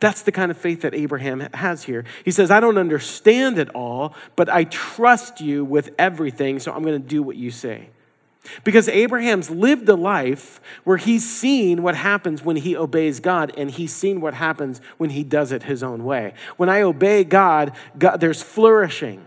That's 0.00 0.22
the 0.22 0.32
kind 0.32 0.50
of 0.50 0.56
faith 0.56 0.82
that 0.82 0.94
Abraham 0.94 1.40
has 1.54 1.82
here. 1.82 2.04
He 2.24 2.30
says, 2.30 2.50
I 2.50 2.60
don't 2.60 2.78
understand 2.78 3.58
it 3.58 3.68
all, 3.70 4.14
but 4.36 4.48
I 4.48 4.64
trust 4.64 5.40
you 5.40 5.64
with 5.64 5.90
everything, 5.98 6.60
so 6.60 6.72
I'm 6.72 6.82
going 6.82 7.00
to 7.00 7.08
do 7.08 7.22
what 7.22 7.36
you 7.36 7.50
say. 7.50 7.88
Because 8.64 8.88
Abraham's 8.88 9.50
lived 9.50 9.88
a 9.88 9.94
life 9.94 10.60
where 10.84 10.96
he's 10.96 11.28
seen 11.28 11.82
what 11.82 11.94
happens 11.94 12.44
when 12.44 12.56
he 12.56 12.76
obeys 12.76 13.20
God 13.20 13.52
and 13.56 13.70
he's 13.70 13.94
seen 13.94 14.20
what 14.20 14.34
happens 14.34 14.80
when 14.98 15.10
he 15.10 15.24
does 15.24 15.52
it 15.52 15.62
his 15.62 15.82
own 15.82 16.04
way. 16.04 16.34
When 16.56 16.68
I 16.68 16.82
obey 16.82 17.24
God, 17.24 17.72
God 17.98 18.18
there's 18.20 18.42
flourishing. 18.42 19.24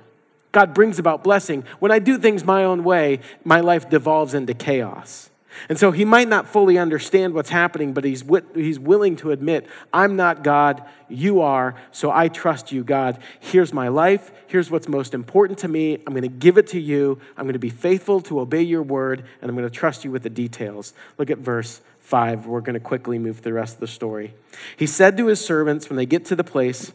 God 0.51 0.74
brings 0.74 0.99
about 0.99 1.24
blessing. 1.24 1.63
When 1.80 1.91
I 1.91 1.99
do 1.99 2.17
things 2.17 2.43
my 2.43 2.63
own 2.65 2.84
way, 2.84 3.22
my 3.43 3.61
life 3.61 3.89
devolves 3.89 4.34
into 4.34 4.53
chaos. 4.53 5.31
And 5.70 5.78
so 5.78 5.91
he 5.91 6.06
might 6.06 6.28
not 6.28 6.47
fully 6.47 6.78
understand 6.78 7.34
what's 7.34 7.49
happening, 7.49 7.93
but 7.93 8.04
he's, 8.04 8.24
he's 8.54 8.80
willing 8.80 9.16
to 9.18 9.32
admit, 9.32 9.68
I'm 9.93 10.16
not 10.16 10.43
God, 10.43 10.84
you 11.10 11.41
are, 11.41 11.76
so 11.91 12.12
I 12.12 12.28
trust 12.28 12.72
you, 12.72 12.84
God. 12.84 13.20
Here's 13.39 13.74
my 13.74 13.89
life. 13.89 14.32
Here's 14.47 14.72
what's 14.72 14.88
most 14.88 15.14
important 15.14 15.60
to 15.60 15.68
me. 15.68 15.95
I'm 15.95 16.14
going 16.14 16.22
to 16.24 16.28
give 16.28 16.58
it 16.58 16.68
to 16.68 16.80
you. 16.80 17.20
I'm 17.38 17.45
going 17.45 17.54
to 17.54 17.60
be 17.60 17.70
faithful 17.70 18.22
to 18.22 18.39
obey 18.39 18.62
your 18.62 18.84
word, 18.84 19.26
and 19.41 19.49
I'm 19.49 19.56
going 19.56 19.70
to 19.70 19.76
trust 19.76 20.06
you 20.06 20.12
with 20.12 20.24
the 20.24 20.30
details. 20.30 20.93
Look 21.18 21.30
at 21.30 21.38
verse 21.38 21.82
5. 22.02 22.45
We're 22.45 22.62
going 22.62 22.74
to 22.74 22.80
quickly 22.80 23.20
move 23.20 23.38
through 23.38 23.52
the 23.52 23.54
rest 23.54 23.76
of 23.76 23.80
the 23.82 23.88
story. 23.88 24.34
He 24.78 24.88
said 24.88 25.18
to 25.18 25.28
his 25.28 25.43
servants 25.43 25.89
when 25.89 25.97
they 25.97 26.06
get 26.06 26.26
to 26.26 26.36
the 26.36 26.43
place, 26.43 26.93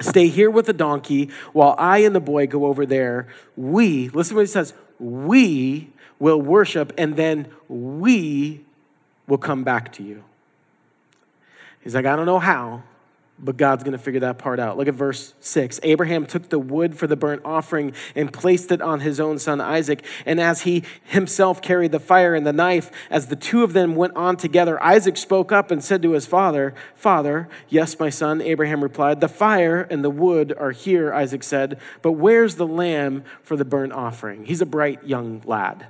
Stay 0.00 0.26
here 0.26 0.50
with 0.50 0.66
the 0.66 0.72
donkey 0.72 1.30
while 1.52 1.74
I 1.78 1.98
and 1.98 2.14
the 2.14 2.20
boy 2.20 2.46
go 2.46 2.66
over 2.66 2.84
there. 2.84 3.28
We, 3.56 4.08
listen 4.08 4.30
to 4.30 4.36
what 4.36 4.42
he 4.42 4.46
says, 4.48 4.74
we 4.98 5.92
will 6.24 6.40
worship, 6.40 6.90
and 6.96 7.16
then 7.16 7.46
we 7.68 8.64
will 9.26 9.36
come 9.36 9.62
back 9.62 9.92
to 9.92 10.02
you. 10.02 10.24
He's 11.82 11.94
like, 11.94 12.06
I 12.06 12.16
don't 12.16 12.24
know 12.24 12.38
how, 12.38 12.82
but 13.38 13.58
God's 13.58 13.84
going 13.84 13.92
to 13.92 13.98
figure 13.98 14.20
that 14.20 14.38
part 14.38 14.58
out. 14.58 14.78
Look 14.78 14.88
at 14.88 14.94
verse 14.94 15.34
6. 15.40 15.80
Abraham 15.82 16.24
took 16.24 16.48
the 16.48 16.58
wood 16.58 16.96
for 16.96 17.06
the 17.06 17.14
burnt 17.14 17.42
offering 17.44 17.92
and 18.14 18.32
placed 18.32 18.72
it 18.72 18.80
on 18.80 19.00
his 19.00 19.20
own 19.20 19.38
son 19.38 19.60
Isaac. 19.60 20.02
And 20.24 20.40
as 20.40 20.62
he 20.62 20.84
himself 21.02 21.60
carried 21.60 21.92
the 21.92 22.00
fire 22.00 22.34
and 22.34 22.46
the 22.46 22.54
knife, 22.54 22.90
as 23.10 23.26
the 23.26 23.36
two 23.36 23.62
of 23.62 23.74
them 23.74 23.94
went 23.94 24.16
on 24.16 24.38
together, 24.38 24.82
Isaac 24.82 25.18
spoke 25.18 25.52
up 25.52 25.70
and 25.70 25.84
said 25.84 26.00
to 26.00 26.12
his 26.12 26.24
father, 26.24 26.74
Father, 26.94 27.50
yes, 27.68 28.00
my 28.00 28.08
son, 28.08 28.40
Abraham 28.40 28.82
replied, 28.82 29.20
The 29.20 29.28
fire 29.28 29.82
and 29.90 30.02
the 30.02 30.08
wood 30.08 30.54
are 30.58 30.70
here, 30.70 31.12
Isaac 31.12 31.42
said, 31.42 31.78
but 32.00 32.12
where's 32.12 32.54
the 32.54 32.66
lamb 32.66 33.24
for 33.42 33.56
the 33.56 33.64
burnt 33.66 33.92
offering? 33.92 34.46
He's 34.46 34.62
a 34.62 34.66
bright 34.66 35.04
young 35.04 35.42
lad. 35.44 35.88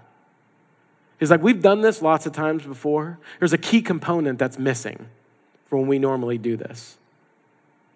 He's 1.18 1.30
like, 1.30 1.42
We've 1.42 1.62
done 1.62 1.80
this 1.80 2.02
lots 2.02 2.26
of 2.26 2.32
times 2.32 2.64
before. 2.64 3.18
There's 3.38 3.52
a 3.52 3.58
key 3.58 3.82
component 3.82 4.38
that's 4.38 4.58
missing 4.58 5.06
for 5.66 5.78
when 5.78 5.88
we 5.88 5.98
normally 5.98 6.38
do 6.38 6.56
this. 6.56 6.98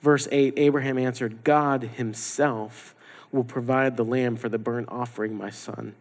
Verse 0.03 0.29
8 0.31 0.55
Abraham 0.57 0.99
answered, 0.99 1.45
God 1.45 1.83
himself 1.83 2.95
will 3.33 3.45
provide 3.45 3.97
the 3.97 4.05
lamb 4.05 4.37
for 4.37 4.49
the 4.49 4.59
burnt 4.59 4.89
offering, 4.91 5.37
my 5.37 5.51
son. 5.51 5.95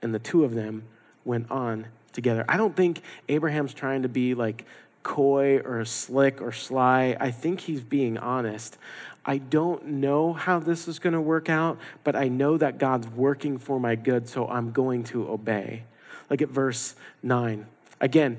And 0.00 0.14
the 0.14 0.18
two 0.18 0.44
of 0.44 0.54
them 0.54 0.84
went 1.24 1.50
on 1.50 1.86
together. 2.12 2.44
I 2.48 2.56
don't 2.56 2.74
think 2.74 3.02
Abraham's 3.28 3.74
trying 3.74 4.02
to 4.02 4.08
be 4.08 4.34
like 4.34 4.64
coy 5.02 5.58
or 5.58 5.84
slick 5.84 6.40
or 6.40 6.52
sly. 6.52 7.16
I 7.18 7.30
think 7.30 7.60
he's 7.60 7.82
being 7.82 8.18
honest. 8.18 8.78
I 9.24 9.38
don't 9.38 9.84
know 9.86 10.32
how 10.32 10.58
this 10.58 10.88
is 10.88 10.98
going 10.98 11.12
to 11.12 11.20
work 11.20 11.48
out, 11.48 11.78
but 12.02 12.16
I 12.16 12.28
know 12.28 12.56
that 12.56 12.78
God's 12.78 13.08
working 13.08 13.58
for 13.58 13.78
my 13.78 13.94
good, 13.94 14.28
so 14.28 14.48
I'm 14.48 14.72
going 14.72 15.04
to 15.04 15.28
obey. 15.28 15.84
Look 16.30 16.42
at 16.42 16.48
verse 16.48 16.94
9. 17.22 17.66
Again, 18.00 18.38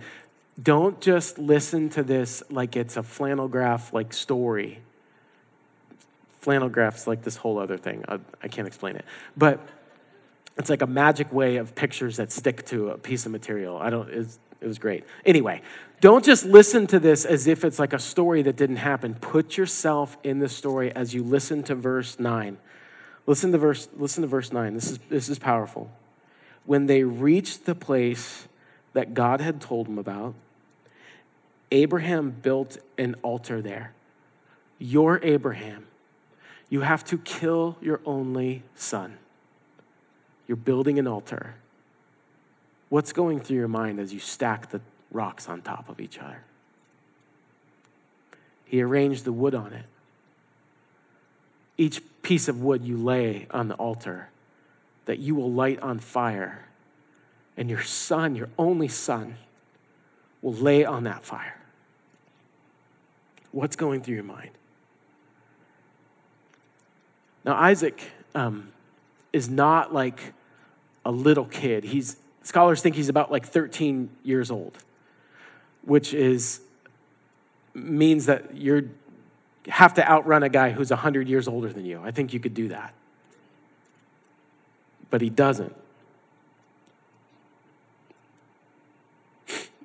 don't 0.62 1.00
just 1.00 1.38
listen 1.40 1.90
to 1.90 2.04
this 2.04 2.44
like 2.50 2.76
it's 2.76 2.98
a 2.98 3.04
flannel 3.04 3.48
graph 3.48 3.94
like 3.94 4.14
story. 4.14 4.80
Flannel 6.40 6.70
graphs 6.70 7.08
like 7.08 7.24
this 7.24 7.36
whole 7.36 7.60
other 7.60 7.78
thing. 7.78 8.04
I, 8.08 8.20
I 8.42 8.48
can't 8.48 8.68
explain 8.68 8.96
it. 8.96 9.06
But 9.36 9.60
it's 10.58 10.70
like 10.70 10.82
a 10.82 10.88
magic 10.88 11.32
way 11.32 11.58
of 11.58 11.76
pictures 11.76 12.18
that 12.18 12.32
stick 12.32 12.66
to 12.68 12.90
a 12.90 12.98
piece 12.98 13.26
of 13.26 13.32
material. 13.32 13.78
I 13.78 13.90
don't, 13.90 14.10
it 14.10 14.68
was 14.68 14.78
great. 14.78 15.06
Anyway, 15.26 15.62
don't 16.02 16.24
just 16.24 16.46
listen 16.46 16.88
to 16.88 17.00
this 17.00 17.26
as 17.26 17.48
if 17.48 17.64
it's 17.64 17.80
like 17.80 17.94
a 17.94 18.00
story 18.00 18.42
that 18.42 18.56
didn't 18.58 18.78
happen. 18.78 19.16
Put 19.16 19.58
yourself 19.58 20.18
in 20.24 20.40
the 20.40 20.50
story 20.50 20.92
as 20.94 21.14
you 21.14 21.24
listen 21.24 21.64
to 21.64 21.76
verse 21.76 22.20
9. 22.20 22.58
Listen 23.26 23.52
to 23.52 23.58
verse, 23.58 23.88
listen 23.96 24.22
to 24.22 24.28
verse 24.28 24.52
9. 24.52 24.74
This 24.74 24.92
is, 24.92 25.00
this 25.10 25.30
is 25.30 25.40
powerful. 25.40 25.90
When 26.70 26.86
they 26.86 27.04
reached 27.04 27.66
the 27.66 27.74
place 27.74 28.48
that 28.94 29.16
God 29.16 29.42
had 29.42 29.60
told 29.60 29.88
them 29.88 29.98
about, 29.98 30.36
Abraham 31.72 32.30
built 32.30 32.78
an 32.96 33.16
altar 33.24 33.60
there. 33.60 33.94
You're 34.78 35.20
Abraham. 35.24 35.88
You 36.70 36.82
have 36.82 37.04
to 37.06 37.18
kill 37.18 37.76
your 37.82 38.02
only 38.06 38.62
son. 38.76 39.18
You're 40.48 40.58
building 40.58 41.00
an 41.00 41.08
altar. 41.08 41.56
What's 42.90 43.14
going 43.14 43.40
through 43.40 43.58
your 43.58 43.68
mind 43.68 44.00
as 44.00 44.14
you 44.14 44.20
stack 44.20 44.70
the 44.70 44.82
rocks 45.12 45.50
on 45.50 45.64
top 45.64 45.90
of 45.90 46.00
each 46.00 46.20
other? 46.20 46.44
He 48.66 48.84
arranged 48.84 49.26
the 49.26 49.34
wood 49.34 49.56
on 49.56 49.74
it. 49.74 49.86
Each 51.78 52.00
piece 52.22 52.48
of 52.48 52.62
wood 52.62 52.86
you 52.86 52.96
lay 52.96 53.48
on 53.50 53.70
the 53.70 53.76
altar 53.78 54.30
that 55.10 55.18
you 55.18 55.34
will 55.34 55.52
light 55.52 55.80
on 55.80 55.98
fire, 55.98 56.68
and 57.58 57.68
your 57.68 57.82
son, 57.82 58.36
your 58.36 58.48
only 58.60 58.88
son, 58.88 59.38
will 60.44 60.54
lay 60.54 60.86
on 60.86 61.06
that 61.06 61.24
fire. 61.24 61.60
What's 63.52 63.76
going 63.76 64.04
through 64.04 64.14
your 64.14 64.24
mind? 64.24 64.52
Now, 67.44 67.56
Isaac 67.56 68.04
um, 68.36 68.72
is 69.34 69.50
not 69.50 69.92
like 69.92 70.36
a 71.04 71.12
little 71.12 71.46
kid. 71.46 71.86
He's, 71.86 72.18
scholars 72.44 72.80
think 72.80 72.96
he's 72.96 73.10
about 73.10 73.32
like 73.32 73.48
13 73.48 74.12
years 74.22 74.52
old, 74.52 74.78
which 75.82 76.14
is, 76.14 76.62
means 77.74 78.28
that 78.28 78.54
you 78.54 78.92
have 79.70 79.96
to 79.96 80.08
outrun 80.08 80.44
a 80.44 80.50
guy 80.50 80.70
who's 80.70 80.92
100 80.92 81.28
years 81.28 81.48
older 81.48 81.74
than 81.74 81.84
you. 81.84 82.00
I 82.04 82.12
think 82.12 82.32
you 82.32 82.40
could 82.40 82.54
do 82.54 82.68
that. 82.68 82.94
But 85.10 85.22
he 85.22 85.30
doesn't. 85.30 85.76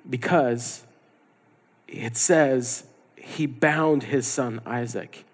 Because 0.07 0.83
it 1.87 2.15
says 2.15 2.85
he 3.15 3.45
bound 3.45 4.03
his 4.03 4.27
son 4.27 4.61
Isaac 4.65 5.25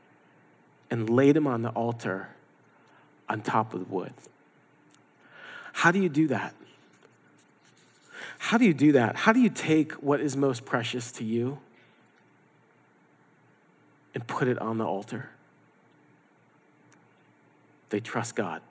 and 0.89 1.09
laid 1.09 1.35
him 1.35 1.47
on 1.47 1.61
the 1.61 1.69
altar 1.69 2.29
on 3.27 3.41
top 3.41 3.73
of 3.73 3.79
the 3.81 3.93
wood. 3.93 4.13
How 5.73 5.91
do 5.91 5.99
you 5.99 6.09
do 6.09 6.27
that? 6.27 6.53
How 8.37 8.57
do 8.57 8.65
you 8.65 8.73
do 8.73 8.93
that? 8.93 9.15
How 9.15 9.33
do 9.33 9.39
you 9.39 9.49
take 9.49 9.93
what 9.93 10.19
is 10.19 10.35
most 10.35 10.65
precious 10.65 11.11
to 11.13 11.23
you 11.23 11.59
and 14.13 14.25
put 14.27 14.47
it 14.47 14.59
on 14.59 14.77
the 14.77 14.85
altar? 14.85 15.29
They 17.89 17.99
trust 17.99 18.35
God. 18.35 18.61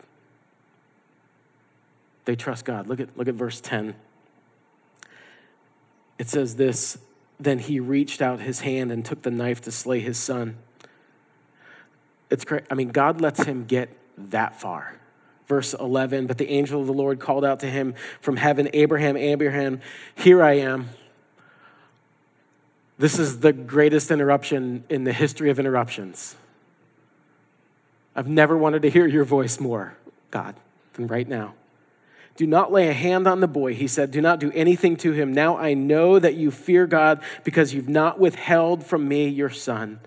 They 2.31 2.37
trust 2.37 2.65
God. 2.65 2.87
Look 2.87 3.01
at, 3.01 3.19
look 3.19 3.27
at 3.27 3.35
verse 3.35 3.61
10. 3.61 3.93
It 6.17 6.29
says 6.29 6.55
this 6.55 6.97
Then 7.41 7.59
he 7.59 7.81
reached 7.81 8.23
out 8.23 8.39
his 8.39 8.61
hand 8.61 8.93
and 8.93 9.05
took 9.05 9.23
the 9.23 9.33
knife 9.33 9.63
to 9.63 9.73
slay 9.73 9.99
his 9.99 10.17
son. 10.17 10.57
It's 12.31 12.45
great. 12.45 12.63
I 12.71 12.75
mean, 12.75 12.91
God 12.91 13.21
lets 13.21 13.43
him 13.43 13.65
get 13.65 13.89
that 14.31 14.61
far 14.61 14.95
verse 15.49 15.75
11. 15.75 16.29
But 16.29 16.39
the 16.39 16.49
angel 16.51 16.81
of 16.81 16.87
the 16.87 16.93
Lord 16.93 17.19
called 17.19 17.45
out 17.45 17.59
to 17.61 17.67
him 17.67 17.97
from 18.21 18.37
heaven, 18.37 18.69
Abraham, 18.75 19.17
Abraham, 19.17 19.81
here 20.15 20.41
I 20.41 20.59
am. 20.59 20.89
This 22.97 23.19
is 23.19 23.41
the 23.41 23.53
greatest 23.53 24.13
interruption 24.13 24.85
in 24.89 25.03
the 25.03 25.13
history 25.13 25.51
of 25.51 25.59
interruptions. 25.59 26.37
I've 28.15 28.29
never 28.29 28.57
wanted 28.57 28.83
to 28.83 28.91
hear 28.91 29.09
your 29.09 29.25
voice 29.25 29.59
more, 29.59 29.97
God, 30.31 30.55
than 30.93 31.09
right 31.09 31.27
now. 31.27 31.55
Do 32.37 32.47
not 32.47 32.73
lay 32.73 32.89
a 32.89 32.93
hand 32.93 33.27
on 33.27 33.41
the 33.41 33.49
boy, 33.49 33.75
he 33.75 33.87
said. 33.87 34.11
Do 34.11 34.21
not 34.21 34.41
do 34.41 34.51
anything 34.53 34.97
to 34.99 35.13
him. 35.13 35.33
Now 35.33 35.59
I 35.59 35.75
know 35.75 36.19
that 36.19 36.35
you 36.35 36.51
fear 36.51 36.87
God 36.87 37.23
because 37.45 37.75
you've 37.75 37.89
not 37.89 38.19
withheld 38.19 38.85
from 38.85 39.07
me 39.07 39.29
your 39.29 39.51
son 39.51 40.01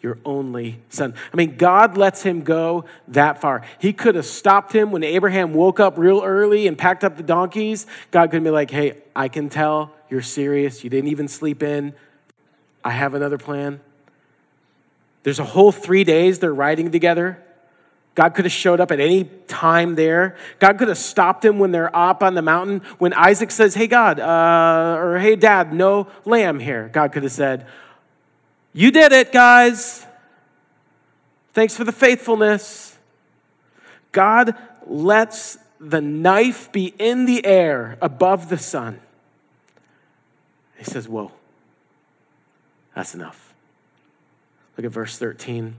your 0.00 0.18
only 0.24 0.80
son. 0.90 1.14
I 1.32 1.36
mean, 1.36 1.56
God 1.56 1.96
lets 1.96 2.22
him 2.22 2.42
go 2.42 2.84
that 3.08 3.40
far. 3.40 3.62
He 3.78 3.92
could 3.92 4.14
have 4.14 4.26
stopped 4.26 4.72
him 4.72 4.92
when 4.92 5.02
Abraham 5.02 5.54
woke 5.54 5.80
up 5.80 5.98
real 5.98 6.22
early 6.22 6.66
and 6.66 6.78
packed 6.78 7.02
up 7.02 7.16
the 7.16 7.22
donkeys. 7.22 7.86
God 8.10 8.30
could 8.30 8.44
be 8.44 8.50
like, 8.50 8.70
hey, 8.70 9.02
I 9.16 9.28
can 9.28 9.48
tell 9.48 9.92
you're 10.08 10.22
serious. 10.22 10.84
You 10.84 10.90
didn't 10.90 11.10
even 11.10 11.26
sleep 11.26 11.62
in. 11.62 11.94
I 12.84 12.90
have 12.90 13.14
another 13.14 13.38
plan. 13.38 13.80
There's 15.24 15.40
a 15.40 15.44
whole 15.44 15.72
three 15.72 16.04
days 16.04 16.38
they're 16.38 16.54
riding 16.54 16.92
together. 16.92 17.42
God 18.18 18.34
could 18.34 18.46
have 18.46 18.52
showed 18.52 18.80
up 18.80 18.90
at 18.90 18.98
any 18.98 19.30
time 19.46 19.94
there. 19.94 20.36
God 20.58 20.76
could 20.76 20.88
have 20.88 20.98
stopped 20.98 21.44
him 21.44 21.60
when 21.60 21.70
they're 21.70 21.94
up 21.94 22.20
on 22.20 22.34
the 22.34 22.42
mountain. 22.42 22.82
When 22.98 23.12
Isaac 23.12 23.52
says, 23.52 23.76
Hey, 23.76 23.86
God, 23.86 24.18
uh, 24.18 24.96
or 24.98 25.20
Hey, 25.20 25.36
Dad, 25.36 25.72
no 25.72 26.08
lamb 26.24 26.58
here. 26.58 26.90
God 26.92 27.12
could 27.12 27.22
have 27.22 27.30
said, 27.30 27.64
you 28.72 28.90
did 28.90 29.12
it, 29.12 29.30
guys. 29.30 30.04
Thanks 31.52 31.76
for 31.76 31.84
the 31.84 31.92
faithfulness. 31.92 32.98
God 34.10 34.56
lets 34.84 35.56
the 35.78 36.00
knife 36.00 36.72
be 36.72 36.92
in 36.98 37.24
the 37.24 37.46
air 37.46 37.98
above 38.02 38.48
the 38.48 38.58
son. 38.58 38.98
He 40.76 40.82
says, 40.82 41.08
Whoa, 41.08 41.30
that's 42.96 43.14
enough. 43.14 43.54
Look 44.76 44.86
at 44.86 44.90
verse 44.90 45.16
13. 45.16 45.76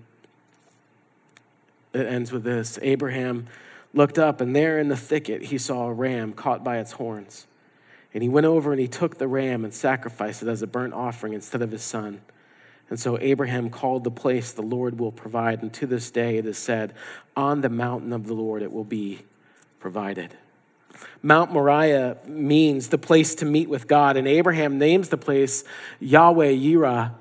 It 1.94 2.06
ends 2.06 2.32
with 2.32 2.44
this 2.44 2.80
Abraham 2.82 3.48
looked 3.94 4.20
up, 4.20 4.42
and 4.42 4.56
there 4.56 4.80
in 4.80 4.88
the 4.88 4.98
thicket 4.98 5.44
he 5.44 5.58
saw 5.58 5.88
a 5.88 5.94
ram 5.94 6.34
caught 6.34 6.64
by 6.64 6.78
its 6.78 6.94
horns. 6.94 7.48
And 8.14 8.24
he 8.24 8.30
went 8.30 8.46
over 8.46 8.72
and 8.72 8.80
he 8.80 8.88
took 8.88 9.18
the 9.18 9.28
ram 9.28 9.64
and 9.64 9.74
sacrificed 9.74 10.42
it 10.42 10.48
as 10.48 10.62
a 10.62 10.68
burnt 10.68 10.94
offering 10.94 11.34
instead 11.34 11.62
of 11.62 11.72
his 11.72 11.84
son. 11.84 12.22
And 12.90 13.00
so 13.00 13.20
Abraham 13.20 13.70
called 13.70 14.04
the 14.04 14.12
place 14.12 14.52
the 14.52 14.64
Lord 14.64 15.00
will 15.00 15.12
provide. 15.12 15.62
And 15.62 15.72
to 15.74 15.86
this 15.86 16.10
day 16.10 16.38
it 16.38 16.46
is 16.46 16.58
said, 16.58 16.96
On 17.36 17.62
the 17.62 17.70
mountain 17.70 18.14
of 18.14 18.26
the 18.26 18.34
Lord 18.34 18.64
it 18.64 18.72
will 18.72 18.84
be 18.84 19.20
provided. 19.80 20.36
Mount 21.22 21.52
Moriah 21.52 22.18
means 22.26 22.88
the 22.88 22.98
place 22.98 23.36
to 23.36 23.46
meet 23.46 23.70
with 23.70 23.88
God. 23.88 24.18
And 24.18 24.28
Abraham 24.28 24.80
names 24.80 25.10
the 25.10 25.18
place 25.18 25.64
Yahweh 26.00 26.54
Yireh, 26.54 27.14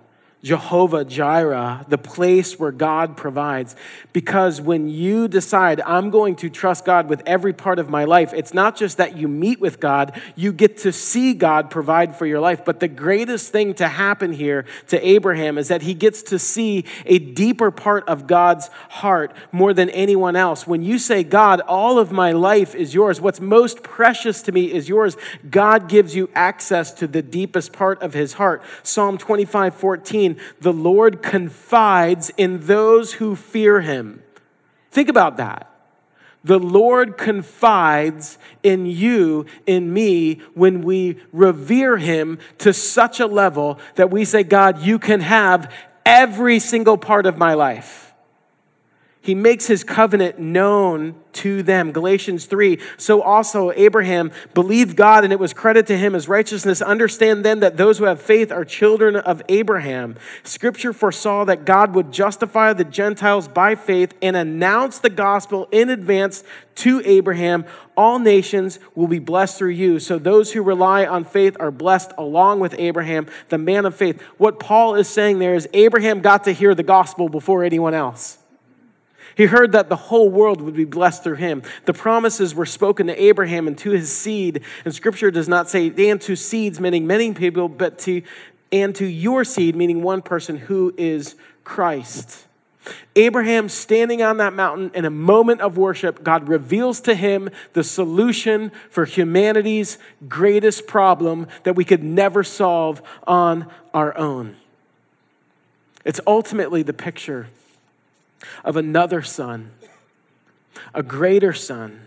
Jehovah 0.43 1.05
Jireh, 1.05 1.85
the 1.89 1.99
place 1.99 2.61
where 2.61 2.71
God 2.71 3.17
provides. 3.17 3.75
Because 4.13 4.61
when 4.61 4.89
you 4.89 5.27
decide, 5.27 5.81
I'm 5.81 6.11
going 6.11 6.37
to 6.37 6.49
trust 6.49 6.85
God 6.85 7.09
with 7.09 7.23
every 7.27 7.53
part 7.53 7.81
of 7.81 7.91
my 7.91 8.05
life, 8.05 8.33
it's 8.33 8.55
not 8.55 8.77
just 8.77 8.99
that 8.99 9.17
you 9.17 9.27
meet 9.27 9.61
with 9.61 9.81
God, 9.81 10.21
you 10.37 10.53
get 10.53 10.79
to 10.79 10.93
see 10.93 11.35
God 11.35 11.71
provide 11.71 12.15
for 12.15 12.25
your 12.25 12.39
life. 12.39 12.65
But 12.65 12.79
the 12.79 12.87
greatest 12.87 13.51
thing 13.51 13.75
to 13.75 13.89
happen 13.89 14.33
here 14.33 14.65
to 14.89 15.07
Abraham 15.07 15.59
is 15.59 15.69
that 15.69 15.83
he 15.83 15.93
gets 15.93 16.23
to 16.25 16.39
see 16.39 16.85
a 17.05 17.19
deeper 17.19 17.73
part 17.73 18.09
of 18.09 18.29
God's 18.29 18.69
heart 18.91 19.35
more 19.51 19.75
than 19.75 19.91
anyone 19.91 20.37
else. 20.37 20.69
When 20.69 20.83
you 20.83 21.01
say, 21.01 21.25
God, 21.25 21.61
all 21.63 21.99
of 21.99 22.13
my 22.13 22.31
life 22.31 22.77
is 22.77 22.95
yours, 22.95 23.21
what's 23.21 23.41
most 23.41 23.83
precious 23.83 24.43
to 24.43 24.53
me 24.53 24.73
is 24.73 24.89
yours, 24.89 25.17
God 25.51 25.89
gives 25.89 26.15
you 26.15 26.31
access 26.37 26.93
to 26.95 27.09
the 27.09 27.23
deepest 27.23 27.73
part 27.73 28.01
of 28.03 28.15
his 28.15 28.35
heart. 28.35 28.63
Psalm 28.85 29.19
25 29.19 29.75
14 29.75 30.28
the 30.61 30.73
Lord 30.73 31.23
confides 31.23 32.31
in 32.37 32.67
those 32.67 33.15
who 33.15 33.37
fear 33.37 33.81
him. 33.81 34.23
Think 34.91 35.09
about 35.09 35.37
that. 35.37 35.71
The 36.45 36.59
Lord 36.59 37.19
confides 37.19 38.39
in 38.63 38.87
you, 38.87 39.47
in 39.67 39.93
me, 39.93 40.41
when 40.55 40.83
we 40.83 41.21
revere 41.33 41.97
him 41.97 42.39
to 42.59 42.73
such 42.73 43.21
a 43.21 43.27
level 43.27 43.79
that 43.97 44.11
we 44.11 44.25
say, 44.25 44.45
God, 44.45 44.81
you 44.81 44.99
can 44.99 45.21
have 45.21 45.73
every 46.07 46.59
single 46.59 46.97
part 46.97 47.27
of 47.27 47.37
my 47.37 47.55
life. 47.55 48.08
He 49.21 49.35
makes 49.35 49.67
his 49.67 49.85
covenant 49.85 50.39
known 50.39 51.17
to 51.35 51.63
them. 51.63 51.93
Galatians 51.93 52.47
3. 52.47 52.79
So 52.97 53.21
also 53.21 53.73
Abraham 53.73 54.31
believed 54.55 54.97
God 54.97 55.25
and 55.25 55.33
it 55.33 55.39
was 55.39 55.53
credit 55.53 55.87
to 55.89 55.99
him 55.99 56.15
as 56.15 56.29
righteousness. 56.29 56.81
Understand 56.81 57.45
then 57.45 57.61
that 57.61 57.77
those 57.77 57.99
who 57.99 58.05
have 58.05 58.23
faith 58.23 58.51
are 58.53 58.65
children 58.65 59.17
of 59.17 59.43
Abraham. 59.49 60.17
Scripture 60.45 60.93
foresaw 60.93 61.45
that 61.45 61.65
God 61.65 61.95
would 61.95 62.13
justify 62.13 62.73
the 62.73 62.85
Gentiles 62.85 63.49
by 63.49 63.75
faith 63.75 64.15
and 64.23 64.37
announce 64.37 64.99
the 65.01 65.11
gospel 65.11 65.69
in 65.73 65.91
advance 65.91 66.45
to 66.77 67.03
Abraham. 67.05 67.65
All 67.97 68.21
nations 68.21 68.79
will 68.95 69.09
be 69.09 69.19
blessed 69.19 69.59
through 69.59 69.71
you. 69.71 69.99
So 69.99 70.19
those 70.19 70.53
who 70.53 70.63
rely 70.63 71.07
on 71.07 71.25
faith 71.25 71.57
are 71.59 71.73
blessed 71.73 72.13
along 72.17 72.61
with 72.61 72.75
Abraham, 72.79 73.27
the 73.49 73.59
man 73.59 73.85
of 73.85 73.97
faith. 73.97 74.23
What 74.39 74.61
Paul 74.61 74.95
is 74.95 75.09
saying 75.09 75.41
there 75.41 75.55
is 75.55 75.69
Abraham 75.73 76.21
got 76.21 76.45
to 76.45 76.53
hear 76.53 76.75
the 76.75 76.85
gospel 76.85 77.29
before 77.29 77.65
anyone 77.65 77.95
else. 77.95 78.39
He 79.39 79.47
heard 79.47 79.71
that 79.71 79.89
the 79.89 79.95
whole 79.95 80.29
world 80.29 80.61
would 80.61 80.75
be 80.75 80.85
blessed 80.85 81.23
through 81.23 81.37
him. 81.37 81.63
The 81.85 81.93
promises 81.93 82.57
were 82.57 82.67
spoken 82.67 83.07
to 83.07 83.23
Abraham 83.23 83.69
and 83.69 83.79
to 83.79 83.93
his 83.93 84.13
seed. 84.15 84.63
And 84.85 84.93
scripture 84.93 85.31
does 85.31 85.49
not 85.49 85.71
say, 85.71 85.93
and 86.11 86.21
to 86.23 86.35
seeds, 86.35 86.81
meaning 86.81 87.07
many 87.07 87.33
people, 87.33 87.69
but 87.69 88.01
to, 88.01 88.23
and 88.73 88.93
to 88.97 89.07
your 89.07 89.45
seed, 89.45 89.77
meaning 89.77 90.03
one 90.03 90.23
person 90.23 90.57
who 90.57 90.93
is 90.99 91.37
Christ. 91.63 92.47
Abraham 93.15 93.69
standing 93.69 94.23
on 94.23 94.39
that 94.39 94.55
mountain 94.55 94.91
in 94.93 95.05
a 95.05 95.11
moment 95.11 95.61
of 95.61 95.79
worship, 95.79 96.25
God 96.25 96.49
reveals 96.49 97.01
to 97.03 97.15
him 97.15 97.49
the 97.75 97.85
solution 97.85 98.73
for 98.91 99.05
humanity's 99.05 99.99
greatest 100.29 100.89
problem 100.89 101.47
that 101.63 101.77
we 101.77 101.85
could 101.85 102.03
never 102.03 102.43
solve 102.43 103.01
on 103.25 103.71
our 103.95 104.19
own. 104.19 104.57
It's 106.05 106.19
ultimately 106.27 106.83
the 106.83 106.93
picture 106.93 107.47
of 108.65 108.77
another 108.77 109.23
son, 109.23 109.73
a 110.95 111.03
greater 111.03 111.53
son, 111.53 112.07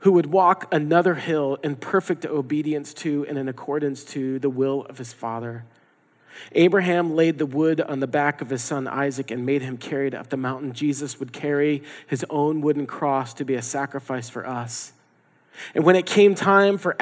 who 0.00 0.12
would 0.12 0.26
walk 0.26 0.66
another 0.72 1.14
hill 1.14 1.58
in 1.62 1.76
perfect 1.76 2.24
obedience 2.24 2.94
to 2.94 3.26
and 3.28 3.36
in 3.36 3.48
accordance 3.48 4.02
to 4.02 4.38
the 4.38 4.48
will 4.48 4.86
of 4.88 4.96
his 4.98 5.12
father. 5.12 5.64
Abraham 6.52 7.14
laid 7.14 7.38
the 7.38 7.46
wood 7.46 7.80
on 7.80 8.00
the 8.00 8.06
back 8.06 8.40
of 8.40 8.48
his 8.48 8.62
son 8.62 8.88
Isaac 8.88 9.30
and 9.30 9.44
made 9.44 9.62
him 9.62 9.76
carry 9.76 10.06
it 10.06 10.14
up 10.14 10.28
the 10.28 10.36
mountain. 10.36 10.72
Jesus 10.72 11.20
would 11.20 11.32
carry 11.32 11.82
his 12.06 12.24
own 12.30 12.60
wooden 12.60 12.86
cross 12.86 13.34
to 13.34 13.44
be 13.44 13.54
a 13.54 13.62
sacrifice 13.62 14.30
for 14.30 14.46
us. 14.46 14.92
And 15.74 15.84
when 15.84 15.96
it 15.96 16.06
came 16.06 16.34
time 16.34 16.78
for 16.78 16.96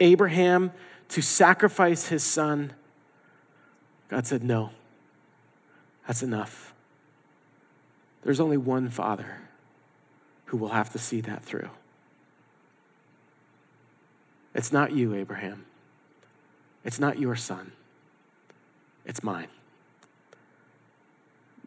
Abraham 0.00 0.72
to 1.08 1.22
sacrifice 1.22 2.08
his 2.08 2.22
son, 2.22 2.72
God 4.08 4.26
said, 4.26 4.44
No, 4.44 4.70
that's 6.06 6.22
enough. 6.22 6.73
There's 8.24 8.40
only 8.40 8.56
one 8.56 8.88
Father 8.88 9.38
who 10.46 10.56
will 10.56 10.70
have 10.70 10.90
to 10.92 10.98
see 10.98 11.20
that 11.20 11.44
through. 11.44 11.68
It's 14.54 14.72
not 14.72 14.92
you, 14.92 15.14
Abraham. 15.14 15.66
It's 16.84 16.98
not 16.98 17.18
your 17.18 17.36
son. 17.36 17.72
It's 19.04 19.22
mine. 19.22 19.48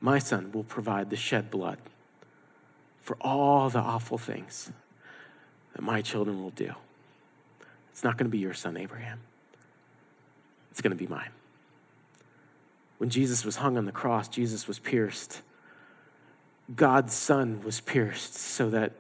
My 0.01 0.20
son 0.20 0.51
will 0.51 0.64
provide 0.64 1.10
the 1.10 1.16
shed 1.16 1.51
blood 1.51 1.78
for 3.01 3.18
all 3.22 3.70
the 3.70 3.80
awful 3.80 4.18
things 4.18 4.72
that 5.74 5.82
my 5.82 6.01
children 6.01 6.41
will 6.41 6.51
do. 6.51 6.74
It's 7.91 8.03
not 8.03 8.18
going 8.18 8.26
to 8.26 8.32
be 8.32 8.39
your 8.39 8.53
son, 8.53 8.78
Abraham. 8.78 9.20
It's 10.72 10.82
going 10.82 10.91
to 10.91 10.97
be 10.97 11.08
mine. 11.08 11.32
When 12.97 13.10
Jesus 13.10 13.45
was 13.45 13.58
hung 13.58 13.78
on 13.78 13.86
the 13.86 13.91
cross, 13.91 14.28
Jesus 14.28 14.68
was 14.68 14.80
pierced 14.80 15.41
God's 16.76 17.13
son 17.13 17.61
was 17.63 17.80
pierced 17.80 18.36
so 18.36 18.70
that 18.70 18.93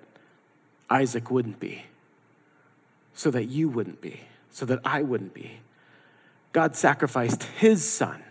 Isaac 0.89 1.29
wouldn't 1.29 1.59
be, 1.59 1.85
so 3.13 3.29
that 3.31 3.45
you 3.45 3.67
wouldn't 3.67 4.01
be, 4.01 4.21
so 4.51 4.65
that 4.65 4.79
I 4.85 5.01
wouldn't 5.01 5.33
be. 5.33 5.59
God 6.53 6.75
sacrificed 6.75 7.43
his 7.43 7.87
son 7.87 8.23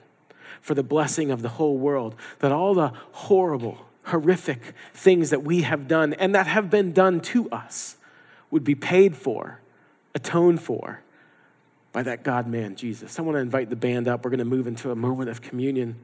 for 0.61 0.75
the 0.75 0.83
blessing 0.83 1.31
of 1.31 1.43
the 1.43 1.51
whole 1.51 1.77
world, 1.77 2.17
that 2.41 2.51
all 2.51 2.75
the 2.75 2.93
horrible, 3.13 3.79
horrific 4.05 4.75
things 4.95 5.31
that 5.31 5.43
we 5.45 5.63
have 5.63 5.87
done 5.87 6.13
and 6.15 6.35
that 6.35 6.47
have 6.47 6.71
been 6.71 6.93
done 6.93 7.21
to 7.21 7.49
us 7.51 7.97
would 8.51 8.65
be 8.65 8.75
paid 8.75 9.15
for, 9.15 9.61
atoned 10.15 10.63
for 10.63 11.03
by 11.93 12.03
that 12.03 12.25
God 12.25 12.47
man, 12.47 12.75
Jesus. 12.75 13.19
I 13.19 13.23
want 13.23 13.37
to 13.37 13.41
invite 13.41 13.71
the 13.71 13.77
band 13.77 14.09
up. 14.09 14.25
We're 14.25 14.31
going 14.31 14.39
to 14.39 14.45
move 14.45 14.67
into 14.67 14.91
a 14.91 14.97
moment 14.97 15.31
of 15.31 15.41
communion. 15.41 15.97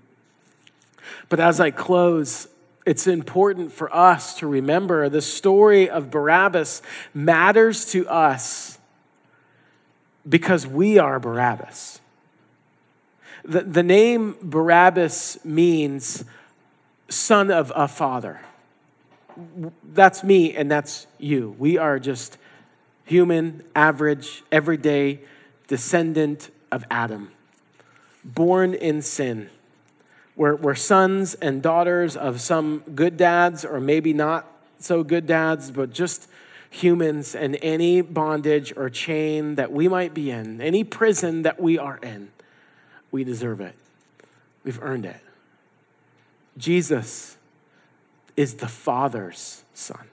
But 1.28 1.40
as 1.40 1.60
I 1.60 1.70
close, 1.70 2.48
it's 2.84 3.06
important 3.06 3.72
for 3.72 3.94
us 3.94 4.38
to 4.38 4.46
remember 4.46 5.08
the 5.08 5.22
story 5.22 5.88
of 5.88 6.10
Barabbas 6.10 6.82
matters 7.14 7.86
to 7.92 8.08
us 8.08 8.78
because 10.28 10.66
we 10.66 10.98
are 10.98 11.20
Barabbas. 11.20 12.00
The, 13.44 13.62
the 13.62 13.82
name 13.82 14.36
Barabbas 14.42 15.44
means 15.44 16.24
son 17.08 17.50
of 17.50 17.72
a 17.74 17.86
father. 17.86 18.40
That's 19.84 20.24
me 20.24 20.54
and 20.54 20.70
that's 20.70 21.06
you. 21.18 21.54
We 21.58 21.78
are 21.78 21.98
just 21.98 22.36
human, 23.04 23.62
average, 23.74 24.42
everyday 24.50 25.20
descendant 25.68 26.50
of 26.70 26.84
Adam, 26.90 27.30
born 28.24 28.74
in 28.74 29.02
sin 29.02 29.50
we're, 30.36 30.56
we're 30.56 30.74
sons 30.74 31.34
and 31.34 31.62
daughters 31.62 32.16
of 32.16 32.40
some 32.40 32.82
good 32.94 33.16
dads, 33.16 33.64
or 33.64 33.80
maybe 33.80 34.12
not 34.12 34.46
so 34.78 35.02
good 35.02 35.26
dads, 35.26 35.70
but 35.70 35.92
just 35.92 36.28
humans, 36.70 37.34
and 37.34 37.58
any 37.60 38.00
bondage 38.00 38.72
or 38.76 38.88
chain 38.88 39.56
that 39.56 39.70
we 39.70 39.88
might 39.88 40.14
be 40.14 40.30
in, 40.30 40.60
any 40.60 40.82
prison 40.84 41.42
that 41.42 41.60
we 41.60 41.78
are 41.78 41.98
in, 41.98 42.30
we 43.10 43.24
deserve 43.24 43.60
it. 43.60 43.74
We've 44.64 44.82
earned 44.82 45.04
it. 45.04 45.20
Jesus 46.56 47.36
is 48.36 48.54
the 48.54 48.68
Father's 48.68 49.62
Son. 49.74 50.06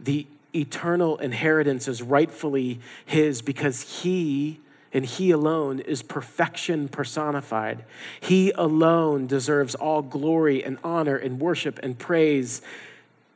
The 0.00 0.26
eternal 0.54 1.18
inheritance 1.18 1.88
is 1.88 2.02
rightfully 2.02 2.80
His 3.04 3.42
because 3.42 4.02
He 4.02 4.60
and 4.92 5.04
He 5.04 5.30
alone 5.30 5.80
is 5.80 6.02
perfection 6.02 6.88
personified. 6.88 7.84
He 8.20 8.50
alone 8.52 9.26
deserves 9.26 9.74
all 9.74 10.02
glory 10.02 10.64
and 10.64 10.78
honor 10.82 11.16
and 11.16 11.40
worship 11.40 11.78
and 11.82 11.98
praise. 11.98 12.62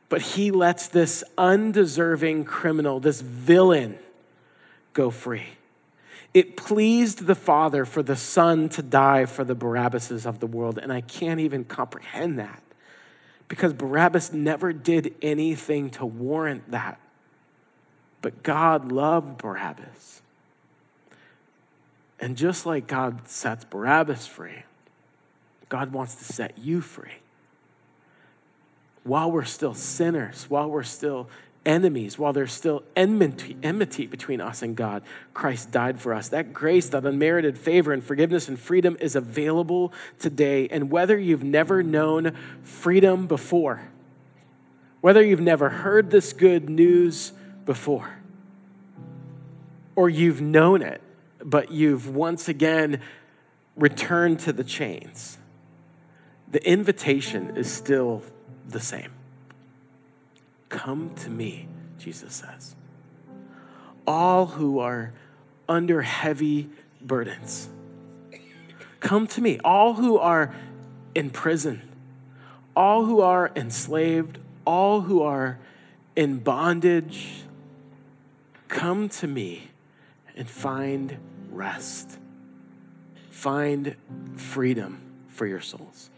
But 0.09 0.21
He 0.21 0.51
lets 0.51 0.87
this 0.87 1.23
undeserving 1.37 2.45
criminal, 2.45 2.99
this 2.99 3.21
villain, 3.21 3.97
go 4.93 5.09
free. 5.09 5.47
It 6.33 6.57
pleased 6.57 7.27
the 7.27 7.35
Father 7.35 7.85
for 7.85 8.01
the 8.01 8.15
Son 8.15 8.67
to 8.69 8.81
die 8.81 9.25
for 9.25 9.43
the 9.43 9.55
Barabbases 9.55 10.25
of 10.25 10.39
the 10.39 10.47
world, 10.47 10.79
and 10.79 10.91
I 10.91 11.01
can't 11.01 11.39
even 11.39 11.63
comprehend 11.63 12.39
that 12.39 12.61
because 13.47 13.71
Barabbas 13.71 14.33
never 14.33 14.73
did 14.73 15.13
anything 15.21 15.91
to 15.91 16.07
warrant 16.07 16.71
that. 16.71 16.99
But 18.23 18.41
God 18.41 18.91
loved 18.91 19.37
Barabbas. 19.37 20.22
And 22.23 22.37
just 22.37 22.65
like 22.65 22.87
God 22.87 23.27
sets 23.27 23.65
Barabbas 23.65 24.25
free, 24.25 24.63
God 25.67 25.91
wants 25.91 26.15
to 26.15 26.23
set 26.23 26.57
you 26.57 26.79
free. 26.79 27.17
While 29.03 29.29
we're 29.29 29.43
still 29.43 29.73
sinners, 29.73 30.45
while 30.47 30.69
we're 30.69 30.83
still 30.83 31.27
enemies, 31.65 32.17
while 32.17 32.31
there's 32.31 32.53
still 32.53 32.83
enmity, 32.95 33.57
enmity 33.61 34.07
between 34.07 34.39
us 34.39 34.61
and 34.61 34.73
God, 34.73 35.03
Christ 35.33 35.71
died 35.71 35.99
for 35.99 36.13
us. 36.13 36.29
That 36.29 36.53
grace, 36.53 36.87
that 36.91 37.05
unmerited 37.05 37.57
favor 37.57 37.91
and 37.91 38.01
forgiveness 38.01 38.47
and 38.47 38.57
freedom 38.57 38.95
is 39.01 39.17
available 39.17 39.91
today. 40.17 40.69
And 40.69 40.89
whether 40.89 41.19
you've 41.19 41.43
never 41.43 41.83
known 41.83 42.37
freedom 42.63 43.27
before, 43.27 43.81
whether 45.01 45.21
you've 45.21 45.41
never 45.41 45.67
heard 45.67 46.09
this 46.09 46.31
good 46.31 46.69
news 46.69 47.33
before, 47.65 48.17
or 49.97 50.09
you've 50.09 50.39
known 50.39 50.81
it 50.81 51.01
but 51.43 51.71
you've 51.71 52.09
once 52.09 52.47
again 52.47 53.01
returned 53.75 54.39
to 54.39 54.53
the 54.53 54.63
chains, 54.63 55.37
the 56.51 56.65
invitation 56.67 57.57
is 57.57 57.71
still 57.71 58.21
the 58.67 58.79
same. 58.79 59.11
Come 60.69 61.13
to 61.15 61.29
me, 61.29 61.67
Jesus 61.99 62.35
says. 62.35 62.75
All 64.05 64.45
who 64.45 64.79
are 64.79 65.13
under 65.67 66.01
heavy 66.01 66.69
burdens. 67.01 67.69
Come 68.99 69.27
to 69.27 69.41
me. 69.41 69.59
All 69.63 69.93
who 69.93 70.17
are 70.17 70.53
in 71.15 71.29
prison, 71.29 71.81
all 72.75 73.05
who 73.05 73.21
are 73.21 73.51
enslaved, 73.55 74.39
all 74.65 75.01
who 75.01 75.21
are 75.21 75.59
in 76.15 76.39
bondage, 76.39 77.43
come 78.67 79.09
to 79.09 79.27
me 79.27 79.69
and 80.35 80.49
find 80.49 81.17
rest. 81.53 82.19
Find 83.29 83.95
freedom 84.35 85.01
for 85.27 85.45
your 85.45 85.61
souls. 85.61 86.09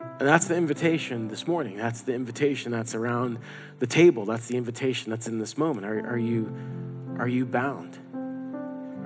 And 0.00 0.28
that's 0.28 0.46
the 0.46 0.56
invitation 0.56 1.28
this 1.28 1.46
morning. 1.46 1.76
That's 1.76 2.02
the 2.02 2.14
invitation 2.14 2.70
that's 2.72 2.94
around 2.94 3.38
the 3.78 3.86
table. 3.86 4.24
That's 4.24 4.46
the 4.46 4.56
invitation 4.56 5.10
that's 5.10 5.26
in 5.26 5.38
this 5.38 5.58
moment. 5.58 5.86
Are, 5.86 6.10
are, 6.10 6.18
you, 6.18 6.54
are 7.18 7.28
you 7.28 7.46
bound? 7.46 7.98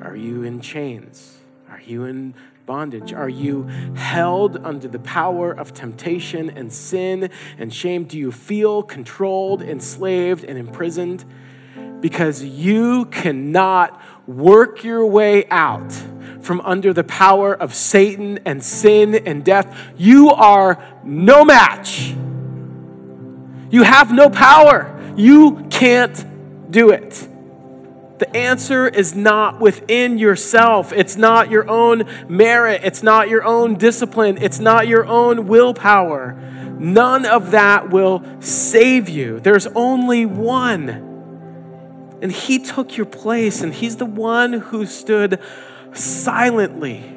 Are 0.02 0.16
you 0.16 0.42
in 0.42 0.60
chains? 0.60 1.38
Are 1.70 1.80
you 1.80 2.04
in 2.04 2.34
bondage? 2.66 3.12
Are 3.12 3.28
you 3.28 3.64
held 3.96 4.58
under 4.58 4.88
the 4.88 4.98
power 4.98 5.52
of 5.52 5.72
temptation 5.72 6.50
and 6.50 6.72
sin 6.72 7.30
and 7.58 7.72
shame? 7.72 8.04
Do 8.04 8.18
you 8.18 8.30
feel 8.30 8.82
controlled, 8.82 9.62
enslaved, 9.62 10.44
and 10.44 10.58
imprisoned? 10.58 11.24
Because 12.00 12.44
you 12.44 13.06
cannot 13.06 14.00
work 14.28 14.84
your 14.84 15.06
way 15.06 15.46
out 15.50 15.90
from 16.42 16.60
under 16.60 16.92
the 16.92 17.02
power 17.02 17.54
of 17.54 17.74
Satan 17.74 18.38
and 18.44 18.62
sin 18.62 19.14
and 19.14 19.44
death. 19.44 19.76
You 19.96 20.30
are 20.30 20.82
no 21.02 21.44
match. 21.44 22.14
You 23.70 23.82
have 23.82 24.12
no 24.12 24.28
power. 24.30 24.94
You 25.16 25.66
can't 25.70 26.70
do 26.70 26.90
it. 26.90 27.26
The 28.18 28.36
answer 28.36 28.86
is 28.86 29.14
not 29.14 29.60
within 29.60 30.18
yourself. 30.18 30.92
It's 30.92 31.16
not 31.16 31.50
your 31.50 31.68
own 31.68 32.04
merit. 32.28 32.82
It's 32.84 33.02
not 33.02 33.28
your 33.28 33.44
own 33.44 33.76
discipline. 33.76 34.38
It's 34.40 34.58
not 34.58 34.88
your 34.88 35.06
own 35.06 35.46
willpower. 35.46 36.32
None 36.78 37.24
of 37.24 37.52
that 37.52 37.90
will 37.90 38.22
save 38.40 39.08
you. 39.08 39.40
There's 39.40 39.66
only 39.68 40.26
one. 40.26 41.07
And 42.20 42.32
he 42.32 42.58
took 42.58 42.96
your 42.96 43.06
place, 43.06 43.62
and 43.62 43.72
he's 43.72 43.96
the 43.96 44.06
one 44.06 44.52
who 44.52 44.86
stood 44.86 45.40
silently 45.92 47.16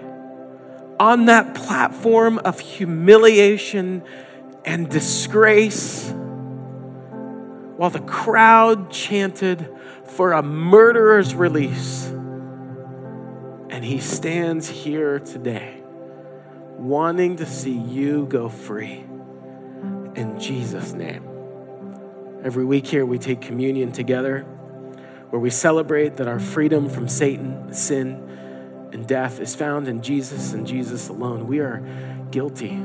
on 1.00 1.26
that 1.26 1.56
platform 1.56 2.38
of 2.40 2.60
humiliation 2.60 4.04
and 4.64 4.90
disgrace 4.90 6.14
while 7.82 7.90
the 7.90 8.00
crowd 8.00 8.92
chanted, 8.92 9.68
for 10.06 10.34
a 10.34 10.44
murderer's 10.44 11.34
release. 11.34 12.06
And 13.70 13.84
he 13.84 14.00
stands 14.00 14.70
here 14.70 15.18
today 15.18 15.82
wanting 16.78 17.38
to 17.38 17.46
see 17.48 17.76
you 17.76 18.28
go 18.28 18.50
free 18.50 19.04
in 20.16 20.36
Jesus' 20.40 20.94
name. 20.94 21.28
Every 22.44 22.66
week 22.66 22.86
here, 22.86 23.04
we 23.04 23.18
take 23.18 23.42
communion 23.42 23.92
together 23.92 24.46
where 25.32 25.40
we 25.40 25.50
celebrate 25.50 26.18
that 26.18 26.28
our 26.28 26.40
freedom 26.40 26.90
from 26.90 27.08
Satan, 27.08 27.74
sin, 27.74 28.90
and 28.92 29.08
death 29.08 29.40
is 29.40 29.56
found 29.56 29.88
in 29.88 30.02
Jesus 30.02 30.54
and 30.54 30.68
Jesus 30.68 31.08
alone. 31.08 31.48
We 31.48 31.60
are 31.60 31.82
guilty. 32.32 32.78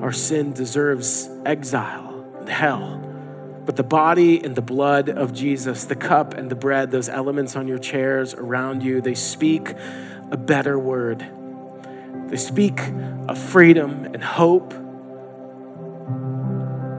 Our 0.00 0.12
sin 0.12 0.54
deserves 0.54 1.28
exile 1.44 2.26
and 2.40 2.48
hell. 2.48 2.98
But 3.66 3.76
the 3.76 3.84
body 3.84 4.42
and 4.42 4.56
the 4.56 4.62
blood 4.62 5.10
of 5.10 5.32
Jesus, 5.34 5.84
the 5.84 5.94
cup 5.94 6.34
and 6.34 6.50
the 6.50 6.56
bread, 6.56 6.90
those 6.90 7.08
elements 7.08 7.54
on 7.54 7.68
your 7.68 7.78
chairs 7.78 8.34
around 8.34 8.82
you, 8.82 9.00
they 9.00 9.14
speak 9.14 9.74
a 10.30 10.36
better 10.36 10.78
word. 10.78 11.24
They 12.28 12.38
speak 12.38 12.80
of 13.28 13.38
freedom 13.38 14.06
and 14.06 14.24
hope. 14.24 14.74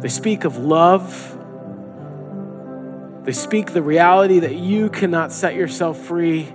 They 0.01 0.09
speak 0.09 0.43
of 0.43 0.57
love. 0.57 1.39
They 3.23 3.31
speak 3.31 3.71
the 3.71 3.81
reality 3.81 4.39
that 4.39 4.55
you 4.55 4.89
cannot 4.89 5.31
set 5.31 5.55
yourself 5.55 5.97
free 5.97 6.51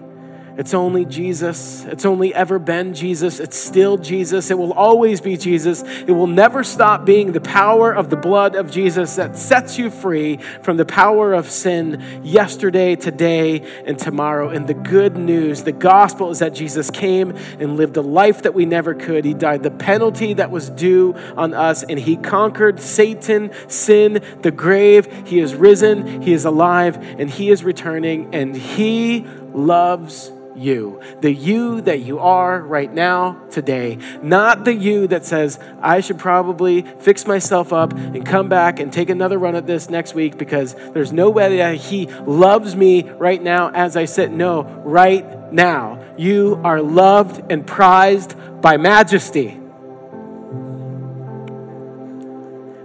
it's 0.59 0.74
only 0.74 1.04
Jesus. 1.04 1.84
It's 1.84 2.04
only 2.04 2.34
ever 2.34 2.59
been 2.59 2.92
Jesus. 2.92 3.38
It's 3.38 3.56
still 3.56 3.96
Jesus. 3.96 4.50
It 4.50 4.59
will 4.59 4.72
always 4.72 5.20
be 5.20 5.36
Jesus. 5.36 5.84
It 5.84 6.11
will 6.11 6.26
never 6.26 6.64
stop 6.64 7.04
being 7.04 7.30
the 7.30 7.40
power 7.40 7.92
of 7.92 8.11
the 8.11 8.16
blood 8.16 8.56
of 8.56 8.68
Jesus 8.68 9.14
that 9.14 9.38
sets 9.38 9.78
you 9.78 9.88
free 9.88 10.38
from 10.64 10.76
the 10.76 10.84
power 10.84 11.32
of 11.32 11.48
sin 11.48 12.20
yesterday, 12.24 12.96
today, 12.96 13.61
and 13.86 13.96
tomorrow. 13.96 14.48
And 14.48 14.66
the 14.66 14.74
good 14.74 15.16
news, 15.16 15.62
the 15.62 15.70
gospel 15.70 16.30
is 16.30 16.40
that 16.40 16.54
Jesus 16.54 16.90
came 16.90 17.36
and 17.61 17.76
lived 17.76 17.96
a 17.96 18.02
life 18.02 18.42
that 18.42 18.52
we 18.52 18.66
never 18.66 18.94
could. 18.94 19.24
He 19.24 19.34
died 19.34 19.62
the 19.62 19.70
penalty 19.70 20.34
that 20.34 20.50
was 20.50 20.70
due 20.70 21.14
on 21.36 21.54
us, 21.54 21.84
and 21.84 22.00
He 22.00 22.16
conquered 22.16 22.80
Satan, 22.80 23.52
sin, 23.68 24.24
the 24.42 24.50
grave. 24.50 25.06
He 25.24 25.38
is 25.38 25.54
risen, 25.54 26.20
He 26.20 26.32
is 26.32 26.44
alive, 26.44 26.96
and 26.96 27.30
He 27.30 27.48
is 27.50 27.62
returning, 27.62 28.34
and 28.34 28.56
He 28.56 29.24
loves 29.54 30.32
you, 30.59 31.00
the 31.20 31.32
you 31.32 31.80
that 31.82 32.00
you 32.00 32.18
are 32.18 32.61
right 32.61 32.92
now, 32.92 33.40
today, 33.50 33.98
not 34.22 34.64
the 34.64 34.74
you 34.74 35.06
that 35.09 35.24
says, 35.24 35.59
I 35.80 36.00
should 36.00 36.18
probably 36.18 36.82
fix 36.82 37.26
myself 37.26 37.72
up 37.72 37.92
and 37.92 38.24
come 38.26 38.48
back 38.48 38.80
and 38.80 38.92
take 38.92 39.11
another 39.11 39.38
run 39.38 39.56
at 39.56 39.66
this 39.66 39.88
next 39.88 40.14
week 40.14 40.38
because 40.38 40.74
there's 40.74 41.12
no 41.12 41.30
way 41.30 41.56
that 41.59 41.76
He 41.76 42.06
loves 42.06 42.76
me 42.76 43.09
right 43.09 43.42
now 43.42 43.70
as 43.70 43.96
I 43.96 44.04
sit. 44.04 44.30
No, 44.30 44.62
right 44.62 45.52
now, 45.52 46.04
you 46.16 46.61
are 46.64 46.82
loved 46.82 47.50
and 47.50 47.66
prized 47.66 48.36
by 48.61 48.76
majesty. 48.76 49.48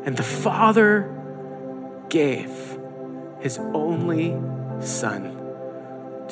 And 0.05 0.17
the 0.17 0.23
Father 0.23 1.09
gave 2.09 2.51
His 3.41 3.57
only 3.57 4.35
Son 4.79 5.32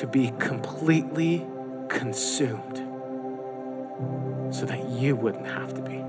to 0.02 0.08
be 0.08 0.34
completely 0.40 1.46
consumed 1.88 2.78
so 4.52 4.66
that 4.66 4.90
you 4.90 5.16
wouldn't 5.16 5.46
have 5.46 5.76
to 5.76 5.82
be. 5.84 6.04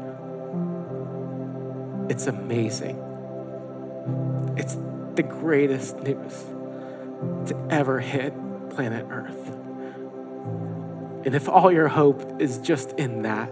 It's 2.11 2.26
amazing. 2.26 2.97
It's 4.57 4.78
the 5.14 5.22
greatest 5.22 5.99
news 5.99 6.43
to 7.49 7.66
ever 7.68 8.01
hit 8.01 8.32
planet 8.70 9.07
Earth. 9.11 9.51
And 11.26 11.34
if 11.34 11.47
all 11.51 11.70
your 11.70 11.88
hope 11.88 12.40
is 12.40 12.57
just 12.61 12.93
in 12.93 13.20
that, 13.22 13.51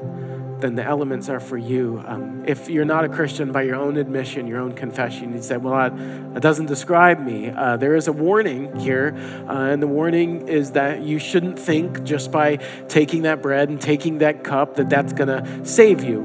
then 0.61 0.75
the 0.75 0.85
elements 0.85 1.29
are 1.29 1.41
for 1.41 1.57
you. 1.57 2.03
Um, 2.07 2.45
if 2.47 2.69
you're 2.69 2.85
not 2.85 3.05
a 3.05 3.09
Christian 3.09 3.53
by 3.53 3.63
your 3.63 3.77
own 3.77 3.97
admission, 3.97 4.47
your 4.47 4.61
own 4.61 4.73
confession, 4.73 5.33
you 5.33 5.43
say, 5.43 5.57
well, 5.57 5.75
that, 5.75 6.35
that 6.35 6.43
doesn't 6.43 6.67
describe 6.67 7.21
me. 7.21 7.51
Uh, 7.51 7.77
there 7.77 7.97
is 7.97 8.09
a 8.09 8.13
warning 8.13 8.79
here, 8.79 9.15
uh, 9.49 9.53
and 9.53 9.83
the 9.83 9.87
warning 9.87 10.49
is 10.49 10.73
that 10.73 11.03
you 11.03 11.19
shouldn't 11.19 11.59
think 11.59 12.05
just 12.05 12.31
by 12.31 12.57
taking 12.89 13.23
that 13.23 13.43
bread 13.43 13.69
and 13.69 13.81
taking 13.81 14.19
that 14.19 14.45
cup 14.45 14.77
that 14.77 14.89
that's 14.89 15.13
going 15.13 15.29
to 15.29 15.65
save 15.65 16.05
you, 16.05 16.23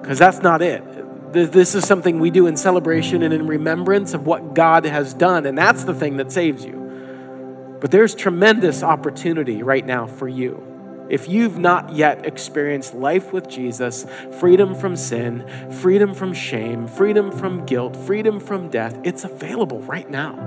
because 0.00 0.20
uh, 0.20 0.24
that's 0.24 0.42
not 0.42 0.62
it. 0.62 0.82
This 1.32 1.76
is 1.76 1.86
something 1.86 2.18
we 2.18 2.30
do 2.30 2.48
in 2.48 2.56
celebration 2.56 3.22
and 3.22 3.32
in 3.32 3.46
remembrance 3.46 4.14
of 4.14 4.26
what 4.26 4.54
God 4.54 4.84
has 4.84 5.14
done, 5.14 5.46
and 5.46 5.56
that's 5.56 5.84
the 5.84 5.94
thing 5.94 6.16
that 6.16 6.32
saves 6.32 6.64
you. 6.64 7.78
But 7.80 7.90
there's 7.90 8.14
tremendous 8.14 8.82
opportunity 8.82 9.62
right 9.62 9.86
now 9.86 10.06
for 10.06 10.28
you 10.28 10.66
if 11.10 11.28
you've 11.28 11.58
not 11.58 11.92
yet 11.94 12.24
experienced 12.24 12.94
life 12.94 13.32
with 13.32 13.48
Jesus, 13.48 14.06
freedom 14.38 14.74
from 14.74 14.94
sin, 14.94 15.44
freedom 15.80 16.14
from 16.14 16.32
shame, 16.32 16.86
freedom 16.86 17.32
from 17.32 17.66
guilt, 17.66 17.96
freedom 17.96 18.38
from 18.38 18.70
death, 18.70 18.96
it's 19.02 19.24
available 19.24 19.80
right 19.80 20.08
now. 20.08 20.38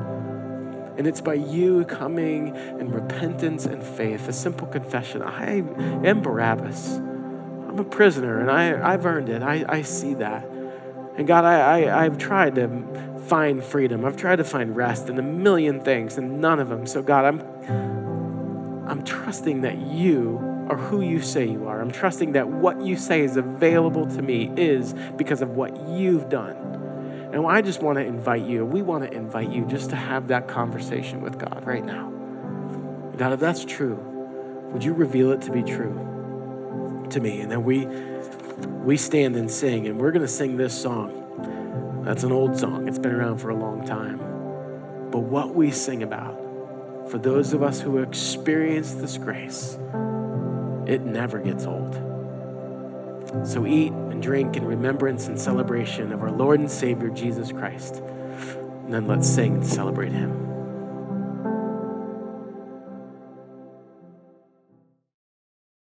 And 0.98 1.06
it's 1.06 1.22
by 1.22 1.34
you 1.34 1.84
coming 1.86 2.56
in 2.56 2.92
repentance 2.92 3.66
and 3.66 3.84
faith, 3.84 4.28
a 4.28 4.34
simple 4.34 4.68
confession 4.68 5.22
I 5.22 5.64
am 6.08 6.22
Barabbas. 6.22 6.94
I'm 6.94 7.80
a 7.80 7.84
prisoner 7.84 8.40
and 8.40 8.50
I, 8.50 8.94
I've 8.94 9.06
earned 9.06 9.30
it. 9.30 9.42
I, 9.42 9.66
I 9.68 9.82
see 9.82 10.14
that. 10.16 10.46
And 11.18 11.28
God, 11.28 11.44
I, 11.44 11.82
I, 11.82 12.06
I've 12.06 12.18
tried 12.18 12.56
to 12.56 13.20
find 13.28 13.64
freedom. 13.64 14.06
I've 14.06 14.18
tried 14.18 14.38
to 14.38 14.44
find 14.44 14.76
rest 14.76 15.10
in 15.10 15.20
a 15.20 15.24
million 15.24 15.82
things 15.82 16.18
and 16.18 16.40
none 16.40 16.60
of 16.60 16.70
them. 16.70 16.86
So, 16.86 17.02
God, 17.02 17.26
I'm, 17.26 18.88
I'm 18.88 19.04
trusting 19.04 19.62
that 19.62 19.78
you 19.78 20.53
or 20.70 20.78
who 20.78 21.02
you 21.02 21.22
say 21.22 21.46
you 21.48 21.68
are. 21.68 21.82
I'm 21.82 21.92
trusting 21.92 22.34
that 22.34 22.48
what 22.48 22.82
you 22.82 22.96
say 22.96 23.22
is 23.22 23.38
available 23.38 24.06
to 24.08 24.22
me 24.22 24.52
is 24.58 24.94
because 25.18 25.42
of 25.42 25.50
what 25.52 25.76
you've 25.88 26.30
done. 26.30 26.56
And 27.34 27.46
I 27.48 27.62
just 27.62 27.82
want 27.82 27.98
to 27.98 28.06
invite 28.06 28.44
you, 28.44 28.64
we 28.64 28.82
want 28.82 29.04
to 29.04 29.12
invite 29.12 29.50
you 29.50 29.66
just 29.66 29.90
to 29.90 29.96
have 29.96 30.28
that 30.28 30.48
conversation 30.48 31.22
with 31.22 31.40
God 31.40 31.64
right 31.66 31.84
now. 31.84 32.12
God, 33.18 33.34
if 33.34 33.40
that's 33.40 33.66
true, 33.66 33.96
would 34.72 34.84
you 34.84 34.94
reveal 34.94 35.32
it 35.32 35.42
to 35.42 35.52
be 35.52 35.64
true 35.64 37.08
to 37.10 37.20
me? 37.20 37.42
And 37.42 37.52
then 37.52 37.64
we 37.64 37.88
we 38.84 38.98
stand 38.98 39.36
and 39.36 39.50
sing, 39.50 39.88
and 39.88 40.00
we're 40.00 40.12
to 40.12 40.28
sing 40.28 40.58
this 40.58 40.80
song. 40.80 42.02
That's 42.06 42.24
an 42.24 42.32
old 42.32 42.58
song. 42.58 42.88
It's 42.88 43.00
been 43.00 43.14
around 43.14 43.38
for 43.38 43.50
a 43.50 43.56
long 43.56 43.86
time. 43.86 44.20
But 45.10 45.20
what 45.20 45.56
we 45.56 45.72
sing 45.72 46.04
about, 46.04 46.38
for 47.10 47.18
those 47.18 47.54
of 47.54 47.64
us 47.64 47.80
who 47.80 48.00
experience 48.00 48.94
this 48.94 49.18
grace, 49.18 49.78
it 50.88 51.02
never 51.02 51.40
gets 51.40 51.66
old. 51.66 51.94
So 53.44 53.66
eat 53.66 53.92
and 53.92 54.22
drink 54.22 54.56
in 54.58 54.66
remembrance 54.66 55.28
and 55.28 55.40
celebration 55.40 56.12
of 56.12 56.22
our 56.22 56.32
Lord 56.32 56.60
and 56.60 56.70
Savior 56.70 57.10
Jesus 57.10 57.52
Christ. 57.52 57.96
And 57.98 58.94
then 58.94 59.08
let's 59.08 59.28
sing 59.28 59.56
and 59.56 59.66
celebrate 59.66 60.12
Him. 60.12 60.53